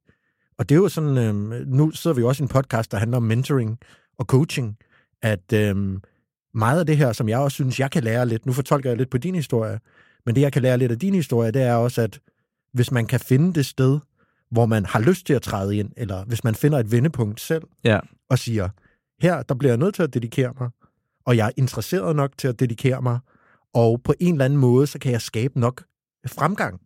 Og 0.58 0.70
det 0.70 0.76
er 0.76 0.80
jo 0.80 0.90
sådan, 0.90 1.18
øhm, 1.18 1.68
nu 1.68 1.92
sidder 1.92 2.16
vi 2.16 2.22
jo 2.22 2.28
også 2.28 2.44
i 2.44 2.46
en 2.46 2.48
podcast, 2.48 2.92
der 2.92 2.98
handler 2.98 3.18
om 3.18 3.24
mentoring 3.24 3.80
og 4.18 4.26
coaching, 4.26 4.78
at 5.22 5.54
øhm, 5.54 6.02
meget 6.54 6.80
af 6.80 6.86
det 6.86 6.98
her, 6.98 7.14
som 7.14 7.30
jeg 7.30 7.40
også 7.40 7.56
synes, 7.56 7.80
jeg 7.80 7.92
kan 7.92 8.04
lære 8.04 8.26
lidt, 8.26 8.46
nu 8.46 8.54
fortolker 8.54 8.90
jeg 8.90 8.98
lidt 8.98 9.10
på 9.10 9.18
din 9.18 9.36
historie, 9.36 9.80
men 10.26 10.36
det, 10.36 10.42
jeg 10.42 10.52
kan 10.54 10.62
lære 10.62 10.78
lidt 10.78 10.92
af 10.92 11.00
din 11.00 11.14
historie, 11.14 11.52
det 11.52 11.62
er 11.62 11.74
også, 11.76 12.02
at 12.02 12.20
hvis 12.74 12.92
man 12.92 13.06
kan 13.08 13.20
finde 13.20 13.54
det 13.54 13.66
sted, 13.66 14.00
hvor 14.52 14.66
man 14.66 14.86
har 14.86 15.00
lyst 15.00 15.26
til 15.26 15.34
at 15.34 15.42
træde 15.42 15.78
ind, 15.78 15.92
eller 15.98 16.26
hvis 16.26 16.44
man 16.44 16.56
finder 16.56 16.80
et 16.80 16.92
vendepunkt 16.92 17.42
selv, 17.42 17.64
Ja. 17.84 18.00
og 18.30 18.40
siger, 18.40 18.70
her, 19.22 19.42
der 19.44 19.56
bliver 19.56 19.72
jeg 19.72 19.78
nødt 19.78 19.96
til 19.96 20.04
at 20.04 20.14
dedikere 20.14 20.54
mig, 20.60 20.70
og 21.26 21.38
jeg 21.38 21.48
er 21.48 21.52
interesseret 21.58 22.16
nok 22.16 22.32
til 22.38 22.48
at 22.48 22.60
dedikere 22.60 23.02
mig, 23.02 23.20
og 23.74 24.02
på 24.04 24.14
en 24.20 24.34
eller 24.34 24.46
anden 24.46 24.60
måde, 24.60 24.88
så 24.88 25.00
kan 25.00 25.12
jeg 25.12 25.22
skabe 25.22 25.60
nok 25.60 25.84
fremgang. 26.28 26.82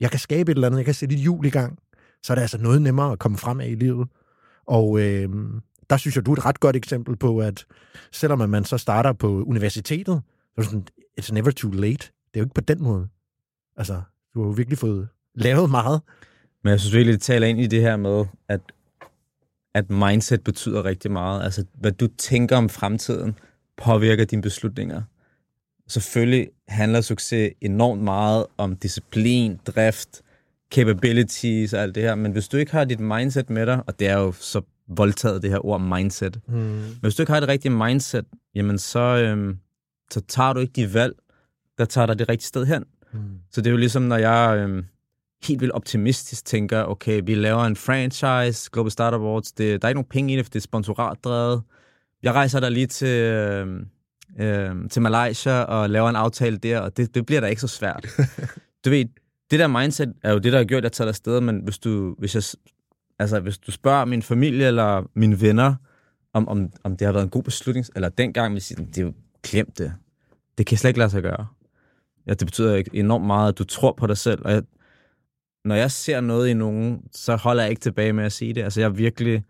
Jeg 0.00 0.10
kan 0.10 0.20
skabe 0.20 0.52
et 0.52 0.54
eller 0.54 0.66
andet, 0.66 0.78
jeg 0.78 0.84
kan 0.84 0.94
sætte 0.94 1.14
et 1.14 1.20
hjul 1.20 1.46
i 1.46 1.50
gang, 1.50 1.78
så 2.22 2.32
er 2.32 2.34
det 2.34 2.42
altså 2.42 2.58
noget 2.58 2.82
nemmere 2.82 3.12
at 3.12 3.18
komme 3.18 3.38
frem 3.38 3.60
af 3.60 3.68
i 3.68 3.74
livet. 3.74 4.08
Og 4.66 5.00
øh, 5.00 5.28
der 5.90 5.96
synes 5.96 6.16
jeg, 6.16 6.26
du 6.26 6.32
er 6.32 6.36
et 6.36 6.44
ret 6.44 6.60
godt 6.60 6.76
eksempel 6.76 7.16
på, 7.16 7.38
at 7.38 7.66
selvom 8.12 8.48
man 8.50 8.64
så 8.64 8.78
starter 8.78 9.12
på 9.12 9.44
universitetet, 9.44 10.22
så 10.26 10.52
er 10.56 10.60
det 10.60 10.64
sådan, 10.64 10.86
it's 11.20 11.32
never 11.32 11.50
too 11.50 11.70
late. 11.70 12.08
Det 12.34 12.34
er 12.34 12.40
jo 12.40 12.44
ikke 12.44 12.54
på 12.54 12.60
den 12.60 12.82
måde. 12.82 13.08
Altså, 13.76 14.02
du 14.34 14.40
har 14.42 14.46
jo 14.46 14.52
virkelig 14.52 14.78
fået 14.78 15.08
lavet 15.34 15.70
meget. 15.70 16.00
Men 16.64 16.70
jeg 16.70 16.80
synes 16.80 16.94
virkelig, 16.94 17.12
det 17.12 17.22
taler 17.22 17.46
ind 17.46 17.60
i 17.60 17.66
det 17.66 17.80
her 17.80 17.96
med, 17.96 18.24
at, 18.48 18.60
at 19.74 19.90
mindset 19.90 20.44
betyder 20.44 20.84
rigtig 20.84 21.10
meget. 21.10 21.44
Altså, 21.44 21.64
hvad 21.74 21.92
du 21.92 22.06
tænker 22.06 22.56
om 22.56 22.68
fremtiden, 22.68 23.38
påvirker 23.76 24.24
dine 24.24 24.42
beslutninger. 24.42 25.02
Selvfølgelig 25.88 26.48
handler 26.68 27.00
succes 27.00 27.52
enormt 27.60 28.02
meget 28.02 28.46
om 28.58 28.76
disciplin, 28.76 29.60
drift, 29.66 30.22
capabilities 30.74 31.72
og 31.72 31.82
alt 31.82 31.94
det 31.94 32.02
her, 32.02 32.14
men 32.14 32.32
hvis 32.32 32.48
du 32.48 32.56
ikke 32.56 32.72
har 32.72 32.84
dit 32.84 33.00
mindset 33.00 33.50
med 33.50 33.66
dig, 33.66 33.82
og 33.86 33.98
det 33.98 34.08
er 34.08 34.18
jo 34.18 34.32
så 34.32 34.62
voldtaget 34.88 35.42
det 35.42 35.50
her 35.50 35.66
ord 35.66 35.80
mindset, 35.80 36.40
Hmm. 36.46 36.56
men 36.58 36.98
hvis 37.00 37.14
du 37.14 37.22
ikke 37.22 37.32
har 37.32 37.40
det 37.40 37.48
rigtige 37.48 37.72
mindset, 37.72 38.24
jamen 38.54 38.78
så, 38.78 39.00
øhm, 39.00 39.58
så 40.10 40.20
tager 40.20 40.52
du 40.52 40.60
ikke 40.60 40.72
de 40.76 40.94
valg, 40.94 41.14
der 41.78 41.84
tager 41.84 42.06
dig 42.06 42.18
det 42.18 42.28
rigtige 42.28 42.46
sted 42.46 42.66
hen. 42.66 42.84
Hmm. 43.12 43.22
Så 43.50 43.60
det 43.60 43.66
er 43.66 43.70
jo 43.70 43.76
ligesom, 43.76 44.02
når 44.02 44.16
jeg 44.16 44.56
øhm, 44.58 44.84
helt 45.44 45.60
vildt 45.60 45.72
optimistisk 45.74 46.44
tænker, 46.44 46.82
okay, 46.84 47.22
vi 47.26 47.34
laver 47.34 47.64
en 47.64 47.76
franchise, 47.76 48.70
Global 48.72 48.90
Startup 48.90 49.20
Awards, 49.20 49.52
det, 49.52 49.82
der 49.82 49.86
er 49.86 49.90
ikke 49.90 49.96
nogen 49.98 50.08
penge 50.10 50.32
i 50.34 50.36
det, 50.36 50.44
for 50.44 50.50
det 50.50 50.56
er 50.58 50.62
sponsoratdrevet. 50.62 51.62
Jeg 52.22 52.32
rejser 52.32 52.60
der 52.60 52.68
lige 52.68 52.86
til, 52.86 53.08
øhm, 53.08 53.86
øhm, 54.40 54.88
til 54.88 55.02
Malaysia 55.02 55.62
og 55.62 55.90
laver 55.90 56.08
en 56.08 56.16
aftale 56.16 56.56
der, 56.56 56.80
og 56.80 56.96
det, 56.96 57.14
det 57.14 57.26
bliver 57.26 57.40
da 57.40 57.46
ikke 57.46 57.60
så 57.60 57.68
svært. 57.68 58.06
du 58.84 58.90
ved, 58.90 59.04
det 59.50 59.58
der 59.58 59.66
mindset 59.66 60.12
er 60.22 60.32
jo 60.32 60.38
det, 60.38 60.52
der 60.52 60.58
har 60.58 60.64
gjort, 60.64 60.78
at 60.78 60.84
jeg 60.84 60.92
tager 60.92 61.08
afsted, 61.08 61.40
men 61.40 61.60
hvis 61.64 61.78
du, 61.78 62.14
hvis 62.18 62.34
jeg, 62.34 62.42
altså, 63.18 63.40
hvis 63.40 63.58
du 63.58 63.70
spørger 63.70 64.04
min 64.04 64.22
familie 64.22 64.66
eller 64.66 65.10
mine 65.14 65.40
venner, 65.40 65.74
om, 66.32 66.48
om, 66.48 66.72
om 66.84 66.96
det 66.96 67.04
har 67.04 67.12
været 67.12 67.24
en 67.24 67.30
god 67.30 67.42
beslutning, 67.42 67.86
eller 67.96 68.08
dengang, 68.08 68.54
vil 68.54 68.62
sige, 68.62 68.86
det 68.86 68.98
er 68.98 69.02
jo 69.02 69.12
klemt 69.42 69.78
det. 69.78 69.94
Det 70.58 70.66
kan 70.66 70.78
slet 70.78 70.88
ikke 70.88 70.98
lade 70.98 71.10
sig 71.10 71.22
gøre. 71.22 71.46
Ja, 72.26 72.34
det 72.34 72.46
betyder 72.46 72.82
enormt 72.92 73.26
meget, 73.26 73.48
at 73.48 73.58
du 73.58 73.64
tror 73.64 73.92
på 73.92 74.06
dig 74.06 74.16
selv. 74.16 74.42
Og 74.44 74.52
jeg, 74.52 74.62
når 75.64 75.74
jeg 75.74 75.90
ser 75.90 76.20
noget 76.20 76.48
i 76.48 76.54
nogen, 76.54 77.02
så 77.12 77.36
holder 77.36 77.62
jeg 77.62 77.70
ikke 77.70 77.80
tilbage 77.80 78.12
med 78.12 78.24
at 78.24 78.32
sige 78.32 78.54
det. 78.54 78.62
Altså, 78.62 78.80
jeg 78.80 78.86
er 78.86 78.90
virkelig... 78.90 79.44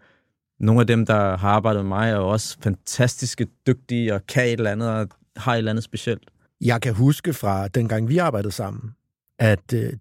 Nogle 0.61 0.81
af 0.81 0.87
dem, 0.87 1.07
der 1.07 1.37
har 1.37 1.49
arbejdet 1.49 1.85
med 1.85 1.89
mig, 1.89 2.11
er 2.11 2.17
jo 2.17 2.29
også 2.29 2.59
fantastiske, 2.63 3.47
dygtige 3.67 4.15
og 4.15 4.27
kan 4.27 4.45
et 4.45 4.53
eller 4.53 4.71
andet, 4.71 4.89
og 4.91 5.09
har 5.37 5.55
et 5.55 5.59
eller 5.59 5.71
andet 5.71 5.85
specielt. 5.85 6.31
Jeg 6.61 6.83
kan 6.83 6.95
huske 6.95 7.33
fra 7.33 7.69
dengang 7.69 8.09
vi 8.09 8.19
arbejdede 8.19 8.53
sammen, 8.53 8.95
at 9.39 9.73
øh, 9.75 9.93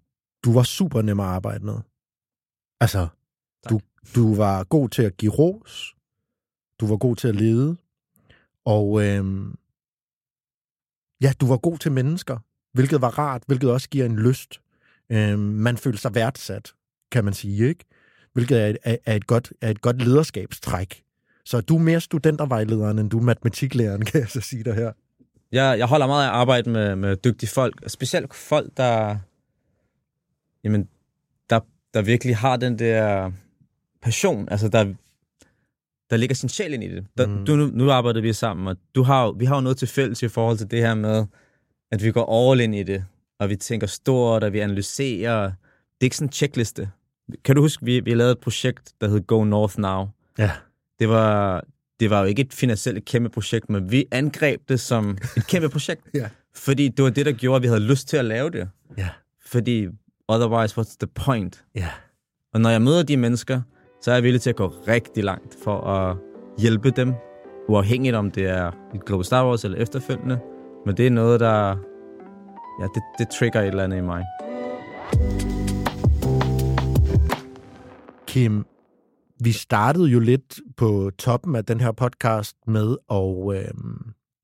du 0.44 0.52
var 0.52 0.62
super 0.62 1.02
nem 1.02 1.20
at 1.20 1.26
arbejde 1.26 1.64
med. 1.64 1.74
Altså, 2.80 3.08
du, 3.70 3.80
du 4.14 4.34
var 4.34 4.64
god 4.64 4.88
til 4.88 5.02
at 5.02 5.16
give 5.16 5.32
ros, 5.32 5.94
du 6.80 6.86
var 6.86 6.96
god 6.96 7.16
til 7.16 7.28
at 7.28 7.36
lede, 7.36 7.76
og 8.64 9.04
øh, 9.04 9.44
ja, 11.20 11.32
du 11.40 11.46
var 11.46 11.56
god 11.56 11.78
til 11.78 11.92
mennesker, 11.92 12.38
hvilket 12.72 13.00
var 13.00 13.18
rart, 13.18 13.42
hvilket 13.46 13.70
også 13.70 13.88
giver 13.88 14.06
en 14.06 14.16
lyst. 14.16 14.60
Øh, 15.10 15.38
man 15.38 15.76
følte 15.76 15.98
sig 15.98 16.14
værdsat, 16.14 16.72
kan 17.12 17.24
man 17.24 17.34
sige, 17.34 17.68
ikke? 17.68 17.84
Hvilket 18.32 18.62
er 18.62 18.66
et, 18.66 18.78
er, 18.84 19.14
et, 19.14 19.26
godt, 19.26 19.52
er 19.60 19.70
et 19.70 19.80
godt 19.80 20.02
lederskabstræk. 20.02 21.02
Så 21.44 21.60
du 21.60 21.76
er 21.76 21.80
mere 21.80 22.00
studentervejlederen, 22.00 22.98
end 22.98 23.10
du 23.10 23.18
er 23.18 23.22
matematiklæreren, 23.22 24.04
kan 24.04 24.20
jeg 24.20 24.28
så 24.28 24.40
sige 24.40 24.64
dig 24.64 24.74
her. 24.74 24.92
Jeg, 25.52 25.78
jeg 25.78 25.86
holder 25.86 26.06
meget 26.06 26.24
af 26.24 26.28
at 26.28 26.34
arbejde 26.34 26.70
med, 26.70 26.96
med 26.96 27.16
dygtige 27.16 27.50
folk, 27.50 27.84
specielt 27.86 28.34
folk, 28.34 28.76
der, 28.76 29.18
jamen, 30.64 30.88
der, 31.50 31.60
der 31.94 32.02
virkelig 32.02 32.36
har 32.36 32.56
den 32.56 32.78
der 32.78 33.32
passion, 34.04 34.48
altså 34.50 34.68
der, 34.68 34.84
der 36.10 36.16
ligger 36.16 36.34
sin 36.34 36.48
sjæl 36.48 36.72
ind 36.74 36.84
i 36.84 36.88
det. 36.88 37.06
Der, 37.18 37.26
Mm. 37.26 37.44
du, 37.46 37.56
nu, 37.56 37.66
nu 37.66 37.90
arbejder 37.90 38.20
vi 38.20 38.32
sammen, 38.32 38.68
og 38.68 38.76
du 38.94 39.02
har, 39.02 39.32
vi 39.32 39.44
har 39.44 39.54
jo 39.54 39.60
noget 39.60 39.76
til 39.78 39.88
fælles 39.88 40.22
i 40.22 40.28
forhold 40.28 40.58
til 40.58 40.70
det 40.70 40.78
her 40.78 40.94
med, 40.94 41.26
at 41.92 42.04
vi 42.04 42.12
går 42.12 42.50
all 42.52 42.60
in 42.60 42.74
i 42.74 42.82
det, 42.82 43.04
og 43.38 43.48
vi 43.48 43.56
tænker 43.56 43.86
stort, 43.86 44.44
og 44.44 44.52
vi 44.52 44.58
analyserer. 44.60 45.42
Det 45.46 46.00
er 46.00 46.04
ikke 46.04 46.16
sådan 46.16 46.28
en 46.28 46.32
checkliste. 46.32 46.90
Kan 47.44 47.56
du 47.56 47.60
huske, 47.62 47.84
vi, 47.84 48.00
vi 48.00 48.14
lavede 48.14 48.32
et 48.32 48.38
projekt, 48.38 48.92
der 49.00 49.08
hed 49.08 49.20
Go 49.20 49.44
North 49.44 49.78
Now? 49.78 50.06
Ja. 50.38 50.50
Det 50.98 51.08
var, 51.08 51.64
det 52.00 52.10
var 52.10 52.20
jo 52.20 52.26
ikke 52.26 52.42
et 52.42 52.52
finansielt 52.54 53.04
kæmpe 53.04 53.28
projekt, 53.28 53.70
men 53.70 53.90
vi 53.90 54.04
angreb 54.10 54.68
det 54.68 54.80
som 54.80 55.18
et 55.36 55.46
kæmpe 55.46 55.68
projekt. 55.68 56.02
Ja. 56.14 56.28
Fordi 56.54 56.88
det 56.88 57.02
var 57.04 57.10
det, 57.10 57.26
der 57.26 57.32
gjorde, 57.32 57.56
at 57.56 57.62
vi 57.62 57.66
havde 57.68 57.80
lyst 57.80 58.08
til 58.08 58.16
at 58.16 58.24
lave 58.24 58.50
det. 58.50 58.68
Ja. 58.98 59.08
Fordi 59.46 59.86
otherwise, 60.28 60.80
what's 60.80 60.96
the 61.00 61.06
point? 61.06 61.64
Ja. 61.74 61.90
Og 62.52 62.60
når 62.60 62.70
jeg 62.70 62.82
møder 62.82 63.02
de 63.02 63.16
mennesker, 63.16 63.62
så 64.04 64.10
er 64.10 64.14
jeg 64.14 64.22
villig 64.22 64.40
til 64.40 64.50
at 64.50 64.56
gå 64.56 64.68
rigtig 64.68 65.24
langt 65.24 65.56
for 65.64 65.80
at 65.80 66.16
hjælpe 66.58 66.90
dem, 66.90 67.14
uafhængigt 67.68 68.14
om 68.14 68.30
det 68.30 68.46
er 68.46 68.70
i 68.94 68.98
Global 69.06 69.24
Star 69.24 69.46
Wars 69.46 69.64
eller 69.64 69.78
efterfølgende. 69.78 70.40
Men 70.86 70.96
det 70.96 71.06
er 71.06 71.10
noget, 71.10 71.40
der... 71.40 71.76
Ja, 72.80 72.86
det, 72.94 73.02
det 73.18 73.28
trigger 73.28 73.60
et 73.60 73.66
eller 73.66 73.84
andet 73.84 73.96
i 73.96 74.00
mig. 74.00 74.24
Kim, 78.26 78.66
vi 79.40 79.52
startede 79.52 80.06
jo 80.06 80.20
lidt 80.20 80.60
på 80.76 81.10
toppen 81.18 81.56
af 81.56 81.64
den 81.64 81.80
her 81.80 81.92
podcast 81.92 82.56
med 82.66 82.96
at 83.10 83.58
øh, 83.58 83.74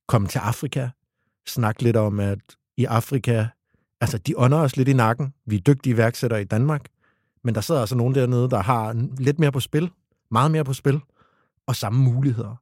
komme 0.08 0.28
til 0.28 0.38
Afrika. 0.38 0.88
Snakke 1.46 1.82
lidt 1.82 1.96
om, 1.96 2.20
at 2.20 2.38
i 2.76 2.84
Afrika, 2.84 3.46
altså 4.00 4.18
de 4.18 4.34
ånder 4.36 4.58
os 4.58 4.76
lidt 4.76 4.88
i 4.88 4.92
nakken. 4.92 5.34
Vi 5.46 5.56
er 5.56 5.60
dygtige 5.60 5.94
iværksættere 5.94 6.40
i 6.42 6.44
Danmark, 6.44 6.86
men 7.44 7.54
der 7.54 7.60
sidder 7.60 7.80
altså 7.80 7.96
nogen 7.96 8.14
dernede, 8.14 8.50
der 8.50 8.62
har 8.62 9.08
lidt 9.18 9.38
mere 9.38 9.52
på 9.52 9.60
spil, 9.60 9.90
meget 10.30 10.50
mere 10.50 10.64
på 10.64 10.72
spil, 10.72 11.00
og 11.66 11.76
samme 11.76 12.02
muligheder. 12.02 12.56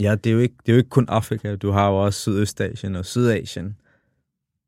Ja, 0.00 0.14
det 0.14 0.30
er, 0.30 0.34
jo 0.34 0.40
ikke, 0.40 0.54
det 0.66 0.68
er 0.68 0.72
jo 0.72 0.78
ikke 0.78 0.90
kun 0.90 1.08
Afrika. 1.08 1.56
Du 1.56 1.70
har 1.70 1.88
jo 1.88 2.04
også 2.04 2.20
Sydøstasien 2.20 2.96
og 2.96 3.04
Sydasien. 3.04 3.76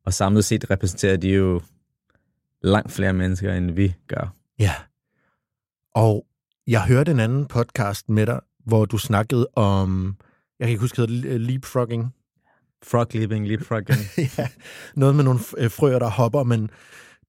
Og 0.05 0.13
samlet 0.13 0.45
set 0.45 0.71
repræsenterer 0.71 1.17
de 1.17 1.29
jo 1.29 1.61
langt 2.63 2.93
flere 2.93 3.13
mennesker, 3.13 3.55
end 3.55 3.71
vi 3.71 3.95
gør. 4.07 4.35
Ja. 4.59 4.75
Og 5.95 6.27
jeg 6.67 6.85
hørte 6.85 7.11
en 7.11 7.21
anden 7.21 7.47
podcast 7.47 8.09
med 8.09 8.27
dig, 8.27 8.41
hvor 8.65 8.85
du 8.85 8.99
snakkede 8.99 9.49
om, 9.57 10.17
jeg 10.59 10.67
kan 10.67 10.71
ikke 10.71 10.81
huske, 10.81 11.03
det 11.03 11.11
hedder 11.11 11.39
leapfrogging. 11.39 12.15
Frog 12.83 13.07
leaping, 13.13 13.49
leapfrogging. 13.49 13.99
ja, 14.39 14.49
noget 14.95 15.17
med 15.17 15.25
nogle 15.25 15.41
øh, 15.59 15.71
frøer, 15.71 15.99
der 15.99 16.11
hopper, 16.11 16.43
men 16.43 16.71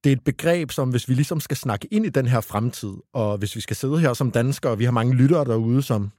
det 0.03 0.11
er 0.11 0.15
et 0.15 0.23
begreb, 0.23 0.71
som 0.71 0.89
hvis 0.89 1.09
vi 1.09 1.13
ligesom 1.13 1.39
skal 1.39 1.57
snakke 1.57 1.87
ind 1.93 2.05
i 2.05 2.09
den 2.09 2.25
her 2.25 2.41
fremtid, 2.41 2.93
og 3.13 3.37
hvis 3.37 3.55
vi 3.55 3.61
skal 3.61 3.75
sidde 3.75 3.99
her 3.99 4.13
som 4.13 4.31
danskere, 4.31 4.71
og 4.71 4.79
vi 4.79 4.83
har 4.83 4.91
mange 4.91 5.13
lyttere 5.13 5.45
derude, 5.45 5.83
som 5.83 6.11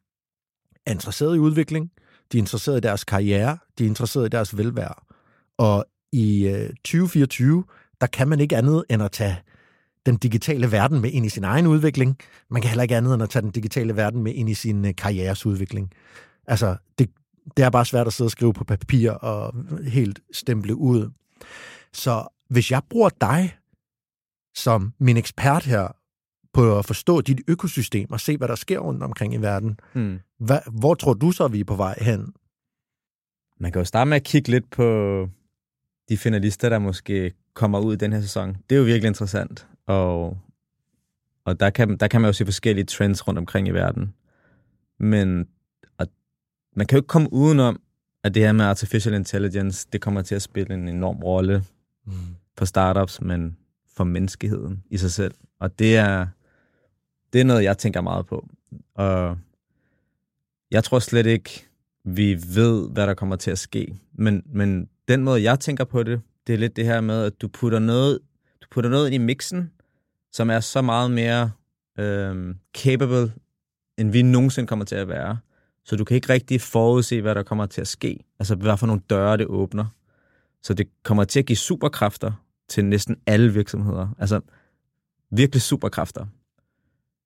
er 0.87 0.91
interesseret 0.91 1.37
i 1.37 1.39
udvikling, 1.39 1.91
de 2.33 2.39
er 2.39 2.43
interesseret 2.43 2.77
i 2.77 2.81
deres 2.81 3.05
karriere, 3.05 3.59
de 3.79 3.85
er 3.85 3.89
interesseret 3.89 4.27
i 4.27 4.29
deres 4.29 4.57
velvære. 4.57 4.95
Og 5.59 5.87
i 6.13 6.49
øh, 6.49 6.69
2024, 6.69 7.65
der 8.01 8.07
kan 8.07 8.29
man 8.29 8.41
ikke 8.41 8.57
andet 8.57 8.85
end 8.91 9.03
at 9.03 9.13
tage 9.13 9.39
den 10.07 10.17
digitale 10.17 10.73
verden 10.73 11.01
med 11.01 11.11
ind 11.11 11.27
i 11.27 11.29
sin 11.29 11.45
egen 11.45 11.67
udvikling. 11.67 12.19
Man 12.51 12.63
kan 12.63 12.69
heller 12.69 12.83
ikke 12.83 12.97
andet 12.97 13.15
end 13.15 13.23
at 13.23 13.31
tage 13.31 13.43
den 13.43 13.51
digitale 13.51 13.97
verden 13.97 14.23
med 14.23 14.35
ind 14.35 14.51
i 14.51 14.55
sin 14.55 14.85
øh, 14.85 14.95
karrieres 14.97 15.47
udvikling. 15.47 15.93
Altså, 16.47 16.77
det, 16.99 17.11
det 17.57 17.65
er 17.65 17.71
bare 17.71 17.85
svært 17.85 18.07
at 18.07 18.13
sidde 18.13 18.27
og 18.27 18.33
skrive 18.33 18.53
på 18.53 18.65
papir 18.65 19.11
og 19.11 19.55
helt 19.87 20.21
stemple 20.33 20.75
ud. 20.75 21.11
Så 21.93 22.27
hvis 22.51 22.71
jeg 22.71 22.83
bruger 22.91 23.11
dig 23.21 23.58
som 24.59 24.93
min 24.99 25.17
ekspert 25.17 25.65
her 25.65 25.89
på 26.53 26.79
at 26.79 26.85
forstå 26.85 27.21
dit 27.21 27.41
økosystem 27.49 28.13
og 28.13 28.21
se, 28.21 28.37
hvad 28.37 28.49
der 28.49 28.55
sker 28.55 28.79
rundt 28.79 29.03
omkring 29.03 29.35
i 29.35 29.37
verden, 29.37 29.81
Mm. 29.95 30.19
hvad, 30.39 30.59
hvor 30.73 30.95
tror 30.95 31.15
du 31.15 31.31
så, 31.31 31.49
vi 31.49 31.61
er 31.61 31.65
på 31.65 31.77
vej 31.77 31.99
hen? 32.01 32.33
Man 33.61 33.73
kan 33.73 33.81
jo 33.81 33.85
starte 33.85 34.09
med 34.09 34.17
at 34.17 34.25
kigge 34.25 34.51
lidt 34.51 34.71
på 34.71 35.29
de 36.09 36.17
finalister, 36.19 36.69
der 36.69 36.79
måske 36.79 37.33
kommer 37.55 37.81
ud 37.81 37.93
i 37.95 37.97
den 37.97 38.13
her 38.13 38.21
sæson. 38.21 38.57
Det 38.71 38.77
er 38.77 38.79
jo 38.79 38.85
virkelig 38.85 39.09
interessant, 39.09 39.69
og, 39.87 40.39
og 41.45 41.61
der, 41.61 41.71
kan, 41.71 41.97
der 41.97 42.09
kan 42.09 42.21
man 42.21 42.29
jo 42.29 42.33
se 42.33 42.45
forskellige 42.45 42.85
trends 42.85 43.29
rundt 43.29 43.39
omkring 43.39 43.69
i 43.69 43.71
verden. 43.71 44.15
Men 44.99 45.49
og 45.99 46.07
man 46.77 46.87
kan 46.87 46.97
jo 46.97 46.99
ikke 47.01 47.07
komme 47.09 47.33
udenom, 47.33 47.81
at 48.25 48.35
det 48.35 48.43
her 48.43 48.53
med 48.53 48.65
artificial 48.65 49.15
intelligence, 49.15 49.87
det 49.93 50.01
kommer 50.01 50.23
til 50.23 50.35
at 50.35 50.43
spille 50.43 50.75
en 50.75 50.89
enorm 50.89 51.17
rolle 51.23 51.65
Mm. 52.07 52.13
for 52.59 52.65
startups, 52.65 53.21
men 53.21 53.57
for 53.99 54.05
menneskeheden 54.05 54.83
i 54.91 54.97
sig 54.97 55.11
selv. 55.11 55.35
Og 55.61 55.79
det 55.79 55.97
er, 55.97 56.27
det 57.33 57.41
er 57.41 57.45
noget, 57.45 57.65
jeg 57.65 57.79
tænker 57.79 58.01
meget 58.01 58.27
på. 58.27 58.49
Og 58.95 59.39
jeg 60.71 60.85
tror 60.85 60.99
slet 60.99 61.27
ikke, 61.27 61.67
vi 62.05 62.39
ved, 62.55 62.91
hvad 62.91 63.07
der 63.07 63.15
kommer 63.15 63.37
til 63.37 63.51
at 63.51 63.59
ske. 63.59 63.99
Men, 64.13 64.43
men 64.47 64.89
den 65.09 65.25
måde, 65.25 65.43
jeg 65.43 65.61
tænker 65.61 65.85
på 65.85 66.03
det, 66.03 66.21
det 66.47 66.53
er 66.53 66.59
lidt 66.59 66.77
det 66.77 66.85
her 66.85 67.01
med, 67.01 67.25
at 67.25 67.41
du 67.41 67.49
putter 67.49 67.79
noget, 67.79 68.19
du 68.63 68.67
putter 68.71 68.91
noget 68.91 69.07
ind 69.07 69.15
i 69.15 69.27
mixen, 69.27 69.71
som 70.33 70.51
er 70.51 70.61
så 70.61 70.83
meget 70.83 71.11
mere 71.11 71.51
øh, 71.99 72.55
capable, 72.75 73.33
end 73.99 74.11
vi 74.11 74.23
nogensinde 74.23 74.67
kommer 74.67 74.85
til 74.85 74.97
at 74.97 75.09
være. 75.09 75.39
Så 75.85 75.97
du 75.97 76.05
kan 76.05 76.15
ikke 76.15 76.33
rigtig 76.33 76.61
forudse, 76.61 77.21
hvad 77.21 77.35
der 77.35 77.43
kommer 77.43 77.67
til 77.67 77.81
at 77.81 77.89
ske. 77.89 78.19
Altså, 78.39 78.55
hvad 78.55 78.77
for 78.77 78.87
nogle 78.87 79.03
døre 79.11 79.37
det 79.37 79.47
åbner. 79.47 79.87
Så 80.63 80.75
det 80.75 80.89
kommer 81.03 81.25
til 81.25 81.39
at 81.39 81.47
give 81.47 81.57
superkræfter 81.57 82.33
til 82.69 82.85
næsten 82.85 83.17
alle 83.27 83.53
virksomheder. 83.53 84.09
Altså, 84.19 84.41
virkelig 85.31 85.63
superkræfter. 85.63 86.27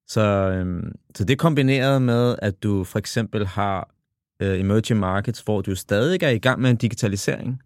Så, 0.06 0.20
øhm, 0.20 0.92
så 1.14 1.24
det 1.24 1.38
kombineret 1.38 2.02
med, 2.02 2.36
at 2.42 2.62
du 2.62 2.84
for 2.84 2.98
eksempel 2.98 3.46
har 3.46 3.94
øh, 4.40 4.60
emerging 4.60 5.00
markets, 5.00 5.40
hvor 5.40 5.60
du 5.60 5.74
stadig 5.74 6.22
er 6.22 6.28
i 6.28 6.38
gang 6.38 6.60
med 6.60 6.70
en 6.70 6.76
digitalisering. 6.76 7.62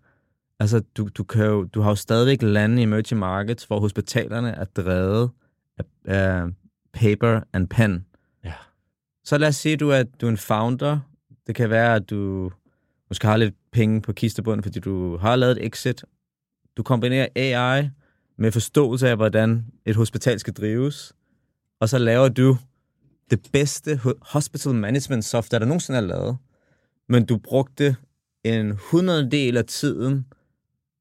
Altså, 0.61 0.83
du, 0.97 1.09
du, 1.09 1.25
kan 1.25 1.45
jo, 1.45 1.65
du 1.65 1.81
har 1.81 1.91
jo 1.91 1.95
stadigvæk 1.95 2.43
lande 2.43 2.81
i 2.81 2.83
emerging 2.83 3.19
markets, 3.19 3.65
hvor 3.65 3.81
hospitalerne 3.81 4.51
er 4.51 4.65
drevet 4.65 5.31
af, 5.79 5.85
af 6.05 6.49
paper 6.93 7.41
and 7.53 7.69
pen. 7.69 8.05
Ja. 8.45 8.53
Så 9.25 9.39
lad 9.39 9.49
os 9.49 9.57
sige, 9.57 9.73
at 9.73 9.81
du 9.81 9.91
er, 9.91 10.03
du 10.21 10.27
er 10.27 10.31
en 10.31 10.37
founder. 10.37 10.99
Det 11.47 11.55
kan 11.55 11.71
være, 11.71 11.95
at 11.95 12.11
du 12.11 12.51
måske 13.11 13.27
har 13.27 13.37
lidt 13.37 13.55
penge 13.73 14.03
på 14.03 14.13
kistebunden, 14.13 14.63
fordi 14.63 14.81
du 14.81 15.17
har 15.17 15.37
lavet 15.37 15.59
et 15.59 15.67
exit. 15.67 16.05
Du 16.77 16.83
kombinerer 16.83 17.29
AI 17.37 17.89
med 18.39 18.53
forståelse 18.53 19.09
af, 19.09 19.17
hvordan 19.17 19.67
et 19.87 19.97
hospital 19.97 20.41
skal 20.41 20.55
drives, 20.55 21.13
og 21.81 21.89
så 21.89 21.99
laver 21.99 22.29
du 22.29 22.57
det 23.31 23.49
bedste 23.53 24.01
hospital 24.21 24.75
management 24.75 25.25
software, 25.25 25.61
der 25.61 25.67
nogensinde 25.67 25.99
er 25.99 26.03
lavet. 26.03 26.37
Men 27.09 27.27
du 27.27 27.39
brugte 27.39 27.97
en 28.45 28.79
hundreddel 28.91 29.57
af 29.57 29.65
tiden 29.65 30.27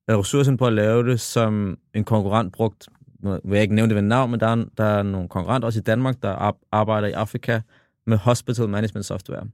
af 0.08 0.18
ressourcen 0.18 0.58
på 0.58 0.68
at 0.68 0.74
lave 0.74 1.10
det, 1.12 1.20
som 1.20 1.78
en 1.94 2.04
konkurrent 2.04 2.54
brugt. 2.54 2.88
Nu 3.20 3.40
vil 3.44 3.56
jeg 3.56 3.62
ikke 3.62 3.76
nævne 3.76 3.90
det 3.90 3.96
ved 3.96 4.02
navn, 4.02 4.32
men 4.32 4.40
der 4.40 4.48
er, 4.48 4.66
der 4.78 4.84
er 4.84 5.04
nogle 5.04 5.30
konkurrenter 5.30 5.66
også 5.66 5.80
i 5.80 5.84
Danmark, 5.84 6.16
der 6.22 6.56
arbejder 6.72 7.08
i 7.08 7.12
Afrika 7.12 7.62
med 8.06 8.18
hospital 8.18 8.70
management 8.70 9.06
software. 9.06 9.48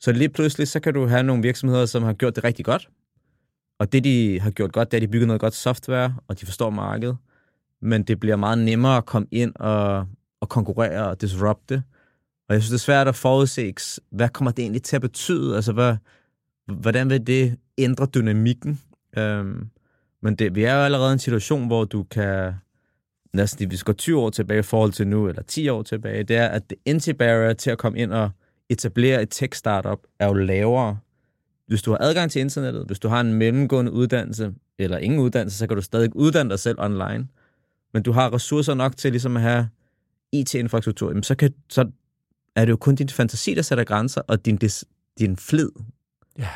Så 0.00 0.12
lige 0.12 0.28
pludselig, 0.28 0.68
så 0.68 0.80
kan 0.80 0.94
du 0.94 1.06
have 1.06 1.22
nogle 1.22 1.42
virksomheder, 1.42 1.86
som 1.86 2.02
har 2.02 2.12
gjort 2.12 2.36
det 2.36 2.44
rigtig 2.44 2.64
godt. 2.64 2.88
Og 3.78 3.92
det, 3.92 4.04
de 4.04 4.40
har 4.40 4.50
gjort 4.50 4.72
godt, 4.72 4.90
det 4.90 4.96
er, 4.96 4.98
at 4.98 5.02
de 5.02 5.12
bygger 5.12 5.26
noget 5.26 5.40
godt 5.40 5.54
software, 5.54 6.14
og 6.28 6.40
de 6.40 6.46
forstår 6.46 6.70
markedet. 6.70 7.16
Men 7.82 8.02
det 8.02 8.20
bliver 8.20 8.36
meget 8.36 8.58
nemmere 8.58 8.96
at 8.96 9.06
komme 9.06 9.28
ind 9.30 9.52
og, 9.56 10.06
og 10.40 10.48
konkurrere 10.48 11.08
og 11.08 11.20
disrupte. 11.20 11.82
Og 12.48 12.54
jeg 12.54 12.62
synes, 12.62 12.70
det 12.70 12.74
er 12.74 12.92
svært 12.92 13.08
at 13.08 13.14
forudse, 13.14 13.74
hvad 14.10 14.28
kommer 14.28 14.50
det 14.50 14.62
egentlig 14.62 14.82
til 14.82 14.96
at 14.96 15.02
betyde? 15.02 15.56
Altså, 15.56 15.72
hvad, 15.72 15.96
hvordan 16.66 17.10
vil 17.10 17.26
det 17.26 17.56
ændre 17.78 18.06
dynamikken? 18.06 18.80
Øhm, 19.18 19.68
men 20.22 20.34
det, 20.34 20.54
vi 20.54 20.64
er 20.64 20.74
jo 20.74 20.80
allerede 20.80 21.10
i 21.10 21.12
en 21.12 21.18
situation, 21.18 21.66
hvor 21.66 21.84
du 21.84 22.02
kan 22.02 22.54
næsten, 23.34 23.68
hvis 23.68 23.80
vi 23.80 23.84
går 23.84 23.92
20 23.92 24.20
år 24.20 24.30
tilbage 24.30 24.58
i 24.58 24.62
forhold 24.62 24.92
til 24.92 25.06
nu, 25.06 25.28
eller 25.28 25.42
10 25.42 25.68
år 25.68 25.82
tilbage, 25.82 26.22
det 26.22 26.36
er, 26.36 26.46
at 26.46 26.70
det 26.70 26.78
entry 26.84 27.10
barrier 27.10 27.52
til 27.52 27.70
at 27.70 27.78
komme 27.78 27.98
ind 27.98 28.12
og 28.12 28.30
etablere 28.68 29.22
et 29.22 29.30
tech-startup 29.30 29.98
er 30.18 30.26
jo 30.26 30.32
lavere. 30.32 30.98
Hvis 31.68 31.82
du 31.82 31.90
har 31.90 31.98
adgang 32.00 32.30
til 32.30 32.40
internettet, 32.40 32.86
hvis 32.86 32.98
du 32.98 33.08
har 33.08 33.20
en 33.20 33.34
mellemgående 33.34 33.92
uddannelse, 33.92 34.52
eller 34.78 34.98
ingen 34.98 35.20
uddannelse, 35.20 35.58
så 35.58 35.66
kan 35.66 35.76
du 35.76 35.82
stadig 35.82 36.16
uddanne 36.16 36.50
dig 36.50 36.58
selv 36.58 36.80
online. 36.80 37.28
Men 37.94 38.02
du 38.02 38.12
har 38.12 38.34
ressourcer 38.34 38.74
nok 38.74 38.96
til 38.96 39.12
ligesom 39.12 39.36
at 39.36 39.42
have 39.42 39.68
IT-infrastruktur, 40.32 41.08
jamen 41.08 41.22
så, 41.22 41.34
kan, 41.34 41.54
så 41.68 41.90
er 42.56 42.64
det 42.64 42.70
jo 42.70 42.76
kun 42.76 42.94
din 42.94 43.08
fantasi, 43.08 43.54
der 43.54 43.62
sætter 43.62 43.84
grænser, 43.84 44.20
og 44.20 44.44
din, 44.44 44.56
dis, 44.56 44.84
din 45.18 45.36
flid. 45.36 45.70
Ja. 46.38 46.48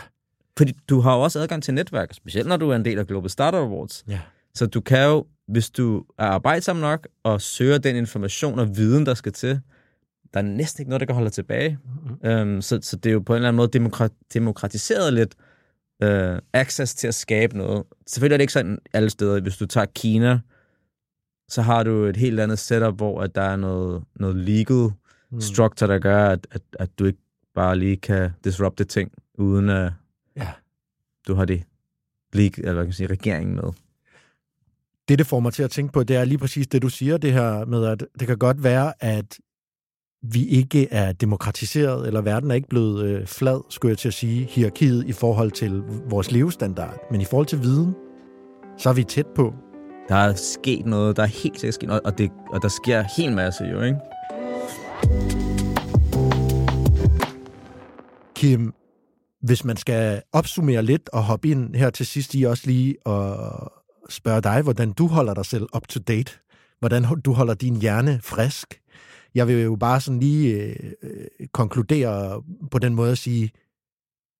Fordi 0.58 0.72
du 0.88 1.00
har 1.00 1.14
jo 1.14 1.20
også 1.20 1.40
adgang 1.40 1.62
til 1.62 1.74
netværk, 1.74 2.14
specielt 2.14 2.48
når 2.48 2.56
du 2.56 2.70
er 2.70 2.76
en 2.76 2.84
del 2.84 2.98
af 2.98 3.06
Global 3.06 3.30
Startup 3.30 3.58
Awards. 3.58 4.04
Ja. 4.08 4.20
Så 4.54 4.66
du 4.66 4.80
kan 4.80 5.08
jo, 5.08 5.26
hvis 5.46 5.70
du 5.70 6.04
er 6.18 6.24
arbejdsom 6.24 6.76
nok 6.76 7.08
og 7.22 7.40
søger 7.40 7.78
den 7.78 7.96
information 7.96 8.58
og 8.58 8.76
viden, 8.76 9.06
der 9.06 9.14
skal 9.14 9.32
til, 9.32 9.60
der 10.34 10.40
er 10.40 10.44
næsten 10.44 10.82
ikke 10.82 10.90
noget, 10.90 11.00
der 11.00 11.06
kan 11.06 11.14
holde 11.14 11.26
dig 11.26 11.32
tilbage. 11.32 11.78
Mm-hmm. 11.84 12.30
Øhm, 12.30 12.62
så, 12.62 12.78
så 12.82 12.96
det 12.96 13.10
er 13.10 13.12
jo 13.12 13.20
på 13.20 13.32
en 13.32 13.36
eller 13.36 13.48
anden 13.48 13.56
måde 13.56 13.68
demokra- 13.78 14.28
demokratiseret 14.34 15.12
lidt 15.12 15.34
øh, 16.02 16.38
access 16.52 16.94
til 16.94 17.08
at 17.08 17.14
skabe 17.14 17.58
noget. 17.58 17.84
Selvfølgelig 18.06 18.34
er 18.34 18.38
det 18.38 18.42
ikke 18.42 18.52
sådan 18.52 18.78
alle 18.92 19.10
steder. 19.10 19.40
Hvis 19.40 19.56
du 19.56 19.66
tager 19.66 19.86
Kina, 19.94 20.40
så 21.48 21.62
har 21.62 21.82
du 21.82 22.04
et 22.04 22.16
helt 22.16 22.40
andet 22.40 22.58
setup, 22.58 22.96
hvor 22.96 23.20
at 23.22 23.34
der 23.34 23.42
er 23.42 23.56
noget, 23.56 24.02
noget 24.16 24.36
legal 24.36 24.90
mm. 25.30 25.40
structure, 25.40 25.92
der 25.92 25.98
gør, 25.98 26.26
at, 26.28 26.46
at, 26.50 26.62
at 26.72 26.98
du 26.98 27.04
ikke 27.04 27.18
bare 27.54 27.78
lige 27.78 27.96
kan 27.96 28.30
disrupte 28.44 28.84
ting, 28.84 29.12
uden 29.34 29.68
at 29.68 29.92
Ja. 30.36 30.48
du 31.28 31.34
har 31.34 31.44
det 31.44 31.62
league, 32.32 32.58
eller 32.64 32.74
hvad 32.74 32.84
kan 32.84 32.92
sige, 32.92 33.06
regeringen 33.06 33.54
med. 33.54 33.64
Det, 35.08 35.18
det 35.18 35.26
får 35.26 35.40
mig 35.40 35.52
til 35.52 35.62
at 35.62 35.70
tænke 35.70 35.92
på, 35.92 36.02
det 36.02 36.16
er 36.16 36.24
lige 36.24 36.38
præcis 36.38 36.66
det, 36.66 36.82
du 36.82 36.88
siger, 36.88 37.16
det 37.16 37.32
her 37.32 37.64
med, 37.64 37.84
at 37.86 38.04
det 38.20 38.28
kan 38.28 38.38
godt 38.38 38.62
være, 38.62 38.92
at 39.04 39.38
vi 40.22 40.46
ikke 40.46 40.88
er 40.90 41.12
demokratiseret, 41.12 42.06
eller 42.06 42.20
verden 42.20 42.50
er 42.50 42.54
ikke 42.54 42.68
blevet 42.68 43.04
øh, 43.04 43.26
flad, 43.26 43.60
skulle 43.70 43.90
jeg 43.90 43.98
til 43.98 44.08
at 44.08 44.14
sige, 44.14 44.44
hierarkiet 44.44 45.06
i 45.06 45.12
forhold 45.12 45.50
til 45.50 45.82
vores 46.10 46.32
levestandard. 46.32 46.98
Men 47.10 47.20
i 47.20 47.24
forhold 47.24 47.46
til 47.46 47.62
viden, 47.62 47.94
så 48.78 48.88
er 48.88 48.92
vi 48.92 49.04
tæt 49.04 49.26
på. 49.26 49.54
Der 50.08 50.14
er 50.14 50.34
sket 50.34 50.86
noget, 50.86 51.16
der 51.16 51.22
er 51.22 51.26
helt 51.26 51.60
sikkert 51.60 51.74
sket 51.74 51.86
noget, 51.86 52.02
og, 52.02 52.18
det, 52.18 52.30
og 52.52 52.62
der 52.62 52.68
sker 52.68 53.04
helt 53.16 53.34
masse 53.34 53.64
jo, 53.64 53.80
ikke? 53.80 53.98
Kim, 58.34 58.74
hvis 59.42 59.64
man 59.64 59.76
skal 59.76 60.22
opsummere 60.32 60.82
lidt 60.82 61.08
og 61.12 61.22
hoppe 61.22 61.48
ind 61.48 61.74
her 61.74 61.90
til 61.90 62.06
sidst 62.06 62.34
i 62.34 62.42
også 62.42 62.62
lige 62.66 63.06
og 63.06 63.72
spørge 64.08 64.40
dig, 64.40 64.62
hvordan 64.62 64.92
du 64.92 65.06
holder 65.06 65.34
dig 65.34 65.46
selv 65.46 65.66
up 65.76 65.88
to 65.88 66.00
date, 66.00 66.32
hvordan 66.78 67.04
du 67.24 67.32
holder 67.32 67.54
din 67.54 67.76
hjerne 67.76 68.20
frisk. 68.22 68.81
Jeg 69.34 69.48
vil 69.48 69.62
jo 69.62 69.76
bare 69.76 70.00
sådan 70.00 70.20
lige 70.20 70.54
øh, 71.02 71.26
konkludere 71.52 72.42
på 72.70 72.78
den 72.78 72.94
måde 72.94 73.12
at 73.12 73.18
sige, 73.18 73.50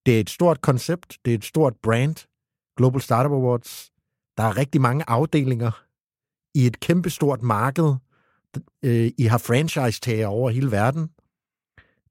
det 0.07 0.17
er 0.17 0.21
et 0.21 0.31
stort 0.31 0.61
koncept, 0.61 1.19
det 1.25 1.31
er 1.31 1.39
et 1.39 1.45
stort 1.45 1.75
brand, 1.83 2.17
Global 2.77 3.01
Startup 3.01 3.33
Awards. 3.33 3.93
Der 4.37 4.43
er 4.43 4.57
rigtig 4.57 4.81
mange 4.81 5.05
afdelinger 5.07 5.85
i 6.55 6.67
et 6.67 6.81
kæmpestort 6.81 7.43
marked. 7.43 7.95
Øh, 8.83 9.11
I 9.19 9.23
har 9.23 9.39
franchise-tager 9.39 10.27
over 10.27 10.51
hele 10.51 10.71
verden. 10.71 11.11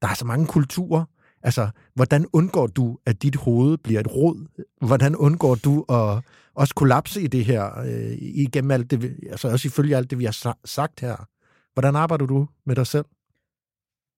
Der 0.01 0.07
er 0.07 0.13
så 0.13 0.25
mange 0.25 0.47
kulturer. 0.47 1.05
Altså, 1.43 1.69
hvordan 1.95 2.25
undgår 2.33 2.67
du, 2.67 2.97
at 3.05 3.21
dit 3.23 3.35
hoved 3.35 3.77
bliver 3.77 3.99
et 3.99 4.15
rod? 4.15 4.65
Hvordan 4.81 5.15
undgår 5.15 5.55
du 5.55 5.85
at 5.89 6.23
også 6.55 6.75
kollapse 6.75 7.21
i 7.21 7.27
det 7.27 7.45
her, 7.45 7.79
øh, 7.79 8.17
igennem 8.19 8.71
alt 8.71 8.91
det, 8.91 9.17
altså 9.29 9.47
også 9.47 9.67
ifølge 9.67 9.97
alt 9.97 10.09
det, 10.09 10.19
vi 10.19 10.25
har 10.25 10.57
sagt 10.65 10.99
her? 10.99 11.27
Hvordan 11.73 11.95
arbejder 11.95 12.25
du 12.25 12.47
med 12.65 12.75
dig 12.75 12.87
selv? 12.87 13.05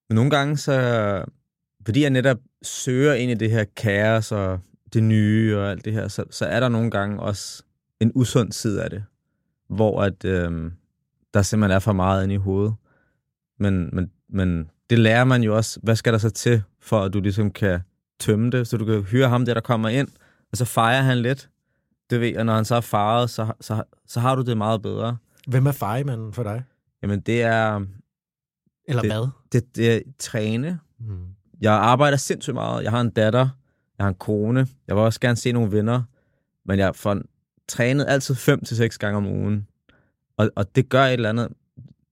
Nogle 0.10 0.30
gange, 0.30 0.58
så, 0.58 1.26
fordi 1.86 2.02
jeg 2.02 2.10
netop 2.10 2.38
søger 2.64 3.14
ind 3.14 3.32
i 3.32 3.36
det 3.36 3.52
her 3.52 3.64
kaos 3.76 4.32
og 4.32 4.60
det 4.94 5.04
nye 5.04 5.58
og 5.58 5.72
alt 5.72 5.86
det 5.86 5.94
her, 5.94 6.08
så, 6.08 6.24
så 6.30 6.46
er 6.46 6.60
der 6.60 6.70
nogle 6.70 6.92
gange 6.92 7.20
også 7.20 7.64
en 8.00 8.12
usund 8.16 8.52
side 8.52 8.84
af 8.84 8.90
det, 8.90 9.04
hvor 9.70 10.02
at, 10.02 10.26
øhm, 10.26 10.74
der 11.34 11.42
simpelthen 11.42 11.76
er 11.76 11.80
for 11.80 11.94
meget 11.94 12.24
inde 12.24 12.36
i 12.36 12.38
hovedet. 12.38 12.74
Men, 13.60 13.90
men, 13.96 14.12
men 14.30 14.70
det 14.90 15.00
lærer 15.00 15.24
man 15.24 15.44
jo 15.44 15.56
også, 15.56 15.80
hvad 15.84 15.96
skal 15.96 16.14
der 16.14 16.20
så 16.20 16.30
til, 16.30 16.64
for 16.80 17.00
at 17.00 17.14
du 17.14 17.20
ligesom 17.20 17.52
kan 17.52 17.80
tømme 18.20 18.50
det, 18.52 18.68
så 18.68 18.78
du 18.78 18.86
kan 18.86 19.02
hyre 19.04 19.30
ham 19.30 19.46
der, 19.46 19.54
der 19.54 19.62
kommer 19.62 19.90
ind, 19.90 20.08
og 20.52 20.58
så 20.58 20.66
fejrer 20.66 21.02
han 21.02 21.18
lidt, 21.18 21.50
det 22.10 22.22
ved, 22.22 22.38
og 22.38 22.46
når 22.46 22.56
han 22.56 22.66
så 22.66 22.76
er 22.76 22.82
faret, 22.82 23.30
så, 23.30 23.54
så, 23.62 23.84
så 24.08 24.20
har 24.20 24.36
du 24.36 24.42
det 24.42 24.58
meget 24.58 24.82
bedre. 24.82 25.18
Hvem 25.48 25.66
er 25.66 25.72
fejemanden 25.72 26.34
for 26.34 26.44
dig? 26.44 26.64
Jamen, 27.04 27.20
det 27.20 27.42
er... 27.42 27.86
Eller 28.88 29.02
det, 29.02 29.12
hvad? 29.12 29.28
Det, 29.52 29.76
det 29.76 29.96
er 29.96 30.00
træne. 30.20 30.80
Mm. 31.00 31.26
Jeg 31.62 31.74
arbejder 31.74 32.18
sindssygt 32.18 32.54
meget. 32.54 32.84
Jeg 32.84 32.92
har 32.92 33.02
en 33.02 33.10
datter, 33.10 33.50
jeg 33.98 34.04
har 34.04 34.10
en 34.10 34.16
kone, 34.16 34.68
jeg 34.88 34.96
vil 34.96 35.04
også 35.04 35.20
gerne 35.20 35.36
se 35.36 35.52
nogle 35.52 35.72
venner, 35.72 36.04
men 36.66 36.80
jeg 36.80 36.96
får 36.96 37.22
trænet 37.68 38.06
altid 38.08 38.36
5 38.36 38.64
til 38.64 38.78
seks 38.78 38.98
gange 38.98 39.18
om 39.18 39.26
ugen. 39.26 39.68
Og, 40.38 40.52
og 40.56 40.76
det 40.76 40.90
gør 40.90 41.04
et 41.06 41.14
eller 41.14 41.30
andet. 41.30 41.48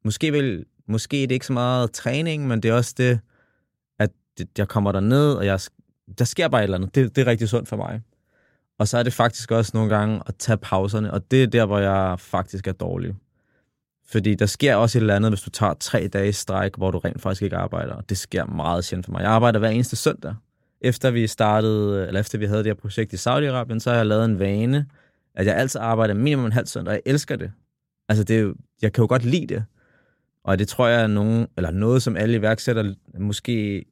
Måske, 0.05 0.31
vil, 0.31 0.65
måske 0.87 1.23
er 1.23 1.27
det 1.27 1.35
ikke 1.35 1.45
så 1.45 1.53
meget 1.53 1.91
træning, 1.91 2.47
men 2.47 2.63
det 2.63 2.69
er 2.69 2.73
også 2.73 2.93
det, 2.97 3.19
at 3.99 4.09
det, 4.37 4.49
jeg 4.57 4.67
kommer 4.67 4.91
der 4.91 4.99
ned, 4.99 5.33
og 5.33 5.45
jeg, 5.45 5.59
der 6.17 6.25
sker 6.25 6.47
bare 6.47 6.61
et 6.61 6.63
eller 6.63 6.77
andet. 6.77 6.95
Det, 6.95 7.15
det 7.15 7.21
er 7.21 7.27
rigtig 7.27 7.49
sundt 7.49 7.69
for 7.69 7.77
mig. 7.77 8.01
Og 8.79 8.87
så 8.87 8.97
er 8.97 9.03
det 9.03 9.13
faktisk 9.13 9.51
også 9.51 9.71
nogle 9.73 9.95
gange 9.95 10.21
at 10.25 10.35
tage 10.35 10.57
pauserne, 10.57 11.13
og 11.13 11.31
det 11.31 11.43
er 11.43 11.47
der, 11.47 11.65
hvor 11.65 11.79
jeg 11.79 12.19
faktisk 12.19 12.67
er 12.67 12.71
dårlig. 12.71 13.15
Fordi 14.11 14.35
der 14.35 14.45
sker 14.45 14.75
også 14.75 14.97
et 14.97 15.01
eller 15.01 15.15
andet, 15.15 15.31
hvis 15.31 15.41
du 15.41 15.49
tager 15.49 15.73
tre 15.73 16.07
dage 16.07 16.33
stræk, 16.33 16.75
hvor 16.77 16.91
du 16.91 16.97
rent 16.97 17.21
faktisk 17.21 17.41
ikke 17.41 17.55
arbejder. 17.55 17.93
Og 17.93 18.09
det 18.09 18.17
sker 18.17 18.45
meget 18.45 18.85
sjældent 18.85 19.05
for 19.05 19.11
mig. 19.11 19.21
Jeg 19.21 19.31
arbejder 19.31 19.59
hver 19.59 19.69
eneste 19.69 19.95
søndag. 19.95 20.35
Efter 20.81 21.11
vi 21.11 21.27
startede, 21.27 22.07
eller 22.07 22.19
efter 22.19 22.37
vi 22.37 22.45
havde 22.45 22.59
det 22.59 22.67
her 22.67 22.73
projekt 22.73 23.13
i 23.13 23.15
Saudi-Arabien, 23.15 23.79
så 23.79 23.89
har 23.89 23.97
jeg 23.97 24.05
lavet 24.05 24.25
en 24.25 24.39
vane, 24.39 24.85
at 25.35 25.45
jeg 25.45 25.55
altid 25.55 25.81
arbejder 25.81 26.13
minimum 26.13 26.45
en 26.45 26.51
halv 26.51 26.67
søndag, 26.67 26.91
og 26.91 26.93
jeg 26.93 27.13
elsker 27.13 27.35
det. 27.35 27.51
Altså, 28.09 28.23
det 28.23 28.35
er 28.35 28.39
jo, 28.39 28.55
jeg 28.81 28.93
kan 28.93 29.01
jo 29.01 29.07
godt 29.07 29.25
lide 29.25 29.47
det. 29.47 29.65
Og 30.43 30.59
det 30.59 30.67
tror 30.67 30.87
jeg 30.87 31.01
er 31.01 31.07
nogen, 31.07 31.47
eller 31.57 31.71
noget, 31.71 32.03
som 32.03 32.17
alle 32.17 32.37
iværksætter 32.37 32.93
måske 33.19 33.85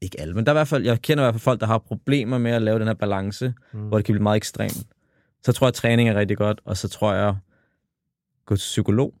ikke 0.00 0.20
alle, 0.20 0.34
men 0.34 0.46
der 0.46 0.52
er 0.52 0.54
i 0.54 0.58
hvert 0.58 0.68
fald, 0.68 0.84
jeg 0.84 1.02
kender 1.02 1.24
i 1.24 1.24
hvert 1.24 1.34
fald 1.34 1.40
folk, 1.40 1.60
der 1.60 1.66
har 1.66 1.78
problemer 1.78 2.38
med 2.38 2.50
at 2.50 2.62
lave 2.62 2.78
den 2.78 2.86
her 2.86 2.94
balance, 2.94 3.54
mm. 3.72 3.80
hvor 3.80 3.98
det 3.98 4.04
kan 4.04 4.12
blive 4.12 4.22
meget 4.22 4.36
ekstremt. 4.36 4.86
Så 5.44 5.52
tror 5.52 5.66
jeg, 5.66 5.68
at 5.68 5.74
træning 5.74 6.08
er 6.08 6.14
rigtig 6.14 6.36
godt, 6.36 6.60
og 6.64 6.76
så 6.76 6.88
tror 6.88 7.14
jeg, 7.14 7.36
gå 8.46 8.56
til 8.56 8.60
psykolog. 8.60 9.14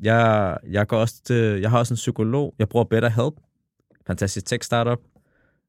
Jeg, 0.00 0.56
jeg, 0.70 0.86
går 0.86 0.96
også 0.96 1.22
til, 1.24 1.60
jeg 1.60 1.70
har 1.70 1.78
også 1.78 1.94
en 1.94 1.96
psykolog, 1.96 2.54
jeg 2.58 2.68
bruger 2.68 2.84
Better 2.84 3.08
Help, 3.08 3.34
fantastisk 4.06 4.46
tech 4.46 4.66
startup, 4.66 4.98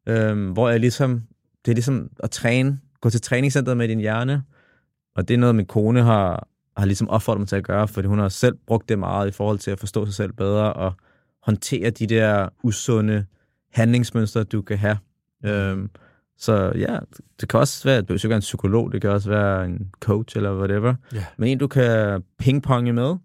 øhm, 0.07 0.51
hvor 0.51 0.69
jeg 0.69 0.79
ligesom, 0.79 1.21
det 1.65 1.71
er 1.71 1.75
ligesom 1.75 2.09
at 2.19 2.31
træne, 2.31 2.79
gå 3.01 3.09
til 3.09 3.21
træningscenteret 3.21 3.77
med 3.77 3.87
din 3.87 3.99
hjerne, 3.99 4.43
og 5.15 5.27
det 5.27 5.33
er 5.33 5.37
noget, 5.37 5.55
min 5.55 5.65
kone 5.65 6.01
har, 6.01 6.47
har 6.77 6.85
ligesom 6.85 7.09
opfordret 7.09 7.39
mig 7.39 7.47
til 7.47 7.55
at 7.55 7.63
gøre, 7.63 7.87
fordi 7.87 8.07
hun 8.07 8.19
har 8.19 8.29
selv 8.29 8.57
brugt 8.67 8.89
det 8.89 8.99
meget 8.99 9.27
i 9.27 9.31
forhold 9.31 9.59
til 9.59 9.71
at 9.71 9.79
forstå 9.79 10.05
sig 10.05 10.13
selv 10.13 10.33
bedre, 10.33 10.73
og 10.73 10.93
håndtere 11.43 11.89
de 11.89 12.07
der 12.07 12.49
usunde 12.63 13.25
handlingsmønstre, 13.73 14.43
du 14.43 14.61
kan 14.61 14.77
have. 14.77 14.97
Øhm, 15.45 15.89
så 16.37 16.71
ja, 16.75 16.99
det 17.41 17.49
kan 17.49 17.59
også 17.59 17.83
være, 17.83 17.97
det 17.97 18.07
behøver 18.07 18.17
ikke 18.17 18.29
være 18.29 18.35
en 18.35 18.41
psykolog, 18.41 18.91
det 18.91 19.01
kan 19.01 19.09
også 19.09 19.29
være 19.29 19.65
en 19.65 19.91
coach 19.99 20.37
eller 20.37 20.57
whatever. 20.57 20.95
Ja. 21.13 21.25
Men 21.37 21.49
en, 21.49 21.57
du 21.57 21.67
kan 21.67 22.23
pingponge 22.39 22.93
med, 22.93 23.15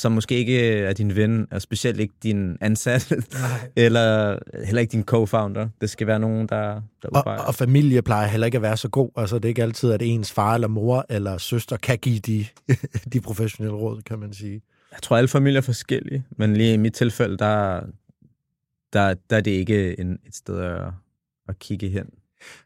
som 0.00 0.12
måske 0.12 0.34
ikke 0.34 0.78
er 0.78 0.92
din 0.92 1.16
ven, 1.16 1.46
og 1.50 1.62
specielt 1.62 2.00
ikke 2.00 2.14
din 2.22 2.56
ansat, 2.60 3.12
eller 3.76 4.38
heller 4.64 4.80
ikke 4.80 4.92
din 4.92 5.04
co-founder. 5.10 5.68
Det 5.80 5.90
skal 5.90 6.06
være 6.06 6.18
nogen, 6.18 6.48
der, 6.48 6.82
der 7.02 7.08
og, 7.08 7.46
og 7.46 7.54
familie 7.54 8.02
plejer 8.02 8.26
heller 8.28 8.46
ikke 8.46 8.56
at 8.56 8.62
være 8.62 8.76
så 8.76 8.88
god. 8.88 9.10
Altså, 9.16 9.36
det 9.36 9.44
er 9.44 9.48
ikke 9.48 9.62
altid, 9.62 9.92
at 9.92 10.02
ens 10.02 10.32
far 10.32 10.54
eller 10.54 10.68
mor 10.68 11.06
eller 11.08 11.38
søster 11.38 11.76
kan 11.76 11.98
give 11.98 12.18
de, 12.18 12.46
de 13.12 13.20
professionelle 13.20 13.76
råd, 13.76 14.02
kan 14.02 14.18
man 14.18 14.32
sige. 14.32 14.62
Jeg 14.92 15.02
tror, 15.02 15.16
alle 15.16 15.28
familier 15.28 15.60
er 15.60 15.64
forskellige, 15.64 16.24
men 16.30 16.56
lige 16.56 16.74
i 16.74 16.76
mit 16.76 16.94
tilfælde, 16.94 17.36
der, 17.36 17.80
der, 18.92 19.14
der 19.30 19.36
er 19.36 19.40
det 19.40 19.50
ikke 19.50 20.00
en, 20.00 20.18
et 20.26 20.34
sted 20.34 20.60
at, 20.60 20.82
at 21.48 21.58
kigge 21.58 21.88
hen. 21.88 22.06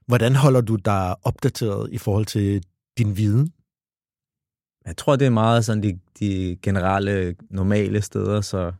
Hvordan 0.07 0.35
holder 0.35 0.61
du 0.61 0.77
dig 0.77 1.15
opdateret 1.23 1.89
i 1.93 1.99
forhold 1.99 2.27
til 2.27 2.63
din 2.99 3.17
viden? 3.17 3.53
Jeg 4.87 4.97
tror, 4.97 5.17
det 5.17 5.27
er 5.27 5.31
meget 5.31 5.65
sådan 5.65 5.83
de, 5.83 5.99
de 6.21 6.57
generelle, 6.63 7.35
normale 7.51 8.03
steder, 8.03 8.41
så 8.41 8.73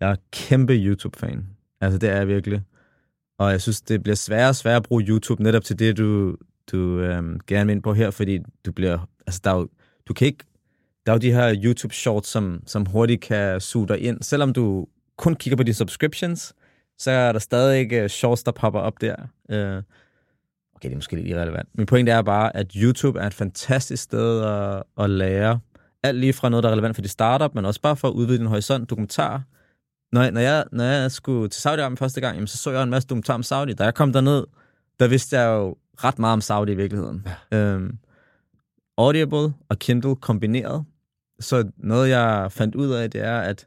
jeg 0.00 0.10
er 0.10 0.16
kæmpe 0.32 0.72
YouTube-fan. 0.72 1.46
Altså, 1.80 1.98
det 1.98 2.08
er 2.08 2.16
jeg 2.16 2.28
virkelig. 2.28 2.62
Og 3.38 3.50
jeg 3.50 3.60
synes, 3.60 3.80
det 3.80 4.02
bliver 4.02 4.16
sværere 4.16 4.48
og 4.48 4.56
sværere 4.56 4.76
at 4.76 4.82
bruge 4.82 5.02
YouTube 5.02 5.42
netop 5.42 5.64
til 5.64 5.78
det, 5.78 5.98
du, 5.98 6.36
du 6.72 7.00
øhm, 7.00 7.40
gerne 7.46 7.66
vil 7.66 7.72
ind 7.72 7.82
på 7.82 7.94
her, 7.94 8.10
fordi 8.10 8.38
du 8.66 8.72
bliver, 8.72 9.08
altså, 9.26 9.40
der 9.44 9.50
er 9.50 9.56
jo, 9.56 9.68
du 10.08 10.14
kan 10.14 10.26
ikke, 10.26 10.44
der 11.06 11.12
er 11.12 11.16
jo 11.16 11.20
de 11.20 11.32
her 11.32 11.54
YouTube-shorts, 11.54 12.28
som, 12.30 12.62
som 12.66 12.86
hurtigt 12.86 13.20
kan 13.20 13.60
suge 13.60 13.88
dig 13.88 14.00
ind. 14.00 14.22
Selvom 14.22 14.52
du 14.52 14.86
kun 15.16 15.34
kigger 15.34 15.56
på 15.56 15.62
de 15.62 15.74
subscriptions, 15.74 16.54
så 16.98 17.10
er 17.10 17.32
der 17.32 17.38
stadig 17.38 17.78
ikke 17.78 18.08
shorts, 18.08 18.42
der 18.42 18.52
popper 18.52 18.80
op 18.80 19.00
der. 19.00 19.16
Øh, 19.50 19.82
okay, 20.78 20.88
det 20.88 20.94
er 20.94 20.96
måske 20.96 21.16
lidt 21.16 21.26
irrelevant. 21.26 21.68
Min 21.74 21.86
pointe 21.86 22.12
er 22.12 22.22
bare, 22.22 22.56
at 22.56 22.72
YouTube 22.72 23.20
er 23.20 23.26
et 23.26 23.34
fantastisk 23.34 24.02
sted 24.02 24.44
at, 24.44 24.82
at 24.98 25.10
lære 25.10 25.60
alt 26.02 26.18
lige 26.18 26.32
fra 26.32 26.48
noget, 26.48 26.62
der 26.62 26.68
er 26.68 26.72
relevant 26.72 26.96
for 26.96 27.02
de 27.02 27.08
startup, 27.08 27.54
men 27.54 27.64
også 27.64 27.80
bare 27.80 27.96
for 27.96 28.08
at 28.08 28.12
udvide 28.12 28.38
din 28.38 28.46
horisont, 28.46 28.90
dokumentar. 28.90 29.42
Når 30.12 30.22
jeg, 30.22 30.32
når 30.32 30.40
jeg, 30.40 30.64
når 30.72 30.84
jeg 30.84 31.10
skulle 31.12 31.48
til 31.48 31.68
Saudi-Arabien 31.68 31.96
første 31.96 32.20
gang, 32.20 32.34
jamen, 32.34 32.46
så 32.46 32.58
så 32.58 32.70
jeg 32.70 32.82
en 32.82 32.90
masse 32.90 33.06
dokumentar 33.06 33.34
om 33.34 33.42
Saudi. 33.42 33.72
Da 33.72 33.84
jeg 33.84 33.94
kom 33.94 34.12
derned, 34.12 34.44
der 35.00 35.08
vidste 35.08 35.38
jeg 35.38 35.48
jo 35.48 35.76
ret 36.04 36.18
meget 36.18 36.32
om 36.32 36.40
Saudi 36.40 36.72
i 36.72 36.74
virkeligheden. 36.74 37.26
Ja. 37.52 37.74
Um, 37.74 37.98
Audible 38.98 39.54
og 39.68 39.78
Kindle 39.78 40.16
kombineret. 40.16 40.84
Så 41.40 41.70
noget, 41.76 42.08
jeg 42.08 42.52
fandt 42.52 42.74
ud 42.74 42.90
af, 42.90 43.10
det 43.10 43.20
er, 43.20 43.38
at 43.38 43.66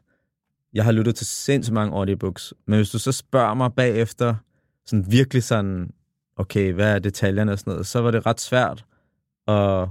jeg 0.74 0.84
har 0.84 0.92
lyttet 0.92 1.14
til 1.14 1.26
sindssygt 1.26 1.74
mange 1.74 1.96
audiobooks, 1.96 2.54
men 2.66 2.76
hvis 2.76 2.90
du 2.90 2.98
så 2.98 3.12
spørger 3.12 3.54
mig 3.54 3.72
bagefter, 3.72 4.34
sådan 4.86 5.04
virkelig 5.08 5.42
sådan, 5.42 5.90
okay, 6.36 6.72
hvad 6.72 6.94
er 6.94 6.98
detaljerne 6.98 7.52
og 7.52 7.58
sådan 7.58 7.70
noget, 7.70 7.86
så 7.86 8.00
var 8.00 8.10
det 8.10 8.26
ret 8.26 8.40
svært 8.40 8.84
at, 9.48 9.88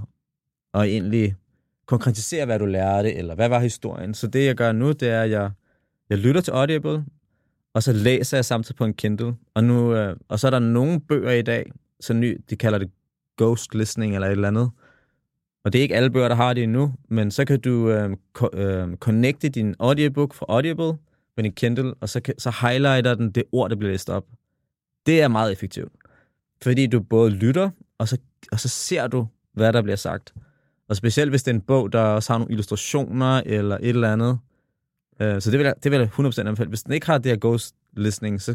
at 0.74 0.82
egentlig 0.82 1.36
konkretisere, 1.86 2.46
hvad 2.46 2.58
du 2.58 2.66
lærte, 2.66 3.14
eller 3.14 3.34
hvad 3.34 3.48
var 3.48 3.58
historien. 3.58 4.14
Så 4.14 4.26
det, 4.26 4.46
jeg 4.46 4.54
gør 4.54 4.72
nu, 4.72 4.92
det 4.92 5.08
er, 5.08 5.22
at 5.22 5.30
jeg, 5.30 5.50
jeg 6.10 6.18
lytter 6.18 6.40
til 6.40 6.50
Audible, 6.50 7.04
og 7.74 7.82
så 7.82 7.92
læser 7.92 8.36
jeg 8.36 8.44
samtidig 8.44 8.76
på 8.76 8.84
en 8.84 8.94
Kindle. 8.94 9.34
Og, 9.54 9.64
nu, 9.64 9.94
øh, 9.94 10.16
og 10.28 10.38
så 10.38 10.46
er 10.46 10.50
der 10.50 10.58
nogle 10.58 11.00
bøger 11.00 11.30
i 11.30 11.42
dag, 11.42 11.72
så 12.00 12.12
ny, 12.12 12.40
de 12.50 12.56
kalder 12.56 12.78
det 12.78 12.90
ghost 13.38 13.74
listening 13.74 14.14
eller 14.14 14.28
et 14.28 14.32
eller 14.32 14.48
andet, 14.48 14.70
og 15.64 15.72
det 15.72 15.78
er 15.78 15.82
ikke 15.82 15.96
alle 15.96 16.10
bøger, 16.10 16.28
der 16.28 16.34
har 16.34 16.54
det 16.54 16.62
endnu, 16.62 16.94
men 17.08 17.30
så 17.30 17.44
kan 17.44 17.60
du 17.60 17.90
øh, 17.90 18.16
ko- 18.32 18.50
øh, 18.52 18.96
connecte 18.96 19.48
din 19.48 19.74
audiobook 19.78 20.34
fra 20.34 20.46
Audible 20.48 20.98
med 21.36 21.44
din 21.44 21.52
Kindle, 21.52 21.94
og 22.00 22.08
så, 22.08 22.20
kan, 22.20 22.34
så 22.38 22.50
highlighter 22.60 23.14
den 23.14 23.30
det 23.30 23.44
ord, 23.52 23.70
der 23.70 23.76
bliver 23.76 23.92
læst 23.92 24.10
op. 24.10 24.24
Det 25.06 25.22
er 25.22 25.28
meget 25.28 25.52
effektivt. 25.52 25.92
Fordi 26.62 26.86
du 26.86 27.00
både 27.00 27.30
lytter, 27.30 27.70
og 27.98 28.08
så, 28.08 28.18
og 28.52 28.60
så 28.60 28.68
ser 28.68 29.06
du, 29.06 29.26
hvad 29.54 29.72
der 29.72 29.82
bliver 29.82 29.96
sagt. 29.96 30.34
Og 30.88 30.96
specielt 30.96 31.30
hvis 31.30 31.42
det 31.42 31.50
er 31.50 31.54
en 31.54 31.60
bog, 31.60 31.92
der 31.92 32.00
også 32.00 32.32
har 32.32 32.38
nogle 32.38 32.52
illustrationer 32.52 33.42
eller 33.46 33.76
et 33.76 33.88
eller 33.88 34.12
andet. 34.12 34.38
Øh, 35.20 35.42
så 35.42 35.50
det 35.50 35.58
vil, 35.58 35.64
jeg, 35.64 35.74
det 35.82 35.90
vil 35.90 35.98
jeg 35.98 36.08
100% 36.18 36.40
anbefale. 36.40 36.68
Hvis 36.68 36.82
den 36.82 36.92
ikke 36.92 37.06
har 37.06 37.18
det 37.18 37.32
her 37.32 37.38
ghost 37.40 37.74
listening, 37.96 38.42
så, 38.42 38.54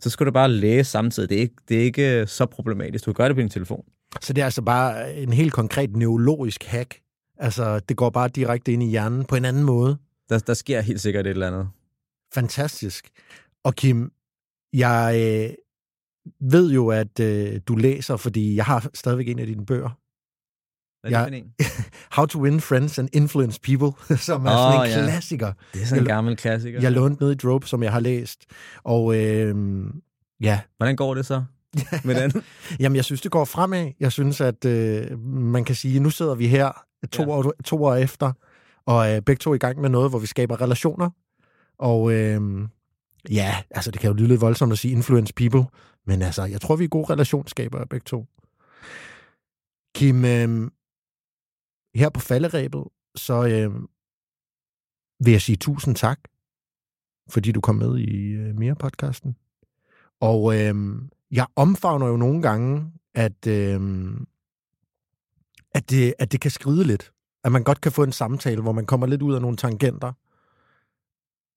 så 0.00 0.10
skal 0.10 0.26
du 0.26 0.30
bare 0.30 0.48
læse 0.50 0.90
samtidig. 0.90 1.28
Det 1.28 1.36
er, 1.36 1.40
ikke, 1.42 1.54
det 1.68 1.78
er 1.78 1.82
ikke 1.82 2.26
så 2.26 2.46
problematisk. 2.46 3.06
Du 3.06 3.12
kan 3.12 3.14
gøre 3.14 3.28
det 3.28 3.36
på 3.36 3.40
din 3.40 3.50
telefon. 3.50 3.84
Så 4.20 4.32
det 4.32 4.40
er 4.40 4.44
altså 4.44 4.62
bare 4.62 5.14
en 5.14 5.32
helt 5.32 5.52
konkret 5.52 5.96
neurologisk 5.96 6.64
hack. 6.64 7.00
Altså, 7.38 7.78
det 7.78 7.96
går 7.96 8.10
bare 8.10 8.28
direkte 8.28 8.72
ind 8.72 8.82
i 8.82 8.86
hjernen 8.86 9.24
på 9.24 9.36
en 9.36 9.44
anden 9.44 9.62
måde. 9.62 9.96
Der, 10.28 10.38
der 10.38 10.54
sker 10.54 10.80
helt 10.80 11.00
sikkert 11.00 11.26
et 11.26 11.30
eller 11.30 11.46
andet. 11.46 11.68
Fantastisk. 12.34 13.08
Og 13.64 13.74
Kim, 13.74 14.12
jeg 14.72 15.14
øh, 15.16 15.54
ved 16.40 16.72
jo, 16.72 16.88
at 16.88 17.20
øh, 17.20 17.60
du 17.68 17.76
læser, 17.76 18.16
fordi 18.16 18.56
jeg 18.56 18.64
har 18.64 18.90
stadigvæk 18.94 19.28
en 19.28 19.38
af 19.38 19.46
dine 19.46 19.66
bøger. 19.66 19.98
Hvad 21.00 21.12
er 21.12 21.30
det 21.30 21.44
jeg, 21.58 21.66
How 22.16 22.26
to 22.26 22.42
Win 22.42 22.60
Friends 22.60 22.98
and 22.98 23.08
Influence 23.12 23.60
People, 23.60 24.16
som 24.28 24.46
er 24.46 24.50
oh, 24.50 24.56
sådan 24.56 24.80
en 24.80 25.04
ja. 25.04 25.10
klassiker. 25.10 25.52
Det 25.74 25.82
er 25.82 25.86
sådan 25.86 26.02
en 26.02 26.08
gammel 26.08 26.36
klassiker. 26.36 26.80
Jeg 26.80 26.92
lånte 26.92 27.22
ned 27.22 27.32
i 27.32 27.34
Drope, 27.34 27.66
som 27.66 27.82
jeg 27.82 27.92
har 27.92 28.00
læst. 28.00 28.44
Og 28.84 29.16
øh, 29.16 29.84
ja. 30.40 30.60
Hvordan 30.76 30.96
går 30.96 31.14
det 31.14 31.26
så? 31.26 31.44
med 32.04 32.22
den? 32.22 32.42
Jamen, 32.80 32.96
jeg 32.96 33.04
synes, 33.04 33.20
det 33.20 33.30
går 33.30 33.44
fremad. 33.44 33.92
Jeg 34.00 34.12
synes, 34.12 34.40
at 34.40 34.64
øh, 34.64 35.18
man 35.28 35.64
kan 35.64 35.74
sige, 35.74 36.00
nu 36.00 36.10
sidder 36.10 36.34
vi 36.34 36.46
her 36.46 36.72
to, 37.12 37.22
ja. 37.22 37.28
år, 37.28 37.52
to 37.64 37.84
år 37.84 37.94
efter, 37.94 38.32
og 38.86 39.12
øh, 39.12 39.22
begge 39.22 39.40
to 39.40 39.50
er 39.50 39.54
i 39.54 39.58
gang 39.58 39.80
med 39.80 39.90
noget, 39.90 40.10
hvor 40.10 40.18
vi 40.18 40.26
skaber 40.26 40.60
relationer. 40.60 41.10
Og 41.78 42.12
øh, 42.12 42.40
ja, 43.30 43.56
altså 43.70 43.90
det 43.90 44.00
kan 44.00 44.08
jo 44.08 44.14
lyde 44.14 44.28
lidt 44.28 44.40
voldsomt 44.40 44.72
at 44.72 44.78
sige 44.78 44.92
influence 44.92 45.34
people, 45.34 45.64
men 46.06 46.22
altså, 46.22 46.44
jeg 46.44 46.60
tror, 46.60 46.76
vi 46.76 46.84
er 46.84 46.88
gode 46.88 47.12
relationsskaber 47.12 47.84
begge 47.84 48.04
to. 48.04 48.26
Kim, 49.94 50.24
øh, 50.24 50.70
her 51.94 52.08
på 52.08 52.20
falderæbet, 52.20 52.84
så 53.14 53.46
øh, 53.46 53.74
vil 55.24 55.32
jeg 55.32 55.42
sige 55.42 55.56
tusind 55.56 55.96
tak, 55.96 56.20
fordi 57.30 57.52
du 57.52 57.60
kom 57.60 57.74
med 57.74 57.98
i 57.98 58.32
øh, 58.32 58.56
mere 58.56 58.74
podcasten. 58.74 59.36
Og 60.20 60.60
øh, 60.60 60.74
jeg 61.30 61.46
omfavner 61.56 62.06
jo 62.06 62.16
nogle 62.16 62.42
gange, 62.42 62.92
at, 63.14 63.46
øh, 63.46 63.80
at, 65.74 65.90
det, 65.90 66.14
at 66.18 66.32
det 66.32 66.40
kan 66.40 66.50
skride 66.50 66.84
lidt. 66.84 67.12
At 67.44 67.52
man 67.52 67.64
godt 67.64 67.80
kan 67.80 67.92
få 67.92 68.02
en 68.02 68.12
samtale, 68.12 68.62
hvor 68.62 68.72
man 68.72 68.86
kommer 68.86 69.06
lidt 69.06 69.22
ud 69.22 69.34
af 69.34 69.40
nogle 69.40 69.56
tangenter. 69.56 70.12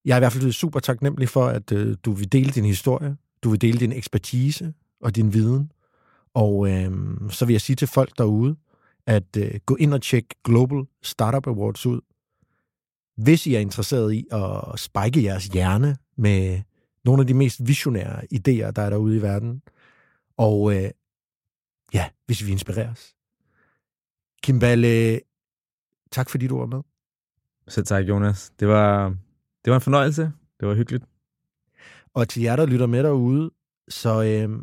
Jeg 0.04 0.12
er 0.12 0.16
i 0.16 0.20
hvert 0.20 0.32
fald 0.32 0.52
super 0.52 0.80
taknemmelig 0.80 1.28
for, 1.28 1.46
at 1.46 1.72
øh, 1.72 1.96
du 2.04 2.12
vil 2.12 2.32
dele 2.32 2.50
din 2.50 2.64
historie, 2.64 3.16
du 3.42 3.50
vil 3.50 3.60
dele 3.60 3.80
din 3.80 3.92
ekspertise 3.92 4.74
og 5.00 5.16
din 5.16 5.32
viden. 5.32 5.72
Og 6.34 6.70
øh, 6.70 6.90
så 7.30 7.44
vil 7.44 7.54
jeg 7.54 7.60
sige 7.60 7.76
til 7.76 7.88
folk 7.88 8.18
derude, 8.18 8.56
at 9.06 9.36
øh, 9.36 9.60
gå 9.66 9.76
ind 9.76 9.94
og 9.94 10.02
tjek 10.02 10.24
Global 10.44 10.86
Startup 11.02 11.46
Awards 11.46 11.86
ud. 11.86 12.00
Hvis 13.16 13.46
I 13.46 13.54
er 13.54 13.60
interesseret 13.60 14.12
i 14.12 14.26
at 14.30 14.80
spike 14.80 15.24
jeres 15.24 15.46
hjerne 15.46 15.96
med 16.16 16.62
nogle 17.04 17.20
af 17.20 17.26
de 17.26 17.34
mest 17.34 17.66
visionære 17.66 18.24
idéer, 18.34 18.70
der 18.70 18.82
er 18.82 18.90
derude 18.90 19.16
i 19.16 19.22
verden. 19.22 19.62
Og 20.36 20.74
øh, 20.74 20.90
ja, 21.94 22.08
hvis 22.26 22.46
vi 22.46 22.52
inspireres. 22.52 23.14
Kimballe, 24.42 25.20
tak 26.10 26.30
fordi 26.30 26.46
du 26.46 26.58
var 26.58 26.66
med. 26.66 26.82
Så 27.68 27.84
tak, 27.84 28.04
Jonas. 28.04 28.52
Det 28.60 28.68
var, 28.68 29.08
det 29.64 29.70
var 29.70 29.74
en 29.74 29.80
fornøjelse. 29.80 30.32
Det 30.60 30.68
var 30.68 30.74
hyggeligt. 30.74 31.04
Og 32.18 32.28
til 32.28 32.42
jer, 32.42 32.56
der 32.56 32.66
lytter 32.66 32.86
med 32.86 33.02
derude, 33.02 33.50
så 33.88 34.22
øh, 34.22 34.62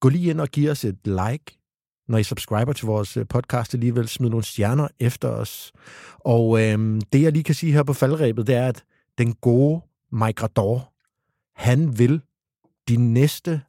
gå 0.00 0.08
lige 0.08 0.30
ind 0.30 0.40
og 0.40 0.48
giv 0.48 0.70
os 0.70 0.84
et 0.84 0.98
like, 1.04 1.58
når 2.08 2.18
I 2.18 2.22
subscriber 2.22 2.72
til 2.72 2.86
vores 2.86 3.16
øh, 3.16 3.26
podcast 3.28 3.74
alligevel. 3.74 4.08
Smid 4.08 4.30
nogle 4.30 4.44
stjerner 4.44 4.88
efter 5.00 5.28
os. 5.28 5.72
Og 6.18 6.62
øh, 6.62 7.00
det, 7.12 7.22
jeg 7.22 7.32
lige 7.32 7.44
kan 7.44 7.54
sige 7.54 7.72
her 7.72 7.82
på 7.82 7.92
faldrebet, 7.92 8.46
det 8.46 8.54
er, 8.54 8.68
at 8.68 8.84
den 9.18 9.34
gode 9.34 9.80
Mike 10.12 10.42
Rador, 10.42 10.92
han 11.54 11.98
vil 11.98 12.20
de 12.88 12.96
næste 12.96 13.60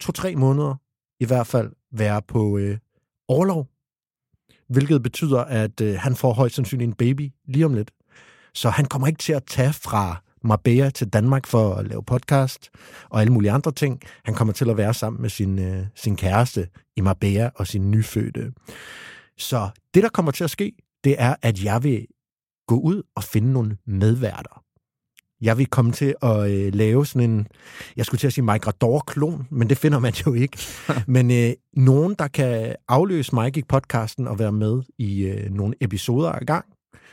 to-tre 0.00 0.36
måneder 0.36 0.74
i 1.20 1.24
hvert 1.24 1.46
fald 1.46 1.72
være 1.92 2.22
på 2.22 2.58
øh, 2.58 2.78
overlov, 3.28 3.68
hvilket 4.68 5.02
betyder, 5.02 5.40
at 5.40 5.80
øh, 5.80 5.98
han 5.98 6.16
får 6.16 6.32
højst 6.32 6.54
sandsynligt 6.54 6.88
en 6.88 6.94
baby 6.94 7.32
lige 7.44 7.66
om 7.66 7.74
lidt. 7.74 7.90
Så 8.54 8.70
han 8.70 8.84
kommer 8.84 9.08
ikke 9.08 9.18
til 9.18 9.32
at 9.32 9.44
tage 9.46 9.72
fra 9.72 10.22
Marbella 10.44 10.90
til 10.90 11.08
Danmark 11.08 11.46
for 11.46 11.74
at 11.74 11.88
lave 11.88 12.02
podcast 12.02 12.70
og 13.10 13.20
alle 13.20 13.32
mulige 13.32 13.52
andre 13.52 13.72
ting. 13.72 14.00
Han 14.24 14.34
kommer 14.34 14.54
til 14.54 14.70
at 14.70 14.76
være 14.76 14.94
sammen 14.94 15.22
med 15.22 15.30
sin, 15.30 15.58
øh, 15.58 15.86
sin 15.94 16.16
kæreste 16.16 16.68
i 16.96 17.00
Marbella 17.00 17.50
og 17.54 17.66
sin 17.66 17.90
nyfødte. 17.90 18.52
Så 19.38 19.68
det, 19.94 20.02
der 20.02 20.08
kommer 20.08 20.32
til 20.32 20.44
at 20.44 20.50
ske, 20.50 20.72
det 21.04 21.16
er, 21.18 21.34
at 21.42 21.64
jeg 21.64 21.84
vil 21.84 22.06
gå 22.66 22.74
ud 22.80 23.02
og 23.16 23.24
finde 23.24 23.52
nogle 23.52 23.76
medværter. 23.86 24.62
Jeg 25.40 25.58
vil 25.58 25.66
komme 25.66 25.92
til 25.92 26.14
at 26.22 26.50
øh, 26.50 26.74
lave 26.74 27.06
sådan 27.06 27.30
en, 27.30 27.46
jeg 27.96 28.06
skulle 28.06 28.18
til 28.18 28.26
at 28.26 28.32
sige 28.32 28.44
Mike 28.44 28.66
Rador-klon, 28.66 29.46
men 29.50 29.68
det 29.68 29.78
finder 29.78 29.98
man 29.98 30.12
jo 30.12 30.34
ikke. 30.34 30.58
men 31.06 31.30
øh, 31.30 31.52
nogen, 31.72 32.14
der 32.18 32.28
kan 32.28 32.76
afløse 32.88 33.34
Mike 33.34 33.60
i 33.60 33.62
podcasten 33.68 34.28
og 34.28 34.38
være 34.38 34.52
med 34.52 34.82
i 34.98 35.22
øh, 35.22 35.50
nogle 35.50 35.74
episoder 35.80 36.32
ad 36.32 36.46
gang 36.46 36.64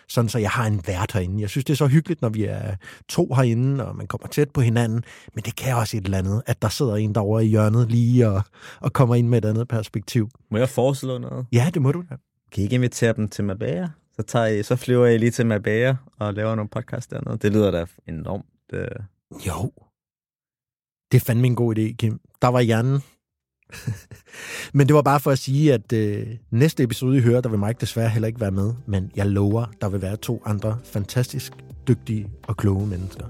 sådan 0.10 0.30
så 0.30 0.40
jeg 0.40 0.50
har 0.50 0.68
en 0.68 0.82
vært 0.88 1.12
herinde. 1.12 1.42
Jeg 1.42 1.50
synes, 1.50 1.66
det 1.66 1.74
er 1.74 1.78
så 1.78 1.88
hyggeligt, 1.88 2.22
når 2.22 2.30
vi 2.30 2.46
er 2.46 2.76
to 3.08 3.34
herinde, 3.34 3.88
og 3.88 3.96
man 3.96 4.08
kommer 4.08 4.28
tæt 4.28 4.50
på 4.50 4.62
hinanden, 4.62 5.04
men 5.36 5.44
det 5.44 5.56
kan 5.56 5.76
også 5.76 5.98
et 5.98 6.06
eller 6.06 6.18
andet, 6.18 6.42
at 6.46 6.62
der 6.62 6.70
sidder 6.70 6.96
en 6.96 7.16
derovre 7.16 7.46
i 7.46 7.48
hjørnet 7.48 7.92
lige 7.92 8.30
og, 8.30 8.42
og 8.80 8.94
kommer 8.94 9.16
ind 9.16 9.28
med 9.28 9.38
et 9.38 9.46
andet 9.46 9.68
perspektiv. 9.68 10.30
Må 10.52 10.58
jeg 10.58 10.70
foreslå 10.70 11.18
noget? 11.18 11.46
Ja, 11.52 11.70
det 11.74 11.82
må 11.82 11.92
du 11.92 12.04
da. 12.10 12.16
Kan 12.52 12.62
I 12.62 12.64
ikke 12.64 12.76
invitere 12.76 13.14
dem 13.14 13.28
til 13.28 13.44
Mabaya? 13.44 13.88
Så, 14.16 14.22
tager 14.24 14.46
I, 14.46 14.64
så 14.64 14.76
flyver 14.76 15.08
I 15.08 15.18
lige 15.18 15.32
til 15.32 15.46
Mabaya 15.46 15.96
og 16.20 16.34
laver 16.34 16.56
nogle 16.56 16.70
podcast 16.70 17.12
dernede. 17.12 17.38
Det 17.38 17.54
lyder 17.54 17.72
da 17.72 17.86
enormt... 18.08 18.46
Øh... 18.74 18.88
Jo. 19.48 19.72
Det 21.12 21.22
er 21.22 21.26
fandme 21.26 21.48
en 21.48 21.56
god 21.56 21.78
idé, 21.78 21.96
Kim. 21.96 22.20
Der 22.42 22.48
var 22.48 22.62
hjernen 22.62 23.02
men 24.74 24.88
det 24.88 24.96
var 24.96 25.02
bare 25.02 25.20
for 25.20 25.32
at 25.32 25.40
sige, 25.40 25.74
at 25.74 25.94
øh, 25.94 26.28
næste 26.52 26.84
episode, 26.84 27.18
I 27.18 27.22
hører, 27.22 27.42
der 27.42 27.50
vil 27.50 27.60
Mike 27.60 27.78
desværre 27.82 28.10
heller 28.10 28.28
ikke 28.28 28.42
være 28.42 28.52
med, 28.52 28.74
men 28.86 29.12
jeg 29.16 29.28
lover, 29.28 29.66
der 29.82 29.90
vil 29.90 30.02
være 30.02 30.18
to 30.18 30.42
andre 30.46 30.78
fantastisk 30.84 31.54
dygtige 31.88 32.28
og 32.48 32.58
kloge 32.58 32.88
mennesker. 32.88 33.26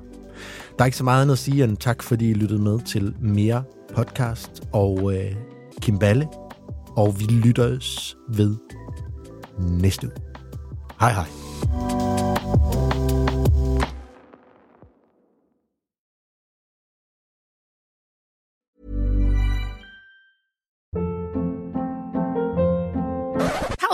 Der 0.78 0.84
er 0.84 0.86
ikke 0.86 0.98
så 0.98 1.04
meget 1.04 1.22
andet 1.22 1.34
at 1.34 1.40
sige 1.40 1.64
end 1.64 1.78
tak, 1.78 2.04
fordi 2.04 2.30
I 2.30 2.34
lyttede 2.34 2.62
med 2.62 2.80
til 2.80 3.16
mere 3.20 3.64
podcast 3.96 4.64
og 4.72 5.16
øh, 5.16 5.36
Kim 5.82 6.00
Balle, 6.00 6.28
og 6.96 7.20
vi 7.20 7.26
lytter 7.26 7.78
os 7.78 8.18
ved 8.30 8.56
næste 9.60 10.08
uge. 10.08 10.16
Hej 11.00 11.14
hej. 11.14 12.09